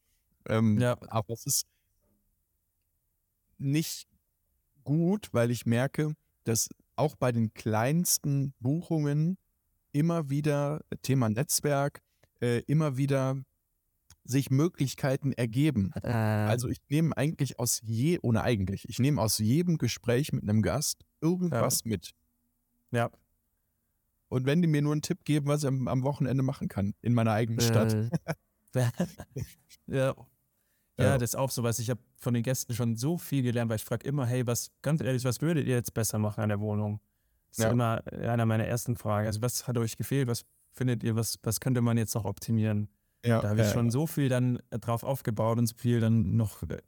Ähm, 0.47 0.79
ja. 0.81 0.97
Aber 1.09 1.35
es 1.35 1.47
ist 1.47 1.67
nicht 3.59 4.09
gut, 4.85 5.29
weil 5.33 5.51
ich 5.51 5.67
merke, 5.67 6.15
dass 6.45 6.69
auch 6.97 7.17
bei 7.17 7.33
den 7.33 7.53
kleinsten 7.55 8.55
Buchungen 8.61 9.37
immer 9.93 10.31
wieder, 10.31 10.81
Thema 11.03 11.29
Netzwerk, 11.29 12.03
äh, 12.41 12.61
immer 12.67 12.97
wieder 12.97 13.37
sich 14.25 14.51
Möglichkeiten 14.51 15.33
ergeben. 15.33 15.93
Äh. 16.03 16.09
Also 16.09 16.69
ich 16.69 16.79
nehme 16.89 17.17
eigentlich 17.17 17.59
aus 17.59 17.81
je, 17.83 18.19
ohne 18.23 18.43
eigentlich, 18.43 18.89
ich 18.89 18.99
nehme 18.99 19.21
aus 19.21 19.39
jedem 19.39 19.79
Gespräch 19.79 20.33
mit 20.33 20.43
einem 20.43 20.63
Gast 20.63 21.05
irgendwas 21.21 21.83
ja. 21.85 21.91
mit. 21.91 22.11
Ja. 22.91 23.11
Und 24.29 24.47
wenn 24.47 24.63
die 24.63 24.69
mir 24.69 24.83
nur 24.83 24.93
einen 24.93 25.03
Tipp 25.03 25.25
geben, 25.25 25.47
was 25.47 25.63
ich 25.63 25.69
am, 25.69 25.87
am 25.89 26.03
Wochenende 26.03 26.43
machen 26.43 26.69
kann, 26.69 26.95
in 27.03 27.15
meiner 27.15 27.33
eigenen 27.33 27.61
Stadt. 27.61 27.95
Äh. 27.95 28.11
ja. 30.99 31.05
Ja, 31.05 31.19
das 31.19 31.31
ist 31.31 31.35
auch 31.37 31.51
so 31.51 31.63
was. 31.63 31.79
Ich 31.79 31.91
habe 31.91 32.01
von 32.17 32.35
den 32.35 32.43
Gästen 32.43 32.75
schon 32.75 32.97
so 32.97 33.19
viel 33.19 33.43
gelernt, 33.43 33.69
weil 33.69 33.77
ich 33.77 33.85
frage 33.85 34.07
immer, 34.07 34.27
hey, 34.27 34.47
was, 34.47 34.71
ganz 34.83 35.01
ehrlich, 35.01 35.25
was 35.25 35.41
würdet 35.41 35.67
ihr 35.67 35.75
jetzt 35.75 35.95
besser 35.95 36.19
machen 36.19 36.41
an 36.41 36.49
der 36.49 36.61
Wohnung? 36.61 37.01
Das 37.49 37.59
ist 37.59 37.65
ja. 37.65 37.71
immer 37.71 38.03
einer 38.13 38.47
meiner 38.47 38.65
ersten 38.65 38.97
Fragen. 38.97 39.27
Also, 39.27 39.43
was 39.43 39.67
hat 39.67 39.77
euch 39.79 39.97
gefehlt? 39.97 40.29
Was 40.29 40.45
findet 40.73 41.03
ihr, 41.03 41.17
was, 41.17 41.39
was 41.43 41.61
könnte 41.61 41.81
man 41.81 41.97
jetzt 41.97 42.15
noch 42.15 42.25
optimieren? 42.25 42.89
Ja, 43.25 43.41
da 43.41 43.51
habe 43.51 43.61
ich 43.61 43.69
äh, 43.69 43.73
schon 43.73 43.91
so 43.91 44.07
viel 44.07 44.29
dann 44.29 44.59
drauf 44.71 45.03
aufgebaut 45.03 45.59
und 45.59 45.67
so 45.67 45.75
viel 45.77 46.01
dann 46.01 46.37
noch 46.37 46.63
äh, 46.63 46.79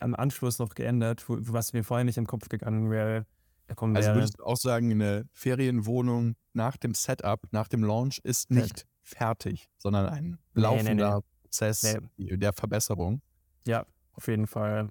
am 0.00 0.14
Anschluss 0.14 0.58
noch 0.58 0.74
geändert, 0.74 1.24
was 1.26 1.72
mir 1.72 1.84
vorher 1.84 2.04
nicht 2.04 2.18
im 2.18 2.26
Kopf 2.26 2.48
gegangen 2.48 2.90
wäre. 2.90 3.26
Also 3.68 4.14
würdest 4.14 4.38
du 4.38 4.44
auch 4.44 4.56
sagen, 4.56 4.92
eine 4.92 5.28
Ferienwohnung 5.32 6.36
nach 6.52 6.76
dem 6.76 6.94
Setup, 6.94 7.40
nach 7.50 7.66
dem 7.66 7.82
Launch 7.82 8.20
ist 8.22 8.50
nicht 8.50 8.86
fertig, 9.02 9.68
sondern 9.78 10.06
ein 10.06 10.38
laufender 10.54 10.94
nee, 10.94 11.02
nee, 11.02 11.16
nee. 11.16 11.40
Prozess 11.42 11.96
der 12.16 12.52
Verbesserung. 12.52 13.22
Ja, 13.66 13.86
auf 14.12 14.28
jeden 14.28 14.46
Fall. 14.46 14.90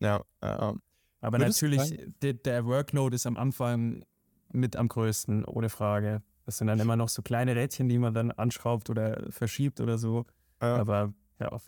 Ja. 0.00 0.24
Äh, 0.40 0.74
Aber 1.20 1.38
natürlich, 1.38 1.98
der, 2.22 2.34
der 2.34 2.64
Workload 2.66 3.14
ist 3.14 3.26
am 3.26 3.36
Anfang 3.36 4.04
mit 4.52 4.76
am 4.76 4.88
größten, 4.88 5.44
ohne 5.44 5.68
Frage. 5.68 6.22
Das 6.44 6.58
sind 6.58 6.68
dann 6.68 6.78
immer 6.78 6.96
noch 6.96 7.08
so 7.08 7.22
kleine 7.22 7.56
Rädchen, 7.56 7.88
die 7.88 7.98
man 7.98 8.14
dann 8.14 8.30
anschraubt 8.30 8.88
oder 8.88 9.26
verschiebt 9.30 9.80
oder 9.80 9.98
so. 9.98 10.24
Ja. 10.62 10.76
Aber 10.76 11.12
ja. 11.40 11.58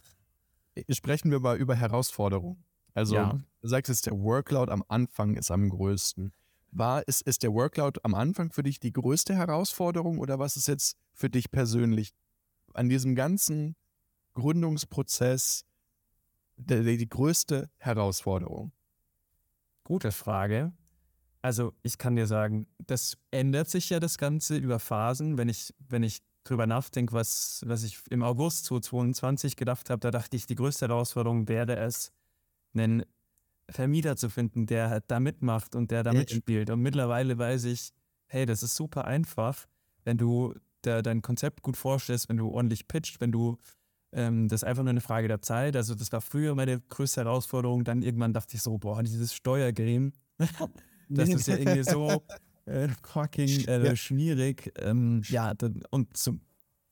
Sprechen 0.91 1.31
wir 1.31 1.41
mal 1.41 1.57
über 1.57 1.75
Herausforderungen. 1.75 2.65
Also 2.95 3.17
ja. 3.17 3.39
du 3.61 3.69
sagst 3.69 3.89
jetzt, 3.89 4.07
der 4.07 4.15
Workload 4.15 4.71
am 4.73 4.85
Anfang 4.89 5.35
ist 5.35 5.51
am 5.51 5.69
größten. 5.69 6.33
War, 6.71 7.07
ist, 7.09 7.23
ist 7.23 7.43
der 7.43 7.53
Workload 7.53 8.01
am 8.03 8.15
Anfang 8.15 8.53
für 8.53 8.63
dich 8.63 8.79
die 8.79 8.93
größte 8.93 9.35
Herausforderung 9.35 10.19
oder 10.19 10.39
was 10.39 10.57
ist 10.57 10.69
jetzt 10.69 10.97
für 11.13 11.31
dich 11.31 11.51
persönlich 11.51 12.15
an 12.75 12.89
diesem 12.89 13.15
ganzen 13.15 13.75
Gründungsprozess 14.35 15.65
der, 16.59 16.83
die 16.83 17.09
größte 17.09 17.71
Herausforderung? 17.79 18.73
Gute 19.85 20.13
Frage. 20.13 20.73
Also 21.41 21.73
ich 21.83 21.99
kann 21.99 22.17
dir 22.17 22.27
sagen, 22.27 22.67
das 22.79 23.17
ändert 23.31 23.71
sich 23.71 23.91
ja 23.91 24.01
das 24.01 24.19
Ganze 24.19 24.57
über 24.57 24.79
Phasen. 24.79 25.39
Wenn 25.39 25.49
ich, 25.49 25.75
wenn 25.89 26.03
ich 26.03 26.21
drüber 26.45 26.67
nachdenke, 26.67 27.13
was, 27.13 27.63
was 27.67 27.85
ich 27.85 28.01
im 28.11 28.23
August 28.23 28.67
2022 28.67 29.57
gedacht 29.57 29.89
habe, 29.91 30.01
da 30.01 30.11
dachte 30.11 30.37
ich, 30.37 30.47
die 30.47 30.57
größte 30.57 30.89
Herausforderung 30.89 31.49
wäre 31.49 31.77
es, 31.77 32.13
einen 32.75 33.05
Vermieter 33.71 34.17
zu 34.17 34.31
finden, 34.31 34.67
der 34.67 34.91
halt 34.91 35.05
da 35.09 35.21
mitmacht 35.21 35.75
und 35.75 35.91
der 35.91 36.03
da 36.03 36.13
mitspielt. 36.13 36.71
Und 36.71 36.81
mittlerweile 36.81 37.39
weiß 37.39 37.65
ich, 37.65 37.93
hey, 38.27 38.47
das 38.47 38.63
ist 38.63 38.77
super 38.77 39.05
einfach, 39.05 39.67
wenn 40.05 40.17
du 40.17 40.55
dein 40.83 41.23
Konzept 41.23 41.63
gut 41.63 41.77
vorstellst, 41.77 42.29
wenn 42.29 42.39
du 42.39 42.49
ordentlich 42.49 42.89
pitcht, 42.89 43.21
wenn 43.21 43.33
du 43.33 43.59
ähm, 44.13 44.49
das 44.49 44.63
ist 44.63 44.69
einfach 44.69 44.83
nur 44.83 44.91
eine 44.91 45.01
Frage 45.01 45.29
der 45.29 45.43
Zeit. 45.43 45.77
Also, 45.77 45.95
das 45.95 46.13
war 46.13 46.21
früher 46.21 46.55
meine 46.55 46.81
größte 46.81 47.23
Herausforderung. 47.23 47.85
Dann 47.85 48.03
irgendwann 48.03 48.33
dachte 48.33 48.57
ich 48.57 48.63
so, 48.63 48.79
boah, 48.79 49.03
dieses 49.03 49.35
Steuergrem, 49.35 50.13
das 51.09 51.29
ist 51.29 51.49
ja 51.49 51.57
irgendwie 51.57 51.85
so 51.85 52.23
äh, 52.67 52.89
fucking 53.03 53.67
äh, 53.67 53.87
ja. 53.87 53.97
schwierig. 53.97 54.73
Ähm, 54.79 55.23
ja, 55.29 55.55
und 55.91 56.17
zum, 56.17 56.41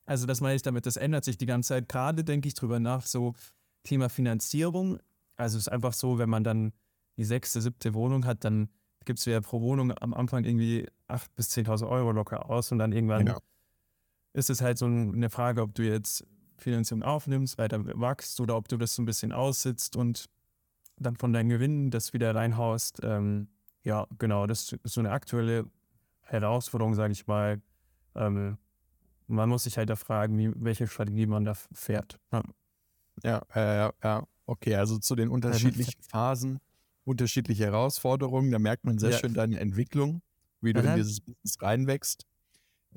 also 0.04 0.26
das 0.26 0.40
meine 0.40 0.56
ich 0.56 0.62
damit, 0.62 0.86
das 0.86 0.96
ändert 0.96 1.24
sich 1.24 1.38
die 1.38 1.46
ganze 1.46 1.68
Zeit. 1.68 1.88
Gerade 1.88 2.24
denke 2.24 2.48
ich 2.48 2.54
drüber 2.54 2.80
nach, 2.80 3.06
so 3.06 3.34
Thema 3.82 4.08
Finanzierung 4.08 4.98
also 5.36 5.58
es 5.58 5.66
ist 5.66 5.72
einfach 5.72 5.92
so, 5.92 6.18
wenn 6.18 6.30
man 6.30 6.44
dann 6.44 6.72
die 7.16 7.24
sechste, 7.24 7.60
siebte 7.60 7.94
Wohnung 7.94 8.24
hat, 8.24 8.44
dann 8.44 8.68
gibt 9.04 9.18
es 9.18 9.24
ja 9.24 9.40
pro 9.40 9.60
Wohnung 9.60 9.92
am 10.00 10.14
Anfang 10.14 10.44
irgendwie 10.44 10.88
8.000 11.08 11.26
bis 11.36 11.50
10.000 11.50 11.88
Euro 11.88 12.12
locker 12.12 12.50
aus 12.50 12.72
und 12.72 12.78
dann 12.78 12.92
irgendwann 12.92 13.26
genau. 13.26 13.38
ist 14.32 14.50
es 14.50 14.60
halt 14.60 14.78
so 14.78 14.86
eine 14.86 15.30
Frage, 15.30 15.62
ob 15.62 15.74
du 15.74 15.82
jetzt 15.82 16.26
Finanzierung 16.58 17.02
aufnimmst, 17.02 17.58
weiter 17.58 17.80
wachst 18.00 18.40
oder 18.40 18.56
ob 18.56 18.68
du 18.68 18.76
das 18.76 18.94
so 18.94 19.02
ein 19.02 19.06
bisschen 19.06 19.32
aussitzt 19.32 19.96
und 19.96 20.26
dann 20.98 21.16
von 21.16 21.32
deinen 21.32 21.48
Gewinnen 21.48 21.90
das 21.90 22.12
wieder 22.12 22.34
reinhaust. 22.34 23.00
Ähm, 23.02 23.48
ja, 23.82 24.06
genau, 24.18 24.46
das 24.46 24.72
ist 24.72 24.94
so 24.94 25.00
eine 25.00 25.10
aktuelle 25.10 25.66
Herausforderung, 26.22 26.94
sage 26.94 27.12
ich 27.12 27.26
mal. 27.26 27.60
Ähm, 28.14 28.58
man 29.28 29.48
muss 29.48 29.64
sich 29.64 29.76
halt 29.78 29.90
da 29.90 29.96
fragen, 29.96 30.38
wie, 30.38 30.52
welche 30.56 30.86
Strategie 30.86 31.26
man 31.26 31.44
da 31.44 31.54
fährt. 31.72 32.18
Ja, 32.32 32.42
ja, 33.22 33.42
ja, 33.54 33.92
ja. 34.02 34.26
Okay, 34.46 34.76
also 34.76 34.98
zu 34.98 35.16
den 35.16 35.28
unterschiedlichen 35.28 36.00
Phasen, 36.02 36.60
unterschiedliche 37.04 37.64
Herausforderungen, 37.64 38.50
da 38.50 38.58
merkt 38.58 38.84
man 38.84 38.98
sehr 38.98 39.10
ja. 39.10 39.18
schön 39.18 39.34
deine 39.34 39.58
Entwicklung, 39.58 40.22
wie 40.60 40.72
du 40.72 40.80
Aha. 40.80 40.90
in 40.90 40.96
dieses 40.96 41.20
Business 41.20 41.60
reinwächst. 41.60 42.26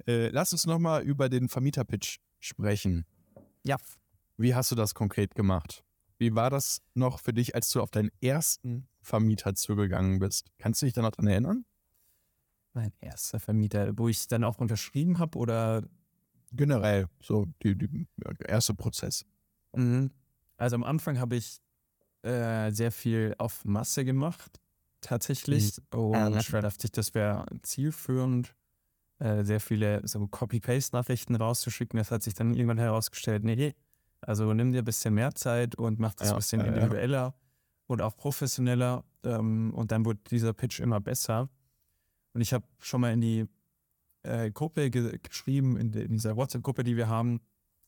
Äh, 0.07 0.29
lass 0.29 0.53
uns 0.53 0.65
nochmal 0.65 1.03
über 1.03 1.29
den 1.29 1.49
Vermieterpitch 1.49 2.19
sprechen. 2.39 3.05
Ja. 3.63 3.77
Wie 4.37 4.55
hast 4.55 4.71
du 4.71 4.75
das 4.75 4.93
konkret 4.93 5.35
gemacht? 5.35 5.83
Wie 6.17 6.35
war 6.35 6.49
das 6.49 6.81
noch 6.93 7.19
für 7.19 7.33
dich, 7.33 7.55
als 7.55 7.69
du 7.69 7.81
auf 7.81 7.91
deinen 7.91 8.11
ersten 8.21 8.87
Vermieter 9.01 9.55
zugegangen 9.55 10.19
bist? 10.19 10.47
Kannst 10.57 10.81
du 10.81 10.85
dich 10.85 10.93
da 10.93 11.01
noch 11.01 11.11
dran 11.11 11.27
erinnern? 11.27 11.65
Mein 12.73 12.93
erster 12.99 13.39
Vermieter, 13.39 13.97
wo 13.97 14.07
ich 14.07 14.27
dann 14.27 14.43
auch 14.43 14.59
unterschrieben 14.59 15.19
habe 15.19 15.37
oder? 15.37 15.83
Generell, 16.51 17.07
so 17.21 17.45
der 17.61 18.49
erste 18.49 18.73
Prozess. 18.73 19.23
Mhm. 19.75 20.09
Also 20.57 20.75
am 20.75 20.83
Anfang 20.83 21.19
habe 21.19 21.35
ich 21.35 21.59
äh, 22.23 22.71
sehr 22.71 22.91
viel 22.91 23.35
auf 23.37 23.63
Masse 23.65 24.03
gemacht, 24.03 24.59
tatsächlich. 24.99 25.77
Mhm. 25.93 25.99
Und 25.99 26.37
ich 26.37 26.47
dachte 26.47 26.85
ich, 26.87 26.91
das 26.91 27.13
wäre 27.13 27.45
zielführend, 27.61 28.55
äh, 29.19 29.43
sehr 29.43 29.59
viele 29.59 30.05
so 30.07 30.27
Copy-Paste-Nachrichten 30.27 31.35
rauszuschicken. 31.35 31.97
Das 31.97 32.11
hat 32.11 32.23
sich 32.23 32.33
dann 32.33 32.53
irgendwann 32.53 32.77
herausgestellt, 32.77 33.43
nee, 33.43 33.73
also 34.21 34.53
nimm 34.53 34.71
dir 34.71 34.79
ein 34.79 34.85
bisschen 34.85 35.13
mehr 35.13 35.33
Zeit 35.35 35.75
und 35.75 35.99
mach 35.99 36.13
das 36.15 36.29
ja, 36.29 36.33
ein 36.33 36.39
bisschen 36.39 36.61
individueller 36.61 37.17
ja. 37.17 37.33
und 37.87 38.01
auch 38.01 38.15
professioneller. 38.17 39.03
Ähm, 39.23 39.73
und 39.73 39.91
dann 39.91 40.05
wurde 40.05 40.19
dieser 40.29 40.53
Pitch 40.53 40.79
immer 40.79 40.99
besser. 40.99 41.49
Und 42.33 42.41
ich 42.41 42.53
habe 42.53 42.65
schon 42.79 43.01
mal 43.01 43.13
in 43.13 43.21
die 43.21 43.45
äh, 44.23 44.51
Gruppe 44.51 44.89
ge 44.89 45.17
geschrieben, 45.21 45.77
in, 45.77 45.93
in 45.93 46.11
dieser 46.11 46.35
WhatsApp-Gruppe, 46.35 46.83
die 46.83 46.97
wir 46.97 47.07
haben, 47.07 47.41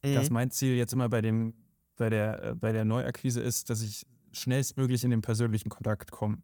mhm. 0.04 0.16
dass 0.16 0.30
mein 0.30 0.52
Ziel 0.52 0.76
jetzt 0.76 0.94
immer 0.94 1.10
bei 1.10 1.22
dem 1.22 1.54
bei 2.02 2.10
der, 2.10 2.44
äh, 2.44 2.56
bei 2.56 2.72
der 2.72 2.84
Neuakquise 2.84 3.42
ist, 3.42 3.70
dass 3.70 3.82
ich 3.82 4.08
schnellstmöglich 4.32 5.04
in 5.04 5.12
den 5.12 5.22
persönlichen 5.22 5.70
Kontakt 5.70 6.12
komme. 6.12 6.40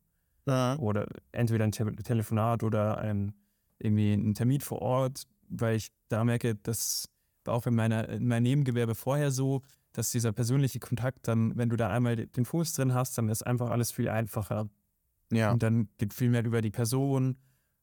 Ja. 0.46 0.78
Oder 0.78 1.08
entweder 1.32 1.64
ein 1.64 1.72
Te 1.72 1.96
Telefonat 1.96 2.64
oder 2.64 3.00
ein, 3.00 3.34
irgendwie 3.80 4.14
ein 4.14 4.34
Termin 4.34 4.62
vor 4.62 4.82
Ort. 4.82 5.24
weil 5.50 5.78
ich 5.78 5.92
da 6.10 6.24
merke, 6.24 6.56
das 6.56 7.10
war 7.46 7.54
auch 7.54 7.66
in, 7.68 7.76
meiner, 7.76 8.10
in 8.10 8.28
meinem 8.28 8.44
Nebengewerbe 8.44 8.96
vorher 8.96 9.32
so, 9.32 9.62
dass 9.94 10.12
dieser 10.12 10.32
persönliche 10.32 10.80
Kontakt 10.80 11.28
dann, 11.28 11.58
wenn 11.58 11.70
du 11.70 11.76
da 11.76 11.90
einmal 11.90 12.16
den 12.16 12.46
Fuß 12.46 12.74
drin 12.74 12.94
hast, 12.94 13.18
dann 13.18 13.30
ist 13.30 13.44
einfach 13.44 13.70
alles 13.70 13.92
viel 13.92 14.10
einfacher. 14.10 14.70
Ja. 15.32 15.52
Und 15.52 15.64
dann 15.64 15.90
geht 15.98 16.14
viel 16.14 16.30
mehr 16.30 16.46
über 16.46 16.62
die 16.62 16.70
Person. 16.70 17.38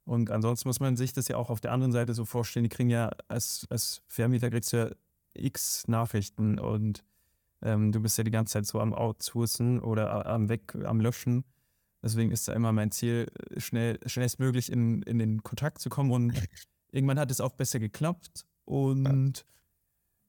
Und 0.04 0.30
ansonsten 0.30 0.68
muss 0.68 0.80
man 0.80 0.96
sich 0.96 1.12
das 1.12 1.28
ja 1.28 1.36
auch 1.36 1.50
auf 1.50 1.60
der 1.60 1.72
anderen 1.72 1.92
Seite 1.92 2.14
so 2.14 2.24
vorstellen, 2.24 2.64
die 2.64 2.68
kriegen 2.68 2.90
ja 2.90 3.10
als, 3.28 3.66
als 3.70 4.02
Vermieter 4.06 4.50
kriegst 4.50 4.72
du 4.72 4.76
ja 4.76 4.90
x 5.32 5.88
Nachrichten 5.88 6.58
und 6.58 7.02
ähm, 7.62 7.90
du 7.90 8.00
bist 8.00 8.18
ja 8.18 8.24
die 8.24 8.30
ganze 8.30 8.52
Zeit 8.52 8.66
so 8.66 8.80
am 8.80 8.92
Outsourcen 8.92 9.80
oder 9.80 10.26
am 10.26 10.48
Weg, 10.48 10.74
am 10.84 11.00
Löschen. 11.00 11.44
Deswegen 12.04 12.30
ist 12.32 12.46
da 12.48 12.52
immer 12.52 12.70
mein 12.70 12.90
Ziel, 12.90 13.28
schnell, 13.56 13.98
schnellstmöglich 14.04 14.70
in, 14.70 15.00
in 15.02 15.18
den 15.18 15.42
Kontakt 15.42 15.80
zu 15.80 15.88
kommen. 15.88 16.10
Und 16.10 16.34
irgendwann 16.92 17.18
hat 17.18 17.30
es 17.30 17.40
auch 17.40 17.52
besser 17.52 17.78
geklappt. 17.78 18.44
Und 18.66 19.46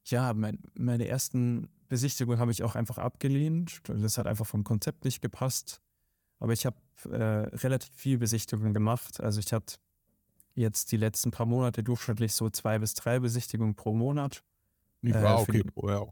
ja, 0.05 0.33
mein, 0.33 0.59
meine 0.73 1.05
ersten 1.05 1.67
Besichtigungen 1.89 2.39
habe 2.39 2.51
ich 2.51 2.63
auch 2.63 2.75
einfach 2.75 2.97
abgelehnt. 2.97 3.81
Das 3.83 4.17
hat 4.17 4.25
einfach 4.25 4.45
vom 4.45 4.63
Konzept 4.63 5.03
nicht 5.03 5.21
gepasst. 5.21 5.81
Aber 6.39 6.53
ich 6.53 6.65
habe 6.65 6.77
äh, 7.09 7.53
relativ 7.57 7.93
viel 7.93 8.19
Besichtigungen 8.19 8.73
gemacht. 8.73 9.19
Also 9.19 9.41
ich 9.41 9.51
hatte 9.51 9.75
jetzt 10.53 10.93
die 10.93 10.97
letzten 10.97 11.31
paar 11.31 11.45
Monate 11.45 11.83
durchschnittlich 11.83 12.33
so 12.33 12.49
zwei 12.49 12.79
bis 12.79 12.93
drei 12.93 13.19
Besichtigungen 13.19 13.75
pro 13.75 13.93
Monat. 13.93 14.45
Ja, 15.01 15.39
äh, 15.39 15.41
okay. 15.41 15.63
Oh, 15.75 15.89
ja. 15.89 16.05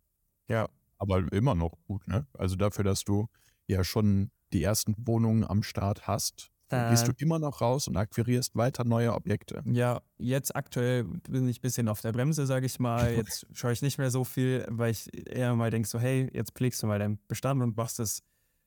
ja. 0.49 0.70
Aber 0.97 1.32
immer 1.32 1.55
noch 1.55 1.78
gut, 1.88 2.05
ne? 2.05 2.28
Also 2.34 2.57
dafür, 2.57 2.84
dass 2.84 3.05
du 3.05 3.30
ja 3.68 3.86
schon 3.86 4.30
die 4.54 4.64
ersten 4.64 4.95
Wohnungen 4.97 5.43
am 5.43 5.64
Start 5.64 6.08
hast, 6.08 6.51
äh, 6.70 6.89
gehst 6.89 7.08
du 7.08 7.12
immer 7.18 7.39
noch 7.39 7.62
raus 7.62 7.88
und 7.88 7.97
akquirierst 7.97 8.56
weiter 8.56 8.84
neue 8.84 9.14
Objekte. 9.14 9.62
Ja, 9.66 10.01
jetzt 10.18 10.56
aktuell 10.56 11.04
bin 11.04 11.47
ich 11.47 11.60
ein 11.60 11.62
bisschen 11.62 11.88
auf 11.88 12.01
der 12.01 12.12
Bremse, 12.12 12.45
sage 12.45 12.66
ich 12.66 12.80
mal. 12.80 13.14
Jetzt 13.16 13.47
schaue 13.54 13.74
ich 13.74 13.82
nicht 13.82 13.97
mehr 13.97 14.12
so 14.12 14.24
viel, 14.24 14.66
weil 14.70 14.91
ich 14.91 15.10
eher 15.30 15.56
mal 15.56 15.70
denke 15.70 15.88
so, 15.88 15.99
hey, 15.99 16.30
jetzt 16.34 16.54
pflegst 16.54 16.82
du 16.82 16.88
mal 16.88 16.99
deinen 16.99 17.20
Bestand 17.28 17.62
und 17.62 17.76
machst 17.78 17.99
es 17.99 18.24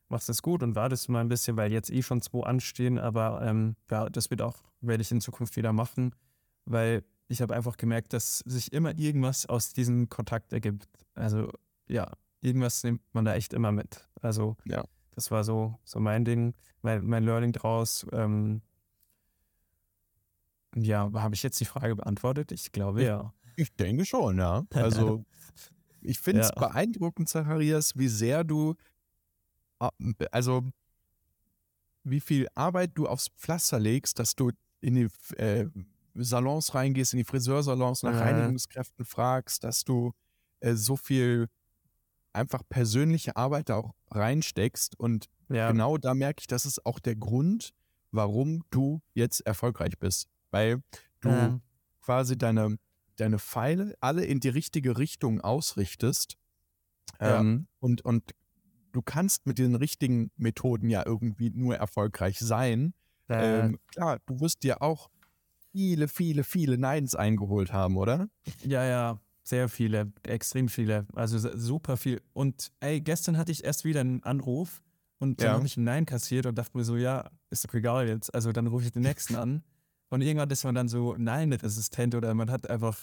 machst 0.09 0.28
es 0.28 0.43
gut 0.43 0.62
und 0.62 0.76
wartest 0.76 1.09
mal 1.09 1.20
ein 1.20 1.28
bisschen, 1.28 1.57
weil 1.57 1.72
jetzt 1.72 1.91
eh 1.91 2.03
schon 2.03 2.20
zwei 2.20 2.47
anstehen, 2.47 2.99
aber 2.99 3.43
ähm, 3.43 3.76
ja, 3.91 4.09
das 4.09 4.30
wird 4.30 4.43
auch, 4.43 4.62
werde 4.80 5.03
ich 5.03 5.11
in 5.11 5.20
Zukunft 5.20 5.57
wieder 5.57 5.72
machen, 5.72 6.14
weil 6.64 7.05
ich 7.28 7.43
habe 7.43 7.55
einfach 7.55 7.76
gemerkt, 7.76 8.12
dass 8.12 8.39
sich 8.47 8.72
immer 8.72 8.97
irgendwas 8.97 9.47
aus 9.47 9.72
diesem 9.72 10.09
Kontakt 10.09 10.53
ergibt. 10.53 10.89
Also 11.14 11.51
ja, 11.89 12.12
irgendwas 12.41 12.84
nimmt 12.84 13.03
man 13.12 13.24
da 13.24 13.34
echt 13.34 13.53
immer 13.53 13.72
mit. 13.72 14.09
Also 14.22 14.57
ja. 14.64 14.84
Das 15.16 15.30
war 15.30 15.42
so, 15.44 15.78
so 15.82 15.98
mein 15.98 16.24
Ding, 16.24 16.54
mein, 16.82 17.04
mein 17.04 17.24
Learning 17.24 17.52
draus. 17.52 18.06
Ähm, 18.12 18.60
ja, 20.76 21.10
habe 21.14 21.34
ich 21.34 21.42
jetzt 21.42 21.58
die 21.58 21.64
Frage 21.64 21.96
beantwortet? 21.96 22.52
Ich 22.52 22.70
glaube 22.70 23.02
ja. 23.02 23.32
Ich 23.56 23.74
denke 23.74 24.04
schon, 24.04 24.38
ja. 24.38 24.66
Also 24.74 25.24
ich 26.02 26.18
finde 26.18 26.42
es 26.42 26.50
ja. 26.54 26.68
beeindruckend, 26.68 27.30
Zacharias, 27.30 27.96
wie 27.96 28.08
sehr 28.08 28.44
du, 28.44 28.74
ah, 29.78 29.90
also 30.30 30.62
wie 32.04 32.20
viel 32.20 32.46
Arbeit 32.54 32.92
du 32.94 33.08
aufs 33.08 33.28
Pflaster 33.28 33.80
legst, 33.80 34.18
dass 34.18 34.36
du 34.36 34.50
in 34.82 34.94
die 34.94 35.08
äh, 35.38 35.66
Salons 36.14 36.74
reingehst, 36.74 37.14
in 37.14 37.18
die 37.18 37.24
Friseursalons 37.24 38.02
nach 38.02 38.12
ja. 38.12 38.20
Reinigungskräften 38.20 39.06
fragst, 39.06 39.64
dass 39.64 39.82
du 39.82 40.12
äh, 40.60 40.74
so 40.74 40.96
viel 40.96 41.48
einfach 42.37 42.62
persönliche 42.68 43.37
Arbeit 43.37 43.68
da 43.68 43.76
auch 43.76 43.95
reinsteckst. 44.11 44.99
Und 44.99 45.26
ja. 45.49 45.70
genau 45.70 45.99
da 45.99 46.14
merke 46.14 46.41
ich, 46.41 46.47
das 46.47 46.66
ist 46.66 46.84
auch 46.87 46.99
der 46.99 47.16
Grund, 47.16 47.72
warum 48.12 48.62
du 48.70 49.01
jetzt 49.14 49.41
erfolgreich 49.41 49.99
bist. 49.99 50.28
Weil 50.51 50.82
du 51.20 51.30
ja. 51.30 51.61
quasi 52.03 52.39
deine, 52.39 52.78
deine 53.16 53.39
Pfeile 53.39 53.95
alle 54.01 54.24
in 54.24 54.41
die 54.41 54.49
richtige 54.49 54.99
Richtung 54.99 55.41
ausrichtest. 55.41 56.37
Ja. 57.20 57.41
Ähm, 57.41 57.66
und, 57.80 58.05
und 58.05 58.34
du 58.93 59.03
kannst 59.03 59.47
mit 59.47 59.59
den 59.59 59.74
richtigen 59.74 60.30
Methoden 60.37 60.89
ja 60.89 61.05
irgendwie 61.05 61.51
nur 61.51 61.76
erfolgreich 61.76 62.39
sein. 62.39 62.95
Ähm, 63.28 63.78
klar, 63.89 64.20
du 64.26 64.41
wirst 64.41 64.62
dir 64.62 64.82
auch 64.82 65.11
viele, 65.72 66.09
viele, 66.09 66.45
viele 66.45 66.78
Neins 66.78 67.14
eingeholt 67.14 67.72
haben, 67.72 67.97
oder? 67.97 68.28
Ja, 68.62 68.84
ja, 68.84 69.20
sehr 69.47 69.68
viele, 69.68 70.12
extrem 70.24 70.68
viele. 70.68 71.07
Also 71.14 71.38
super 71.57 71.97
viel. 71.97 72.20
Und 72.32 72.72
ey, 72.80 73.01
gestern 73.01 73.38
hatte 73.38 73.53
ich 73.53 73.62
erst 73.64 73.84
wieder 73.84 74.01
einen 74.01 74.22
Anruf 74.24 74.82
und 75.18 75.40
dann 75.40 75.47
ja. 75.47 75.55
habe 75.55 75.66
ich 75.66 75.76
ein 75.76 75.84
Nein 75.84 76.05
kassiert 76.05 76.47
und 76.47 76.57
dachte 76.57 76.76
mir 76.76 76.82
so, 76.82 76.97
ja, 76.97 77.30
ist 77.51 77.64
doch 77.64 77.72
egal 77.74 78.09
jetzt. 78.09 78.34
Also 78.34 78.51
dann 78.51 78.66
rufe 78.66 78.84
ich 78.86 78.92
den 78.92 79.03
nächsten 79.03 79.36
an. 79.36 79.62
Und 80.09 80.20
irgendwann 80.20 80.51
ist 80.51 80.62
man 80.62 80.76
dann 80.76 80.86
so 80.86 81.16
Nein-resistent 81.18 82.14
oder 82.14 82.32
man 82.32 82.49
hat 82.49 82.70
einfach 82.70 82.97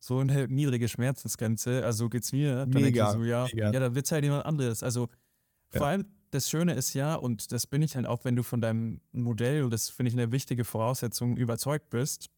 so 0.00 0.18
eine 0.18 0.48
niedrige 0.48 0.88
Schmerzensgrenze. 0.88 1.84
Also 1.84 2.06
so 2.06 2.08
geht's 2.08 2.32
mir. 2.32 2.66
Dann 2.66 2.70
mega, 2.70 3.12
so, 3.12 3.22
ja, 3.22 3.46
mega. 3.52 3.70
ja, 3.72 3.78
da 3.78 3.94
wird 3.94 4.06
es 4.06 4.10
halt 4.10 4.24
jemand 4.24 4.44
anderes. 4.44 4.82
Also 4.82 5.08
ja. 5.72 5.78
vor 5.78 5.86
allem 5.86 6.06
das 6.32 6.50
Schöne 6.50 6.74
ist 6.74 6.94
ja, 6.94 7.14
und 7.14 7.52
das 7.52 7.68
bin 7.68 7.80
ich 7.80 7.94
halt 7.94 8.06
auch, 8.06 8.24
wenn 8.24 8.34
du 8.34 8.42
von 8.42 8.60
deinem 8.60 9.00
Modell, 9.12 9.62
und 9.62 9.72
das 9.72 9.88
finde 9.88 10.08
ich 10.10 10.18
eine 10.18 10.32
wichtige 10.32 10.64
Voraussetzung, 10.64 11.36
überzeugt 11.36 11.90
bist, 11.90 12.28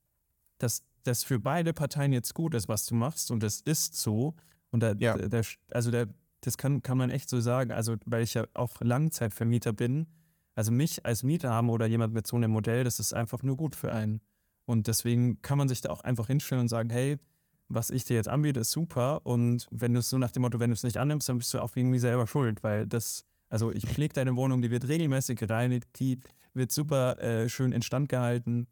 dass 0.59 0.83
das 1.05 1.25
für 1.25 1.39
beide 1.39 1.73
Parteien 1.73 2.13
jetzt 2.13 2.35
gut 2.35 2.55
ist, 2.55 2.69
was 2.69 2.87
du 2.87 2.95
machst, 2.95 3.31
und 3.31 3.43
das 3.43 3.61
ist 3.61 3.95
so. 3.95 4.35
Und 4.71 4.83
da, 4.83 4.93
ja. 4.99 5.17
der, 5.17 5.45
also 5.71 5.91
der, 5.91 6.09
das 6.43 6.57
kann, 6.57 6.83
kann 6.83 6.99
man 6.99 7.11
echt 7.11 7.29
so 7.29 7.41
sagen, 7.41 7.73
also 7.73 7.97
weil 8.07 8.23
ich 8.23 8.35
ja 8.35 8.47
auch 8.55 8.81
Langzeitvermieter 8.81 9.73
bin, 9.73 10.07
also 10.55 10.73
mich 10.73 11.05
als 11.07 11.23
Mieter 11.23 11.51
haben 11.51 11.71
oder 11.71 11.87
jemand 11.87 12.13
mit 12.13 12.27
so 12.27 12.37
einem 12.37 12.51
Modell, 12.51 12.85
das 12.85 13.01
ist 13.01 13.13
einfach 13.13 13.43
nur 13.43 13.57
gut 13.57 13.75
für 13.75 13.93
einen. 13.93 14.21
Und 14.67 14.87
deswegen 14.87 15.43
kann 15.43 15.59
man 15.59 15.69
sich 15.69 15.81
da 15.81 15.91
auch 15.91 16.03
einfach 16.03 16.29
hinstellen 16.29 16.63
und 16.63 16.69
sagen, 16.69 16.91
hey, 16.91 17.19
was 17.69 17.91
ich 17.91 18.05
dir 18.05 18.15
jetzt 18.15 18.29
anbiete, 18.29 18.61
ist 18.61 18.73
super. 18.73 19.25
Und 19.25 19.67
wenn 19.71 19.95
du 19.95 20.01
es 20.01 20.11
so 20.11 20.19
nach 20.19 20.31
dem 20.31 20.43
Motto, 20.43 20.61
wenn 20.61 20.71
du 20.71 20.75
es 20.75 20.83
nicht 20.83 20.99
annimmst, 20.99 21.29
dann 21.29 21.39
bist 21.39 21.55
du 21.55 21.61
auch 21.61 21.75
irgendwie 21.75 21.99
selber 21.99 22.27
schuld, 22.27 22.63
weil 22.63 22.87
das 22.87 23.25
also 23.51 23.73
ich 23.73 23.85
pflege 23.85 24.15
deine 24.15 24.37
Wohnung, 24.37 24.63
die 24.63 24.71
wird 24.71 24.89
regelmäßig 24.89 25.39
gereinigt, 25.39 25.89
die 25.99 26.21
wird 26.55 26.73
super 26.73 27.19
äh, 27.19 27.49
schön 27.49 27.73
instand 27.73 28.09
gehalten. 28.09 28.69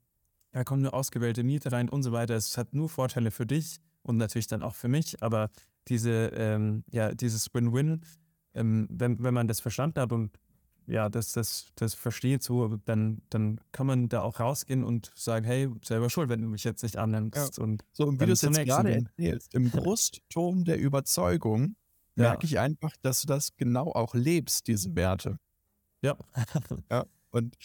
Da 0.53 0.65
kommt 0.65 0.81
eine 0.81 0.93
ausgewählte 0.93 1.43
Miete 1.43 1.73
rein 1.73 1.89
und 1.89 2.03
so 2.03 2.13
weiter. 2.13 2.35
Es 2.35 2.57
hat 2.57 2.75
nur 2.75 2.89
Vorteile 2.89 3.31
für 3.31 3.47
dich 3.47 3.81
und 4.03 4.17
natürlich 4.17 4.47
dann 4.47 4.63
auch 4.63 4.75
für 4.75 4.89
mich. 4.89 5.23
Aber 5.23 5.51
diese, 5.89 6.31
ähm, 6.35 6.85
ja, 6.91 7.15
dieses 7.15 7.53
Win-Win, 7.53 8.03
ähm, 8.55 8.89
wenn, 8.91 9.23
wenn 9.23 9.35
man 9.35 9.49
das 9.49 9.61
verstanden 9.61 10.01
hat 10.01 10.13
und 10.13 10.39
ja, 10.87 11.11
das, 11.11 11.33
das, 11.33 11.67
das 11.75 11.93
versteht 11.93 12.43
so, 12.43 12.79
dann, 12.87 13.21
dann 13.29 13.61
kann 13.73 13.87
man 13.87 14.09
da 14.09 14.23
auch 14.23 14.41
rausgehen 14.41 14.85
und 14.85 15.13
sagen, 15.15 15.45
hey, 15.45 15.69
selber 15.85 16.09
schuld, 16.09 16.31
wenn 16.31 16.41
du 16.41 16.49
mich 16.49 16.65
jetzt 16.65 16.83
nicht 16.83 16.97
annimmst. 16.97 17.59
Ja. 17.59 17.65
Und 17.65 17.85
so, 17.93 18.07
und 18.07 18.21
wie 18.21 18.27
du 18.27 18.33
es 18.33 18.41
jetzt 18.41 18.59
gerade 18.65 18.95
erzählst, 18.95 19.55
im 19.55 19.71
Brustton 19.71 20.65
der 20.65 20.79
Überzeugung, 20.79 21.77
merke 22.15 22.47
ich 22.47 22.59
einfach, 22.59 22.97
dass 23.03 23.21
du 23.21 23.27
das 23.27 23.55
genau 23.57 23.93
auch 23.93 24.15
lebst, 24.15 24.67
diese 24.67 24.95
Werte. 24.97 25.39
Ja. 26.01 26.17
ja. 26.91 27.05
Und 27.31 27.57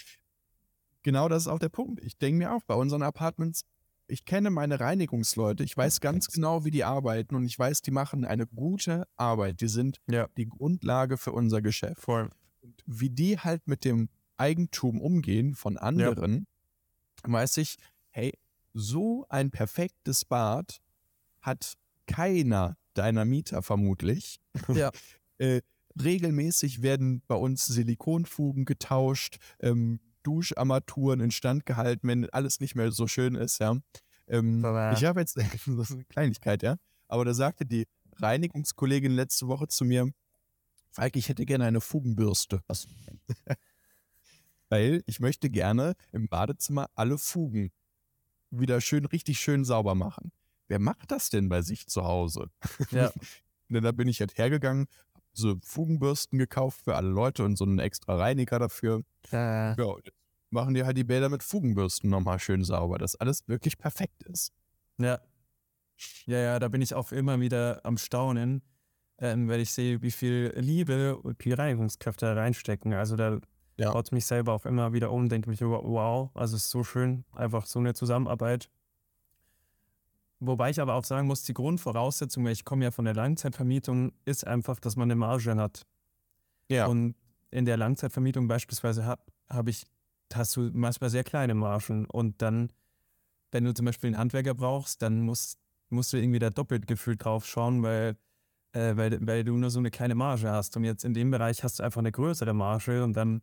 genau 1.03 1.29
das 1.29 1.43
ist 1.43 1.47
auch 1.47 1.59
der 1.59 1.69
Punkt. 1.69 2.01
Ich 2.03 2.17
denke 2.17 2.37
mir 2.39 2.53
auch, 2.53 2.63
bei 2.63 2.75
unseren 2.75 3.03
Apartments, 3.03 3.65
ich 4.07 4.25
kenne 4.25 4.49
meine 4.49 4.79
Reinigungsleute, 4.79 5.63
ich 5.63 5.75
weiß 5.75 6.01
ganz 6.01 6.27
genau, 6.27 6.65
wie 6.65 6.71
die 6.71 6.83
arbeiten 6.83 7.35
und 7.35 7.45
ich 7.45 7.57
weiß, 7.57 7.81
die 7.81 7.91
machen 7.91 8.25
eine 8.25 8.47
gute 8.47 9.07
Arbeit. 9.15 9.61
Die 9.61 9.67
sind 9.67 9.99
ja. 10.07 10.27
die 10.37 10.47
Grundlage 10.47 11.17
für 11.17 11.31
unser 11.31 11.61
Geschäft. 11.61 12.01
Voll. 12.01 12.29
Und 12.61 12.83
wie 12.85 13.09
die 13.09 13.39
halt 13.39 13.67
mit 13.67 13.85
dem 13.85 14.09
Eigentum 14.37 15.01
umgehen 15.01 15.55
von 15.55 15.77
anderen, 15.77 16.47
ja. 17.25 17.31
weiß 17.33 17.57
ich, 17.57 17.77
hey, 18.09 18.33
so 18.73 19.25
ein 19.29 19.51
perfektes 19.51 20.25
Bad 20.25 20.81
hat 21.41 21.73
keiner 22.07 22.77
deiner 22.93 23.25
Mieter 23.25 23.61
vermutlich. 23.61 24.39
Ja. 24.67 24.91
äh, 25.37 25.61
regelmäßig 26.01 26.81
werden 26.81 27.21
bei 27.27 27.35
uns 27.35 27.65
Silikonfugen 27.65 28.65
getauscht, 28.65 29.37
ähm, 29.59 29.99
Duscharmaturen 30.23 31.19
instand 31.19 31.65
gehalten, 31.65 32.07
wenn 32.07 32.29
alles 32.29 32.59
nicht 32.59 32.75
mehr 32.75 32.91
so 32.91 33.07
schön 33.07 33.35
ist, 33.35 33.59
ja. 33.59 33.77
Ähm, 34.27 34.59
ich 34.93 35.03
habe 35.03 35.19
jetzt, 35.19 35.37
das 35.67 35.89
ist 35.89 35.91
eine 35.91 36.05
Kleinigkeit, 36.05 36.63
ja, 36.63 36.77
aber 37.07 37.25
da 37.25 37.33
sagte 37.33 37.65
die 37.65 37.85
Reinigungskollegin 38.17 39.11
letzte 39.11 39.47
Woche 39.47 39.67
zu 39.67 39.85
mir, 39.85 40.09
Falk, 40.91 41.15
ich 41.15 41.27
hätte 41.27 41.45
gerne 41.45 41.65
eine 41.65 41.81
Fugenbürste. 41.81 42.61
Was? 42.67 42.87
Weil 44.69 45.03
ich 45.07 45.19
möchte 45.19 45.49
gerne 45.49 45.95
im 46.11 46.27
Badezimmer 46.27 46.87
alle 46.95 47.17
Fugen 47.17 47.71
wieder 48.51 48.79
schön, 48.79 49.05
richtig 49.05 49.39
schön 49.39 49.65
sauber 49.65 49.95
machen 49.95 50.31
wer 50.67 50.79
macht 50.79 51.11
das 51.11 51.29
denn 51.29 51.49
bei 51.49 51.61
sich 51.61 51.87
zu 51.87 52.03
Hause? 52.03 52.49
Ja. 52.91 53.11
denn 53.69 53.83
da 53.83 53.91
bin 53.91 54.07
ich 54.07 54.19
halt 54.19 54.37
hergegangen, 54.37 54.87
so 55.33 55.55
Fugenbürsten 55.63 56.39
gekauft 56.39 56.81
für 56.83 56.95
alle 56.95 57.09
Leute 57.09 57.43
und 57.43 57.57
so 57.57 57.65
einen 57.65 57.79
extra 57.79 58.15
Reiniger 58.15 58.59
dafür. 58.59 59.03
Ja, 59.31 59.75
ja 59.75 59.95
machen 60.53 60.73
die 60.73 60.85
halt 60.85 60.95
die 60.95 61.03
Bäder 61.03 61.27
mit 61.27 61.43
Fugenbürsten 61.43 62.09
nochmal 62.09 62.39
schön 62.39 62.63
sauber, 62.63 62.97
dass 62.97 63.15
alles 63.15 63.45
wirklich 63.47 63.77
perfekt 63.77 64.23
ist. 64.23 64.53
Ja. 64.99 65.19
Ja, 66.25 66.37
ja, 66.37 66.59
da 66.59 66.67
bin 66.69 66.81
ich 66.81 66.93
auch 66.93 67.11
immer 67.11 67.39
wieder 67.39 67.81
am 67.83 67.97
Staunen, 67.97 68.61
ähm, 69.19 69.47
weil 69.47 69.59
ich 69.59 69.71
sehe, 69.71 70.01
wie 70.01 70.11
viel 70.11 70.53
Liebe 70.55 71.17
und 71.17 71.43
die 71.43 71.53
Reinigungskräfte 71.53 72.25
da 72.25 72.33
reinstecken. 72.33 72.93
Also 72.93 73.15
da 73.15 73.39
ja. 73.77 73.91
baut 73.91 74.11
mich 74.11 74.25
selber 74.25 74.53
auch 74.53 74.65
immer 74.65 74.93
wieder 74.93 75.11
um, 75.11 75.29
denke 75.29 75.49
mich, 75.49 75.61
wow, 75.61 76.29
also 76.33 76.55
es 76.55 76.63
ist 76.63 76.69
so 76.71 76.83
schön, 76.83 77.25
einfach 77.33 77.65
so 77.65 77.79
eine 77.79 77.93
Zusammenarbeit. 77.93 78.69
Wobei 80.45 80.69
ich 80.69 80.79
aber 80.79 80.95
auch 80.95 81.03
sagen 81.03 81.27
muss, 81.27 81.43
die 81.43 81.53
Grundvoraussetzung, 81.53 82.45
weil 82.45 82.53
ich 82.53 82.65
komme 82.65 82.85
ja 82.85 82.91
von 82.91 83.05
der 83.05 83.13
Langzeitvermietung, 83.13 84.11
ist 84.25 84.45
einfach, 84.45 84.79
dass 84.79 84.95
man 84.95 85.09
eine 85.09 85.15
Marge 85.15 85.55
hat. 85.55 85.85
Ja. 86.69 86.87
Und 86.87 87.15
in 87.51 87.65
der 87.65 87.77
Langzeitvermietung 87.77 88.47
beispielsweise 88.47 89.05
habe 89.05 89.21
hab 89.49 89.67
ich, 89.67 89.85
hast 90.33 90.55
du 90.55 90.69
manchmal 90.73 91.09
sehr 91.09 91.23
kleine 91.23 91.53
Margen 91.53 92.05
und 92.05 92.41
dann, 92.41 92.71
wenn 93.51 93.65
du 93.65 93.73
zum 93.73 93.85
Beispiel 93.85 94.07
einen 94.07 94.17
Handwerker 94.17 94.55
brauchst, 94.55 95.01
dann 95.01 95.21
musst, 95.21 95.59
musst 95.89 96.11
du 96.13 96.17
irgendwie 96.17 96.39
da 96.39 96.49
doppelt 96.49 96.87
gefühlt 96.87 97.23
drauf 97.23 97.45
schauen, 97.45 97.83
weil, 97.83 98.17
äh, 98.71 98.95
weil, 98.95 99.19
weil 99.25 99.43
du 99.43 99.55
nur 99.55 99.69
so 99.69 99.79
eine 99.79 99.91
kleine 99.91 100.15
Marge 100.15 100.49
hast. 100.49 100.75
Und 100.75 100.83
jetzt 100.83 101.05
in 101.05 101.13
dem 101.13 101.29
Bereich 101.29 101.63
hast 101.63 101.79
du 101.79 101.83
einfach 101.83 101.99
eine 101.99 102.11
größere 102.11 102.53
Marge 102.53 103.03
und 103.03 103.13
dann 103.13 103.41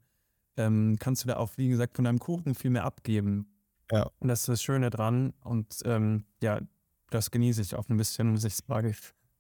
ähm, 0.56 0.96
kannst 0.98 1.22
du 1.22 1.28
da 1.28 1.36
auch, 1.36 1.50
wie 1.56 1.68
gesagt, 1.68 1.94
von 1.94 2.04
deinem 2.04 2.18
Kuchen 2.18 2.54
viel 2.54 2.70
mehr 2.70 2.84
abgeben. 2.84 3.46
Ja. 3.92 4.10
Und 4.18 4.28
das 4.28 4.40
ist 4.40 4.48
das 4.48 4.62
Schöne 4.62 4.90
dran. 4.90 5.32
Und 5.44 5.82
ähm, 5.84 6.24
ja, 6.42 6.60
das 7.10 7.30
genieße 7.30 7.62
ich 7.62 7.74
auch 7.74 7.88
ein 7.88 7.96
bisschen, 7.96 8.30
muss 8.30 8.44
ich 8.44 8.56
sagen. 8.56 8.94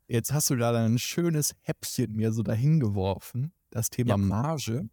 Jetzt 0.08 0.32
hast 0.32 0.50
du 0.50 0.56
da 0.56 0.72
ein 0.72 0.98
schönes 0.98 1.54
Häppchen 1.62 2.16
mir 2.16 2.32
so 2.32 2.42
dahin 2.42 2.80
geworfen, 2.80 3.52
das 3.70 3.90
Thema 3.90 4.10
ja. 4.10 4.16
Marge. 4.16 4.88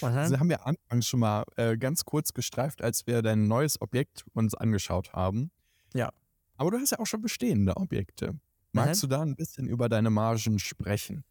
Das 0.00 0.10
haben 0.10 0.48
wir 0.48 0.66
anfangs 0.66 1.06
schon 1.06 1.20
mal 1.20 1.44
äh, 1.56 1.76
ganz 1.76 2.04
kurz 2.04 2.32
gestreift, 2.32 2.82
als 2.82 3.06
wir 3.06 3.20
dein 3.22 3.46
neues 3.46 3.80
Objekt 3.80 4.24
uns 4.32 4.54
angeschaut 4.54 5.12
haben. 5.12 5.50
Ja. 5.92 6.10
Aber 6.56 6.70
du 6.70 6.78
hast 6.78 6.92
ja 6.92 6.98
auch 6.98 7.06
schon 7.06 7.20
bestehende 7.20 7.76
Objekte. 7.76 8.38
Magst 8.72 9.02
mhm. 9.02 9.08
du 9.08 9.14
da 9.14 9.22
ein 9.22 9.36
bisschen 9.36 9.68
über 9.68 9.88
deine 9.88 10.10
Margen 10.10 10.58
sprechen? 10.58 11.24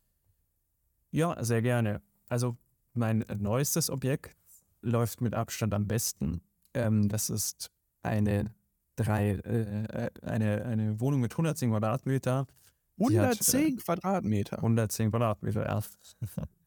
Ja, 1.12 1.44
sehr 1.44 1.62
gerne. 1.62 2.02
Also 2.28 2.58
mein 2.94 3.26
neuestes 3.38 3.89
Objekt 3.89 4.36
läuft 4.82 5.22
mit 5.22 5.34
Abstand 5.34 5.74
am 5.74 5.88
besten. 5.88 6.41
Ähm, 6.74 7.10
das 7.10 7.30
ist 7.30 7.72
eine, 8.02 8.54
drei, 8.96 9.32
äh, 9.32 10.10
eine, 10.22 10.66
eine 10.66 11.00
Wohnung 11.00 11.22
mit 11.22 11.32
110 11.32 11.72
Quadratmeter. 11.72 12.48
110 13.00 13.62
hat, 13.62 13.64
äh, 13.64 13.76
Quadratmeter? 13.76 14.58
110 14.58 15.10
Quadratmeter, 15.12 15.66
ja. 15.66 15.82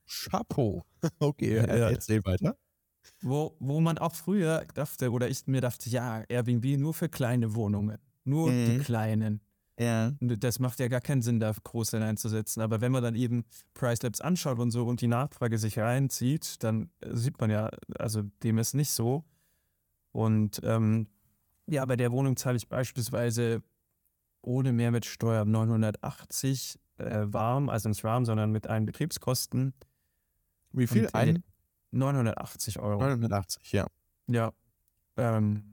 Chapeau. 0.06 0.84
Okay, 1.18 1.56
ja. 1.56 1.62
erzähl 1.62 2.24
weiter. 2.24 2.56
Wo, 3.22 3.56
wo 3.60 3.80
man 3.80 3.98
auch 3.98 4.14
früher 4.14 4.64
dachte, 4.74 5.10
oder 5.10 5.28
ich 5.28 5.46
mir 5.46 5.60
dachte, 5.60 5.88
ja, 5.88 6.22
Airbnb 6.28 6.78
nur 6.78 6.94
für 6.94 7.08
kleine 7.08 7.54
Wohnungen. 7.54 7.98
Nur 8.24 8.50
mhm. 8.50 8.66
die 8.66 8.78
kleinen. 8.78 9.40
Ja. 9.78 10.12
Das 10.20 10.58
macht 10.58 10.80
ja 10.80 10.88
gar 10.88 11.00
keinen 11.00 11.22
Sinn, 11.22 11.38
da 11.38 11.52
groß 11.52 11.94
einzusetzen. 11.94 12.60
Aber 12.60 12.80
wenn 12.80 12.92
man 12.92 13.02
dann 13.02 13.14
eben 13.14 13.44
Price 13.74 14.02
Labs 14.02 14.20
anschaut 14.20 14.58
und 14.58 14.70
so 14.70 14.86
und 14.86 15.00
die 15.00 15.06
Nachfrage 15.06 15.58
sich 15.58 15.78
reinzieht, 15.78 16.62
dann 16.64 16.90
sieht 17.12 17.38
man 17.40 17.50
ja, 17.50 17.70
also 17.98 18.22
dem 18.42 18.58
ist 18.58 18.74
nicht 18.74 18.90
so. 18.90 19.24
Und 20.12 20.60
ähm, 20.64 21.08
ja, 21.66 21.84
bei 21.84 21.96
der 21.96 22.12
Wohnung 22.12 22.36
zahle 22.36 22.56
ich 22.56 22.68
beispielsweise 22.68 23.62
ohne 24.42 24.72
Mehrwertsteuer 24.72 25.44
980 25.44 26.78
äh, 26.98 27.24
warm, 27.26 27.68
also 27.68 27.88
nicht 27.88 28.04
warm, 28.04 28.24
sondern 28.24 28.52
mit 28.52 28.68
allen 28.68 28.86
Betriebskosten. 28.86 29.74
Wie 30.72 30.86
viel? 30.86 31.08
Ein? 31.12 31.42
980 31.90 32.78
Euro. 32.78 33.00
980, 33.00 33.72
ja. 33.72 33.86
Ja. 34.28 34.52
Ähm, 35.16 35.64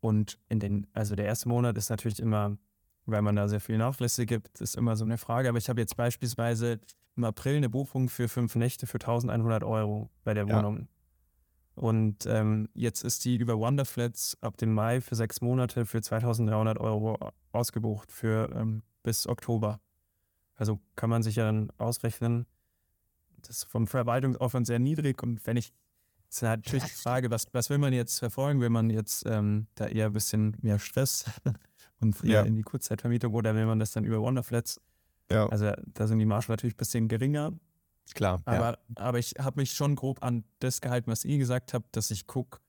und 0.00 0.38
in 0.48 0.60
den, 0.60 0.86
also 0.92 1.14
der 1.14 1.26
erste 1.26 1.48
Monat 1.48 1.78
ist 1.78 1.90
natürlich 1.90 2.20
immer 2.20 2.58
weil 3.06 3.22
man 3.22 3.36
da 3.36 3.48
sehr 3.48 3.60
viel 3.60 3.78
Nachlässe 3.78 4.26
gibt, 4.26 4.60
ist 4.60 4.76
immer 4.76 4.96
so 4.96 5.04
eine 5.04 5.18
Frage. 5.18 5.48
Aber 5.48 5.58
ich 5.58 5.68
habe 5.68 5.80
jetzt 5.80 5.96
beispielsweise 5.96 6.80
im 7.16 7.24
April 7.24 7.56
eine 7.56 7.68
Buchung 7.68 8.08
für 8.08 8.28
fünf 8.28 8.56
Nächte 8.56 8.86
für 8.86 8.96
1100 8.96 9.62
Euro 9.64 10.10
bei 10.24 10.34
der 10.34 10.48
Wohnung. 10.48 10.78
Ja. 10.78 10.86
Und 11.74 12.26
ähm, 12.26 12.68
jetzt 12.74 13.02
ist 13.02 13.24
die 13.24 13.36
über 13.36 13.58
Wonderflats 13.58 14.36
ab 14.40 14.56
dem 14.56 14.72
Mai 14.72 15.00
für 15.00 15.16
sechs 15.16 15.40
Monate 15.40 15.86
für 15.86 16.00
2300 16.00 16.78
Euro 16.78 17.18
ausgebucht 17.52 18.12
für 18.12 18.50
ähm, 18.54 18.82
bis 19.02 19.26
Oktober. 19.26 19.80
Also 20.54 20.80
kann 20.94 21.10
man 21.10 21.22
sich 21.22 21.36
ja 21.36 21.44
dann 21.44 21.70
ausrechnen, 21.78 22.46
das 23.42 23.58
ist 23.58 23.64
vom 23.64 23.86
Verwaltungsaufwand 23.86 24.66
sehr 24.66 24.78
niedrig. 24.78 25.22
Und 25.22 25.44
wenn 25.46 25.56
ich, 25.56 25.72
ist 26.28 26.42
natürlich 26.42 26.84
die 26.84 26.90
Frage, 26.90 27.30
was, 27.30 27.46
was 27.52 27.70
will 27.70 27.78
man 27.78 27.92
jetzt 27.92 28.20
verfolgen? 28.20 28.60
Will 28.60 28.70
man 28.70 28.90
jetzt 28.90 29.26
ähm, 29.26 29.66
da 29.74 29.86
eher 29.86 30.06
ein 30.06 30.12
bisschen 30.12 30.56
mehr 30.62 30.78
Stress 30.78 31.24
und 32.00 32.22
ja. 32.22 32.42
in 32.42 32.54
die 32.54 32.62
Kurzzeitvermietung 32.62 33.34
oder 33.34 33.54
wenn 33.54 33.66
man 33.66 33.78
das 33.78 33.92
dann 33.92 34.04
über 34.04 34.20
Wonderflats. 34.20 34.80
Ja. 35.30 35.48
Also 35.48 35.72
da 35.86 36.06
sind 36.06 36.18
die 36.18 36.26
Margen 36.26 36.46
natürlich 36.48 36.74
ein 36.74 36.78
bisschen 36.78 37.08
geringer. 37.08 37.52
Klar. 38.14 38.42
Aber, 38.44 38.72
ja. 38.72 38.78
aber 38.96 39.18
ich 39.18 39.34
habe 39.38 39.60
mich 39.60 39.72
schon 39.72 39.96
grob 39.96 40.22
an 40.22 40.44
das 40.58 40.80
gehalten, 40.80 41.10
was 41.10 41.24
ihr 41.24 41.38
gesagt 41.38 41.74
habt, 41.74 41.96
dass 41.96 42.10
ich 42.10 42.26
gucke, 42.26 42.60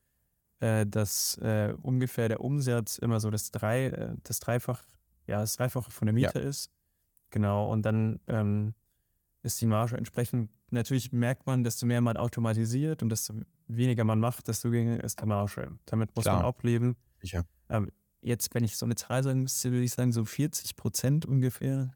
äh, 0.60 0.86
dass 0.86 1.38
äh, 1.40 1.74
ungefähr 1.82 2.30
der 2.30 2.42
Umsatz 2.42 2.98
immer 2.98 3.20
so 3.20 3.30
das, 3.30 3.52
drei, 3.52 3.88
äh, 3.88 4.16
das 4.24 4.40
Dreifach, 4.40 4.84
ja, 5.28 5.42
das 5.42 5.58
Dreifache 5.58 5.92
von 5.92 6.06
der 6.06 6.14
Miete 6.14 6.40
ja. 6.40 6.48
ist. 6.48 6.72
Genau. 7.30 7.72
Und 7.72 7.84
dann 7.84 8.20
ähm, 8.28 8.74
ist 9.44 9.60
die 9.62 9.66
Marge 9.66 9.98
entsprechend, 9.98 10.52
natürlich 10.72 11.12
merkt 11.12 11.46
man, 11.46 11.64
desto 11.64 11.86
mehr 11.86 12.02
man 12.02 12.18
automatisiert 12.18 13.04
und 13.04 13.10
desto 13.10 13.34
weniger 13.68 14.04
man 14.04 14.20
macht, 14.20 14.48
desto 14.48 14.70
geringer 14.70 15.04
ist 15.04 15.22
die 15.22 15.26
Marge. 15.26 15.78
Damit 15.86 16.16
muss 16.16 16.24
Klar. 16.24 16.38
man 16.38 16.46
auch 16.46 16.62
leben. 16.64 16.96
Sicher. 17.22 17.46
Ähm, 17.70 17.92
jetzt, 18.22 18.54
wenn 18.56 18.64
ich 18.64 18.78
so 18.78 18.86
eine 18.86 18.96
Zahl 18.96 19.24
sagen 19.24 19.44
müsste, 19.44 19.72
würde 19.72 19.84
ich 19.84 19.94
sagen, 19.94 20.12
so 20.12 20.26
40 20.26 20.76
Prozent 20.76 21.26
ungefähr. 21.26 21.96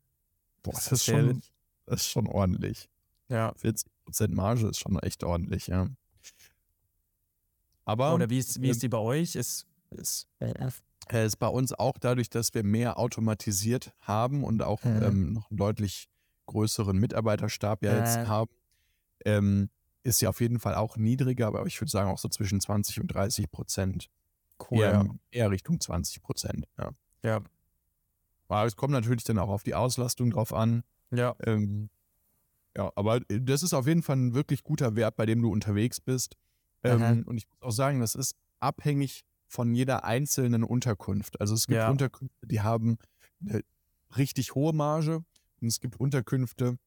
Boah, 0.61 0.73
das, 0.73 0.91
ist, 0.91 1.05
schon, 1.05 1.41
das 1.85 2.01
ist 2.01 2.09
schon 2.09 2.27
ordentlich. 2.27 2.89
Ja. 3.29 3.53
40 3.55 3.89
Prozent 4.03 4.33
Marge 4.33 4.67
ist 4.67 4.79
schon 4.79 4.97
echt 4.99 5.23
ordentlich, 5.23 5.67
ja. 5.67 5.87
Aber. 7.85 8.13
Oder 8.13 8.29
wie 8.29 8.37
ist, 8.37 8.61
wie 8.61 8.69
ist 8.69 8.83
die 8.83 8.89
bei 8.89 8.97
euch? 8.97 9.35
Ist, 9.35 9.65
ist, 9.91 10.27
äh, 10.39 11.25
ist 11.25 11.37
bei 11.37 11.47
uns 11.47 11.73
auch 11.73 11.97
dadurch, 11.99 12.29
dass 12.29 12.53
wir 12.53 12.63
mehr 12.63 12.99
automatisiert 12.99 13.93
haben 14.01 14.43
und 14.43 14.61
auch 14.61 14.83
äh. 14.83 15.07
ähm, 15.07 15.33
noch 15.33 15.49
einen 15.49 15.57
deutlich 15.57 16.09
größeren 16.45 16.97
Mitarbeiterstab 16.97 17.83
ja 17.83 17.97
jetzt 17.97 18.17
äh. 18.17 18.25
haben, 18.25 18.51
ähm, 19.25 19.69
ist 20.03 20.19
sie 20.19 20.27
auf 20.27 20.41
jeden 20.41 20.59
Fall 20.59 20.75
auch 20.75 20.97
niedriger, 20.97 21.47
aber 21.47 21.65
ich 21.65 21.79
würde 21.79 21.91
sagen 21.91 22.09
auch 22.09 22.17
so 22.17 22.29
zwischen 22.29 22.59
20 22.59 23.01
und 23.01 23.07
30 23.07 23.51
Prozent. 23.51 24.09
Cool. 24.69 24.79
Eher, 24.79 25.05
eher 25.31 25.51
Richtung 25.51 25.79
20 25.79 26.21
Prozent. 26.21 26.67
Ja. 26.77 26.91
ja. 27.23 27.41
Aber 28.47 28.65
es 28.65 28.75
kommt 28.75 28.93
natürlich 28.93 29.23
dann 29.23 29.37
auch 29.39 29.49
auf 29.49 29.63
die 29.63 29.75
Auslastung 29.75 30.31
drauf 30.31 30.53
an. 30.53 30.83
Ja. 31.11 31.35
Ähm, 31.43 31.89
ja, 32.75 32.91
aber 32.95 33.19
das 33.21 33.63
ist 33.63 33.73
auf 33.73 33.87
jeden 33.87 34.03
Fall 34.03 34.17
ein 34.17 34.33
wirklich 34.33 34.63
guter 34.63 34.95
Wert, 34.95 35.15
bei 35.15 35.25
dem 35.25 35.41
du 35.41 35.51
unterwegs 35.51 35.99
bist. 35.99 36.35
Ähm, 36.83 37.23
und 37.25 37.37
ich 37.37 37.47
muss 37.49 37.61
auch 37.61 37.71
sagen, 37.71 37.99
das 37.99 38.15
ist 38.15 38.35
abhängig 38.59 39.23
von 39.47 39.73
jeder 39.73 40.03
einzelnen 40.03 40.63
Unterkunft. 40.63 41.41
Also 41.41 41.55
es 41.55 41.67
gibt 41.67 41.79
ja. 41.79 41.89
Unterkünfte, 41.89 42.47
die 42.47 42.61
haben 42.61 42.97
eine 43.41 43.61
richtig 44.15 44.55
hohe 44.55 44.73
Marge 44.73 45.23
und 45.61 45.67
es 45.67 45.79
gibt 45.79 45.99
Unterkünfte, 45.99 46.77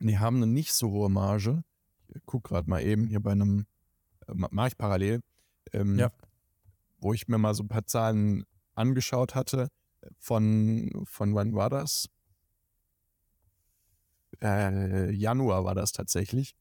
die 0.00 0.18
haben 0.18 0.36
eine 0.36 0.46
nicht 0.46 0.72
so 0.72 0.90
hohe 0.90 1.10
Marge. 1.10 1.62
Ich 2.08 2.24
gucke 2.26 2.48
gerade 2.48 2.68
mal 2.68 2.82
eben 2.82 3.06
hier 3.06 3.20
bei 3.20 3.32
einem, 3.32 3.66
äh, 4.26 4.34
mache 4.34 4.68
ich 4.68 4.78
parallel. 4.78 5.20
Ähm, 5.72 5.98
ja 5.98 6.10
wo 7.02 7.12
ich 7.12 7.28
mir 7.28 7.38
mal 7.38 7.54
so 7.54 7.64
ein 7.64 7.68
paar 7.68 7.86
Zahlen 7.86 8.44
angeschaut 8.74 9.34
hatte. 9.34 9.68
Von, 10.18 10.90
von 11.04 11.34
wann 11.34 11.54
war 11.54 11.68
das? 11.68 12.08
Äh, 14.40 15.10
Januar 15.12 15.64
war 15.64 15.74
das 15.74 15.92
tatsächlich. 15.92 16.54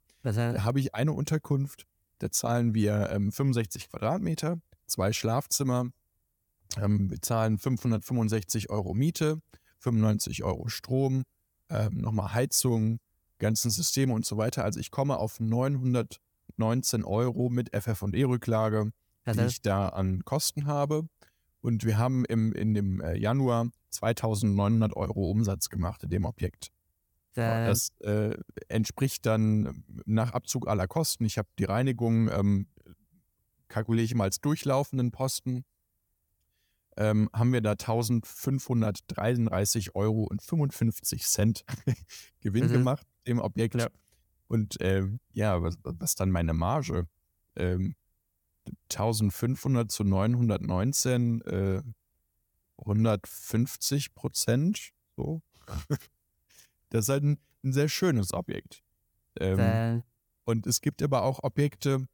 Da 0.53 0.63
habe 0.63 0.79
ich 0.79 0.93
eine 0.93 1.13
Unterkunft, 1.13 1.87
da 2.19 2.29
zahlen 2.31 2.73
wir 2.73 3.09
ähm, 3.11 3.31
65 3.31 3.89
Quadratmeter, 3.89 4.59
zwei 4.85 5.13
Schlafzimmer, 5.13 5.87
ähm, 6.77 7.09
wir 7.09 7.21
zahlen 7.21 7.57
565 7.57 8.69
Euro 8.69 8.93
Miete, 8.93 9.41
95 9.79 10.43
Euro 10.43 10.67
Strom, 10.67 11.23
ähm, 11.69 11.97
nochmal 11.97 12.33
Heizung, 12.33 12.99
ganzen 13.39 13.71
Systeme 13.71 14.13
und 14.13 14.25
so 14.25 14.37
weiter. 14.37 14.63
Also 14.63 14.79
ich 14.79 14.91
komme 14.91 15.17
auf 15.17 15.39
919 15.39 17.03
Euro 17.03 17.49
mit 17.49 17.75
FF&E-Rücklage 17.75 18.91
die 19.27 19.41
ich 19.41 19.61
da 19.61 19.89
an 19.89 20.23
Kosten 20.25 20.65
habe. 20.65 21.07
Und 21.61 21.85
wir 21.85 21.97
haben 21.97 22.25
im, 22.25 22.53
in 22.53 22.73
dem 22.73 23.01
äh, 23.01 23.17
Januar 23.17 23.69
2900 23.91 24.95
Euro 24.95 25.29
Umsatz 25.29 25.69
gemacht 25.69 26.03
in 26.03 26.09
dem 26.09 26.25
Objekt. 26.25 26.71
Das 27.67 27.89
äh, 27.99 28.35
entspricht 28.67 29.25
dann 29.25 29.85
nach 30.05 30.33
Abzug 30.33 30.67
aller 30.67 30.87
Kosten. 30.87 31.23
Ich 31.25 31.37
habe 31.37 31.47
die 31.57 31.63
Reinigung, 31.63 32.29
ähm, 32.29 32.67
kalkuliere 33.67 34.05
ich 34.05 34.15
mal 34.15 34.25
als 34.25 34.41
durchlaufenden 34.41 35.11
Posten, 35.11 35.63
ähm, 36.97 37.29
haben 37.33 37.53
wir 37.53 37.61
da 37.61 37.71
1533 37.71 39.95
Euro 39.95 40.23
und 40.23 40.41
55 40.41 41.23
Cent 41.23 41.63
Gewinn 42.41 42.67
mhm. 42.67 42.73
gemacht 42.73 43.07
im 43.23 43.39
Objekt. 43.39 43.75
Ja. 43.75 43.87
Und 44.47 44.81
äh, 44.81 45.07
ja, 45.31 45.63
was, 45.63 45.77
was, 45.83 46.15
dann 46.15 46.31
meine 46.31 46.53
Marge? 46.53 47.07
Ähm, 47.55 47.95
1500 48.91 49.89
zu 49.89 50.03
919, 50.03 51.39
äh, 51.41 51.81
150 52.77 54.13
Prozent. 54.13 54.91
So. 55.15 55.41
Das 56.91 57.05
ist 57.05 57.09
halt 57.09 57.23
ein, 57.23 57.39
ein 57.63 57.73
sehr 57.73 57.89
schönes 57.89 58.33
Objekt. 58.33 58.83
Ähm, 59.39 60.03
und 60.45 60.67
es 60.67 60.81
gibt 60.81 61.01
aber 61.01 61.23
auch 61.23 61.43
Objekte, 61.43 62.07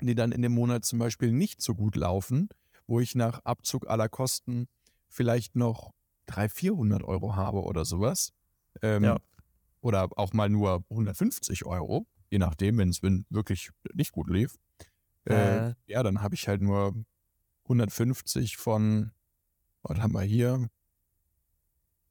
die 0.00 0.14
dann 0.14 0.32
in 0.32 0.42
dem 0.42 0.52
Monat 0.52 0.84
zum 0.84 0.98
Beispiel 0.98 1.32
nicht 1.32 1.62
so 1.62 1.74
gut 1.74 1.96
laufen, 1.96 2.48
wo 2.86 3.00
ich 3.00 3.14
nach 3.14 3.40
Abzug 3.44 3.88
aller 3.88 4.08
Kosten 4.08 4.68
vielleicht 5.08 5.56
noch 5.56 5.92
300, 6.26 6.52
400 6.52 7.04
Euro 7.04 7.36
habe 7.36 7.62
oder 7.62 7.84
sowas, 7.84 8.32
ähm, 8.82 9.04
ja. 9.04 9.20
oder 9.80 10.08
auch 10.16 10.32
mal 10.32 10.48
nur 10.48 10.84
150 10.90 11.64
Euro, 11.64 12.06
je 12.30 12.38
nachdem, 12.38 12.78
wenn 12.78 12.88
es 12.88 13.02
wirklich 13.02 13.70
nicht 13.94 14.12
gut 14.12 14.28
lief, 14.28 14.56
äh, 15.28 15.68
äh. 15.68 15.74
ja, 15.86 16.02
dann 16.02 16.22
habe 16.22 16.34
ich 16.34 16.48
halt 16.48 16.62
nur 16.62 16.94
150 17.64 18.56
von, 18.56 19.12
was 19.82 19.98
haben 19.98 20.14
wir 20.14 20.22
hier? 20.22 20.68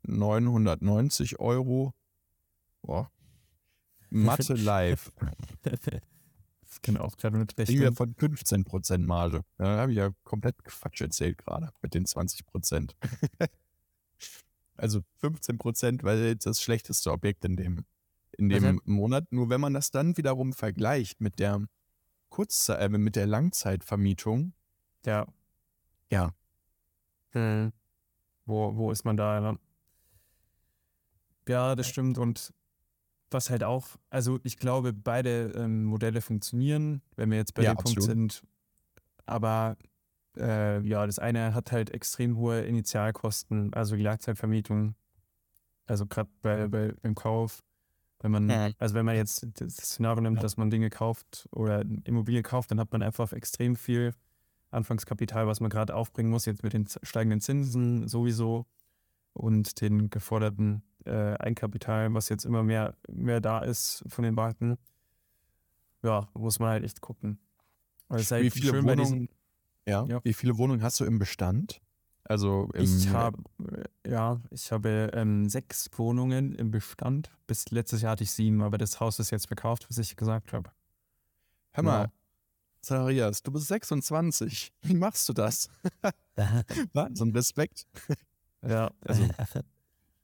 990 0.04 1.40
Euro. 1.40 1.94
Boah. 2.82 3.12
Mathe 4.10 4.54
live. 4.54 5.12
Das 6.72 6.82
kann 6.82 6.96
auch 6.96 7.18
gerade 7.18 7.38
mit 7.38 7.58
rechnen. 7.58 7.90
Ich 7.90 7.98
von 7.98 8.16
15% 8.16 9.00
Marge. 9.00 9.44
Da 9.58 9.80
habe 9.80 9.92
ich 9.92 9.98
ja 9.98 10.12
komplett 10.24 10.64
Quatsch 10.64 11.02
erzählt 11.02 11.38
gerade 11.38 11.70
mit 11.82 11.94
den 11.94 12.06
20%. 12.06 12.92
also 14.78 15.02
15%, 15.22 16.04
weil 16.04 16.38
das 16.38 16.62
schlechteste 16.62 17.12
Objekt 17.12 17.44
in 17.44 17.58
dem, 17.58 17.86
in 18.38 18.48
dem 18.48 18.64
also, 18.64 18.80
Monat. 18.86 19.30
Nur 19.34 19.50
wenn 19.50 19.60
man 19.60 19.74
das 19.74 19.92
dann 19.92 20.16
wiederum 20.16 20.54
vergleicht 20.54 21.20
mit 21.20 21.40
der 21.40 21.62
Kurzzeit, 22.30 22.80
äh, 22.80 22.98
mit 22.98 23.18
der 23.18 23.28
Langzeitvermietung. 23.28 24.54
Ja. 25.06 25.28
Ja. 26.10 26.34
Hm. 27.32 27.74
Wo, 28.46 28.78
wo 28.78 28.92
ist 28.92 29.04
man 29.04 29.18
da? 29.18 29.58
Ja, 31.48 31.76
das 31.76 31.88
stimmt. 31.88 32.18
Und 32.18 32.54
was 33.32 33.50
halt 33.50 33.64
auch, 33.64 33.88
also 34.10 34.40
ich 34.44 34.58
glaube, 34.58 34.94
beide 34.94 35.54
ähm, 35.56 35.86
Modelle 35.86 36.22
funktionieren, 36.22 37.02
wenn 37.16 37.32
wir 37.32 37.38
jetzt 37.38 37.54
bei 37.54 37.64
ja, 37.64 37.74
dem 37.74 37.80
absolut. 37.80 38.08
Punkt 38.08 38.34
sind. 38.34 38.44
Aber 39.26 39.78
äh, 40.38 40.82
ja, 40.86 41.06
das 41.06 41.20
eine 41.20 41.54
hat 41.54 41.72
halt 41.72 41.92
extrem 41.92 42.38
hohe 42.38 42.62
Initialkosten, 42.62 43.74
also 43.74 43.96
die 43.96 44.04
Langzeitvermietung. 44.04 44.96
Also 45.86 46.06
gerade 46.06 46.30
bei, 46.42 46.68
bei, 46.68 46.94
beim 47.02 47.16
Kauf, 47.16 47.64
wenn 48.20 48.32
man, 48.32 48.50
ja. 48.50 48.70
also 48.78 48.96
wenn 48.96 49.06
man 49.06 49.16
jetzt 49.16 49.48
das 49.56 49.78
Szenario 49.78 50.22
nimmt, 50.22 50.44
dass 50.44 50.58
man 50.58 50.70
Dinge 50.70 50.90
kauft 50.90 51.48
oder 51.52 51.84
Immobilien 52.04 52.44
kauft, 52.44 52.72
dann 52.72 52.80
hat 52.80 52.92
man 52.92 53.02
einfach 53.02 53.34
extrem 53.34 53.76
viel 53.76 54.14
Anfangskapital, 54.70 55.48
was 55.48 55.60
man 55.60 55.70
gerade 55.70 55.96
aufbringen 55.96 56.30
muss, 56.30 56.46
jetzt 56.46 56.64
mit 56.64 56.74
den 56.74 56.88
steigenden 57.04 57.42
Zinsen 57.42 58.08
sowieso 58.08 58.66
und 59.34 59.82
den 59.82 60.10
geforderten 60.10 60.84
äh, 61.06 61.36
Eigenkapital, 61.36 62.14
was 62.14 62.30
jetzt 62.30 62.46
immer 62.46 62.64
mehr, 62.64 62.96
mehr 63.12 63.42
da 63.42 63.60
ist 63.60 64.04
von 64.08 64.24
den 64.24 64.36
Banken. 64.36 64.78
Ja, 66.04 66.30
muss 66.34 66.60
man 66.60 66.70
halt 66.70 66.84
echt 66.84 67.02
gucken. 67.02 67.40
Halt 68.10 68.30
wie 68.30 68.50
viele 68.50 68.84
Wohnungen, 68.84 69.30
ja, 69.88 70.06
ja, 70.06 70.24
wie 70.24 70.34
viele 70.34 70.58
Wohnungen 70.58 70.82
hast 70.84 71.00
du 71.00 71.06
im 71.06 71.20
Bestand? 71.20 71.82
Also 72.24 72.70
im, 72.74 72.84
ich 72.84 73.10
habe 73.10 73.44
ja, 74.06 74.40
ich 74.52 74.72
habe 74.72 75.12
ähm, 75.14 75.50
sechs 75.50 75.90
Wohnungen 75.96 76.54
im 76.54 76.72
Bestand. 76.72 77.32
Bis 77.48 77.70
letztes 77.72 78.02
Jahr 78.02 78.14
hatte 78.14 78.24
ich 78.24 78.32
sieben, 78.32 78.62
aber 78.62 78.78
das 78.78 79.00
Haus 79.00 79.20
ist 79.20 79.32
jetzt 79.32 79.48
verkauft, 79.48 79.86
was 79.90 79.98
ich 79.98 80.16
gesagt 80.16 80.54
habe. 80.54 80.72
Hör 81.72 81.84
mal, 81.84 82.04
ja. 82.04 82.12
Zacharias, 82.82 83.44
du 83.44 83.52
bist 83.52 83.68
26. 83.68 84.74
Wie 84.82 84.94
machst 84.96 85.30
du 85.30 85.34
das? 85.34 85.70
Wahnsinn, 86.94 87.32
Respekt. 87.32 87.86
Ja. 88.68 88.92
Also, 89.02 89.28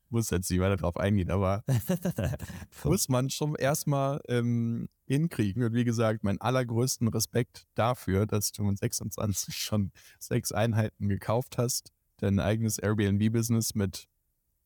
muss 0.09 0.29
jetzt 0.29 0.49
nicht 0.49 0.59
weiter 0.59 0.77
drauf 0.77 0.97
eingehen, 0.97 1.31
aber 1.31 1.63
muss 2.83 3.09
man 3.09 3.29
schon 3.29 3.55
erstmal 3.55 4.21
ähm, 4.27 4.89
hinkriegen. 5.05 5.63
Und 5.63 5.73
wie 5.73 5.83
gesagt, 5.83 6.23
meinen 6.23 6.39
allergrößten 6.39 7.07
Respekt 7.09 7.67
dafür, 7.75 8.25
dass 8.25 8.51
du 8.51 8.63
mit 8.63 8.77
26 8.77 9.55
schon 9.57 9.91
sechs 10.19 10.51
Einheiten 10.51 11.09
gekauft 11.09 11.57
hast, 11.57 11.91
dein 12.17 12.39
eigenes 12.39 12.77
Airbnb-Business 12.77 13.75
mit 13.75 14.07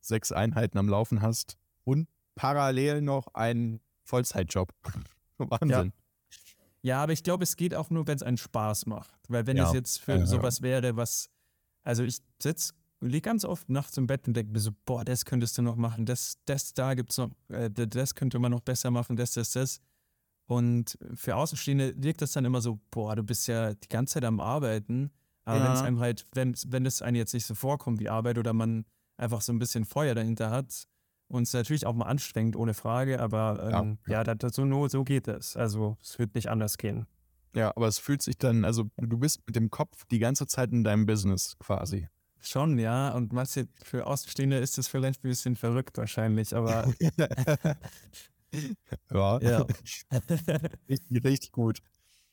sechs 0.02 0.32
Einheiten 0.32 0.78
am 0.78 0.90
Laufen 0.90 1.22
hast 1.22 1.58
und 1.84 2.08
parallel 2.36 3.02
noch 3.02 3.28
einen 3.34 3.82
Vollzeitjob. 4.04 4.74
Wahnsinn. 5.38 5.70
Ja. 5.70 5.92
Ja, 6.84 7.04
aber 7.04 7.14
ich 7.14 7.24
glaube, 7.24 7.44
es 7.44 7.56
geht 7.58 7.76
auch 7.76 7.92
nur, 7.92 8.08
wenn 8.08 8.16
es 8.16 8.24
einen 8.24 8.38
Spaß 8.38 8.88
macht. 8.88 9.14
Weil 9.28 9.46
wenn 9.46 9.58
ja. 9.58 9.68
es 9.68 9.74
jetzt 9.74 10.02
für 10.02 10.18
ja, 10.18 10.26
sowas 10.26 10.64
wäre, 10.64 10.96
was, 10.96 11.30
also 11.84 12.04
ich 12.04 12.18
sitze 12.42 12.74
liege 13.02 13.22
ganz 13.22 13.46
oft 13.46 13.70
nachts 13.70 13.98
im 13.98 14.08
Bett 14.08 14.28
und 14.28 14.36
denke 14.36 14.52
mir 14.52 14.60
so, 14.60 14.72
boah, 14.86 15.04
das 15.04 15.26
könntest 15.26 15.58
du 15.58 15.62
noch 15.62 15.76
machen, 15.76 16.06
das, 16.06 16.38
das 16.46 16.74
da 16.74 16.94
gibt 16.94 17.12
es 17.12 17.18
noch, 17.18 17.32
äh, 17.50 17.70
das 17.70 18.16
könnte 18.16 18.40
man 18.40 18.52
noch 18.52 18.62
besser 18.62 18.92
machen, 18.92 19.16
das, 19.16 19.34
das, 19.34 19.52
das. 19.52 19.82
Und 20.46 20.98
für 21.14 21.36
Außenstehende 21.36 21.94
wirkt 21.98 22.22
das 22.22 22.34
dann 22.34 22.46
immer 22.46 22.62
so, 22.62 22.80
boah, 22.92 23.16
du 23.16 23.24
bist 23.24 23.48
ja 23.48 23.74
die 23.74 23.88
ganze 23.88 24.16
Zeit 24.16 24.26
am 24.26 24.40
Arbeiten. 24.40 25.12
Aber 25.46 25.58
ja. 25.58 25.66
wenn 25.66 25.72
es 25.72 25.82
einem 25.82 26.00
halt, 26.00 26.28
wenn, 26.34 26.54
wenn 26.68 26.86
es 26.86 27.02
einem 27.02 27.16
jetzt 27.16 27.34
nicht 27.34 27.46
so 27.46 27.56
vorkommt 27.56 28.00
wie 28.00 28.10
Arbeit 28.10 28.38
oder 28.38 28.54
man 28.54 28.86
einfach 29.18 29.42
so 29.42 29.54
ein 29.54 29.60
bisschen 29.60 29.86
Feuer 29.86 30.14
dahinter 30.14 30.52
hat 30.52 30.88
und 31.28 31.44
es 31.44 31.54
natürlich 31.54 31.86
auch 31.86 31.94
mal 31.94 32.06
anstrengend, 32.06 32.56
ohne 32.56 32.74
Frage, 32.74 33.20
aber 33.22 33.72
ähm, 33.72 33.98
ja, 34.08 34.24
ja 34.24 34.36
das, 34.36 34.56
so, 34.56 34.88
so 34.88 35.04
geht 35.04 35.28
es. 35.28 35.56
Also 35.56 35.98
es 36.02 36.20
wird 36.20 36.36
nicht 36.36 36.50
anders 36.50 36.78
gehen. 36.78 37.08
Ja, 37.56 37.72
aber 37.76 37.88
es 37.88 37.98
fühlt 37.98 38.22
sich 38.22 38.38
dann, 38.38 38.66
also 38.66 38.86
du 38.98 39.18
bist 39.18 39.42
mit 39.46 39.56
dem 39.56 39.70
Kopf 39.70 40.06
die 40.12 40.20
ganze 40.20 40.48
Zeit 40.48 40.72
in 40.72 40.84
deinem 40.84 41.06
Business 41.06 41.58
quasi. 41.60 42.08
Schon, 42.42 42.80
ja. 42.80 43.10
Und 43.14 43.34
manche, 43.34 43.68
für 43.84 44.08
Außenstehende 44.08 44.58
ist 44.58 44.78
das 44.78 44.88
vielleicht 44.88 45.24
ein 45.24 45.30
bisschen 45.30 45.56
verrückt 45.56 45.98
wahrscheinlich, 45.98 46.56
aber. 46.56 46.92
ja. 49.12 49.40
ja. 49.40 49.66
richtig, 50.90 51.24
richtig 51.24 51.52
gut. 51.52 51.80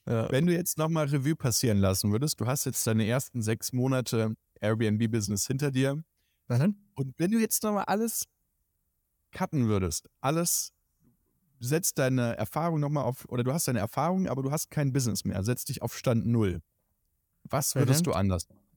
Ja. 0.06 0.30
Wenn 0.32 0.46
du 0.46 0.54
jetzt 0.54 0.78
nochmal 0.78 1.06
Revue 1.06 1.36
passieren 1.36 1.78
lassen 1.78 2.10
würdest, 2.10 2.40
du 2.40 2.46
hast 2.46 2.64
jetzt 2.64 2.86
deine 2.86 3.06
ersten 3.06 3.42
sechs 3.42 3.74
Monate 3.74 4.34
Airbnb-Business 4.60 5.46
hinter 5.46 5.70
dir. 5.70 6.02
Mhm. 6.48 6.76
Und 6.94 7.14
wenn 7.18 7.30
du 7.30 7.38
jetzt 7.38 7.62
nochmal 7.62 7.84
alles 7.84 8.24
cutten 9.32 9.68
würdest, 9.68 10.08
alles, 10.22 10.72
setzt 11.60 11.98
deine 11.98 12.36
Erfahrung 12.38 12.80
nochmal 12.80 13.04
auf, 13.04 13.26
oder 13.28 13.44
du 13.44 13.52
hast 13.52 13.68
deine 13.68 13.80
Erfahrung, 13.80 14.28
aber 14.28 14.42
du 14.42 14.50
hast 14.50 14.70
kein 14.70 14.92
Business 14.92 15.24
mehr, 15.24 15.42
setz 15.44 15.66
dich 15.66 15.82
auf 15.82 15.96
Stand 15.96 16.26
Null. 16.26 16.62
Was 17.44 17.74
würdest 17.74 18.00
mhm. 18.00 18.04
du 18.04 18.12
anders 18.12 18.48
machen? 18.48 18.67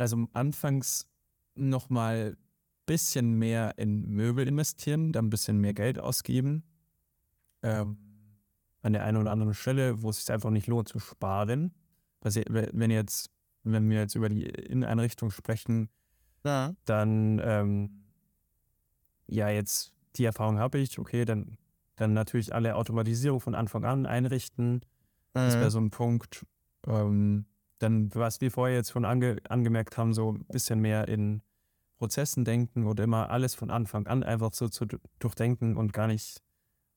Also 0.00 0.28
anfangs 0.32 1.08
nochmal 1.54 2.36
ein 2.36 2.36
bisschen 2.86 3.34
mehr 3.34 3.74
in 3.76 4.08
Möbel 4.08 4.48
investieren, 4.48 5.12
dann 5.12 5.26
ein 5.26 5.30
bisschen 5.30 5.58
mehr 5.58 5.74
Geld 5.74 5.98
ausgeben. 5.98 6.64
Ähm, 7.62 7.98
an 8.82 8.94
der 8.94 9.04
einen 9.04 9.18
oder 9.18 9.30
anderen 9.30 9.54
Stelle, 9.54 10.02
wo 10.02 10.10
es 10.10 10.18
sich 10.18 10.32
einfach 10.32 10.50
nicht 10.50 10.66
lohnt 10.66 10.88
zu 10.88 10.98
sparen. 10.98 11.74
Wenn 12.22 12.90
jetzt, 12.90 13.30
wenn 13.62 13.88
wir 13.90 13.98
jetzt 13.98 14.14
über 14.14 14.28
die 14.28 14.44
Inneneinrichtung 14.44 15.30
sprechen, 15.30 15.90
ja. 16.44 16.74
dann 16.86 17.40
ähm, 17.44 18.04
ja, 19.26 19.48
jetzt 19.48 19.92
die 20.16 20.24
Erfahrung 20.24 20.58
habe 20.58 20.78
ich, 20.78 20.98
okay, 20.98 21.24
dann, 21.24 21.56
dann 21.96 22.14
natürlich 22.14 22.54
alle 22.54 22.76
Automatisierung 22.76 23.40
von 23.40 23.54
Anfang 23.54 23.84
an 23.84 24.06
einrichten. 24.06 24.72
Mhm. 24.74 24.80
Das 25.34 25.54
wäre 25.54 25.70
so 25.70 25.78
ein 25.78 25.90
Punkt. 25.90 26.44
Ähm, 26.86 27.44
dann, 27.80 28.14
was 28.14 28.40
wir 28.40 28.50
vorher 28.50 28.76
jetzt 28.76 28.92
schon 28.92 29.04
ange 29.04 29.38
angemerkt 29.48 29.96
haben, 29.96 30.14
so 30.14 30.32
ein 30.32 30.44
bisschen 30.46 30.80
mehr 30.80 31.08
in 31.08 31.42
Prozessen 31.98 32.44
denken 32.44 32.86
oder 32.86 33.04
immer 33.04 33.30
alles 33.30 33.54
von 33.54 33.70
Anfang 33.70 34.06
an 34.06 34.22
einfach 34.22 34.52
so 34.54 34.68
zu 34.68 34.86
durchdenken 35.18 35.76
und 35.76 35.92
gar 35.92 36.06
nicht 36.06 36.42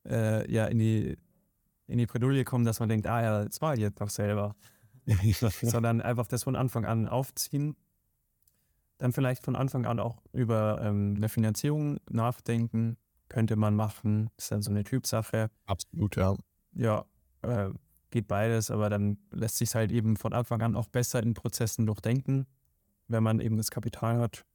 äh, 0.06 0.50
ja, 0.52 0.66
in 0.66 0.80
die, 0.80 1.18
in 1.88 1.98
die 1.98 2.06
Bredouille 2.06 2.44
kommen, 2.44 2.66
dass 2.66 2.80
man 2.80 2.90
denkt, 2.90 3.08
ah 3.08 3.22
ja, 3.22 3.46
das 3.46 3.62
war 3.62 3.78
jetzt 3.78 4.00
doch 4.00 4.10
selber. 4.10 4.56
Sondern 5.62 6.02
einfach 6.02 6.28
das 6.28 6.44
von 6.44 6.56
Anfang 6.56 6.86
an 6.86 7.08
aufziehen. 7.08 7.76
Dann 8.98 9.12
vielleicht 9.12 9.44
von 9.44 9.56
Anfang 9.56 9.86
an 9.86 10.00
auch 10.00 10.22
über 10.32 10.80
ähm, 10.82 11.16
eine 11.18 11.28
Finanzierung 11.28 12.00
nachdenken. 12.10 12.98
Könnte 13.28 13.56
man 13.56 13.76
machen. 13.76 14.30
Das 14.36 14.46
ist 14.46 14.52
dann 14.52 14.62
so 14.62 14.72
eine 14.72 14.84
Typsache. 14.84 15.50
Absolut, 15.66 16.16
ja. 16.16 16.36
Ja, 16.74 17.06
äh, 17.42 17.70
geht 18.14 18.28
beides, 18.28 18.72
aber 18.72 18.90
dann 18.90 19.18
lässt 19.32 19.58
sich 19.58 19.76
halt 19.76 19.92
eben 19.92 20.16
von 20.16 20.32
Anfang 20.32 20.62
an 20.62 20.76
auch 20.76 20.88
besser 20.88 21.22
in 21.22 21.34
Prozessen 21.34 21.86
durchdenken, 21.86 22.48
wenn 23.08 23.24
man 23.24 23.42
eben 23.42 23.58
das 23.58 23.72
Kapital 23.72 24.20
hat. 24.20 24.46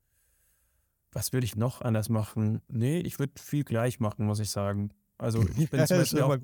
Was 1.12 1.32
würde 1.32 1.44
ich 1.44 1.56
noch 1.56 1.82
anders 1.82 2.08
machen? 2.08 2.62
Nee, 2.68 3.00
ich 3.00 3.18
würde 3.18 3.32
viel 3.40 3.64
gleich 3.64 4.00
machen, 4.00 4.26
muss 4.26 4.40
ich 4.40 4.50
sagen. 4.50 4.90
Also 5.18 5.42
ich 5.58 5.70
bin 5.70 5.86
zum 5.86 5.96
Beispiel 5.98 6.22
auch, 6.22 6.38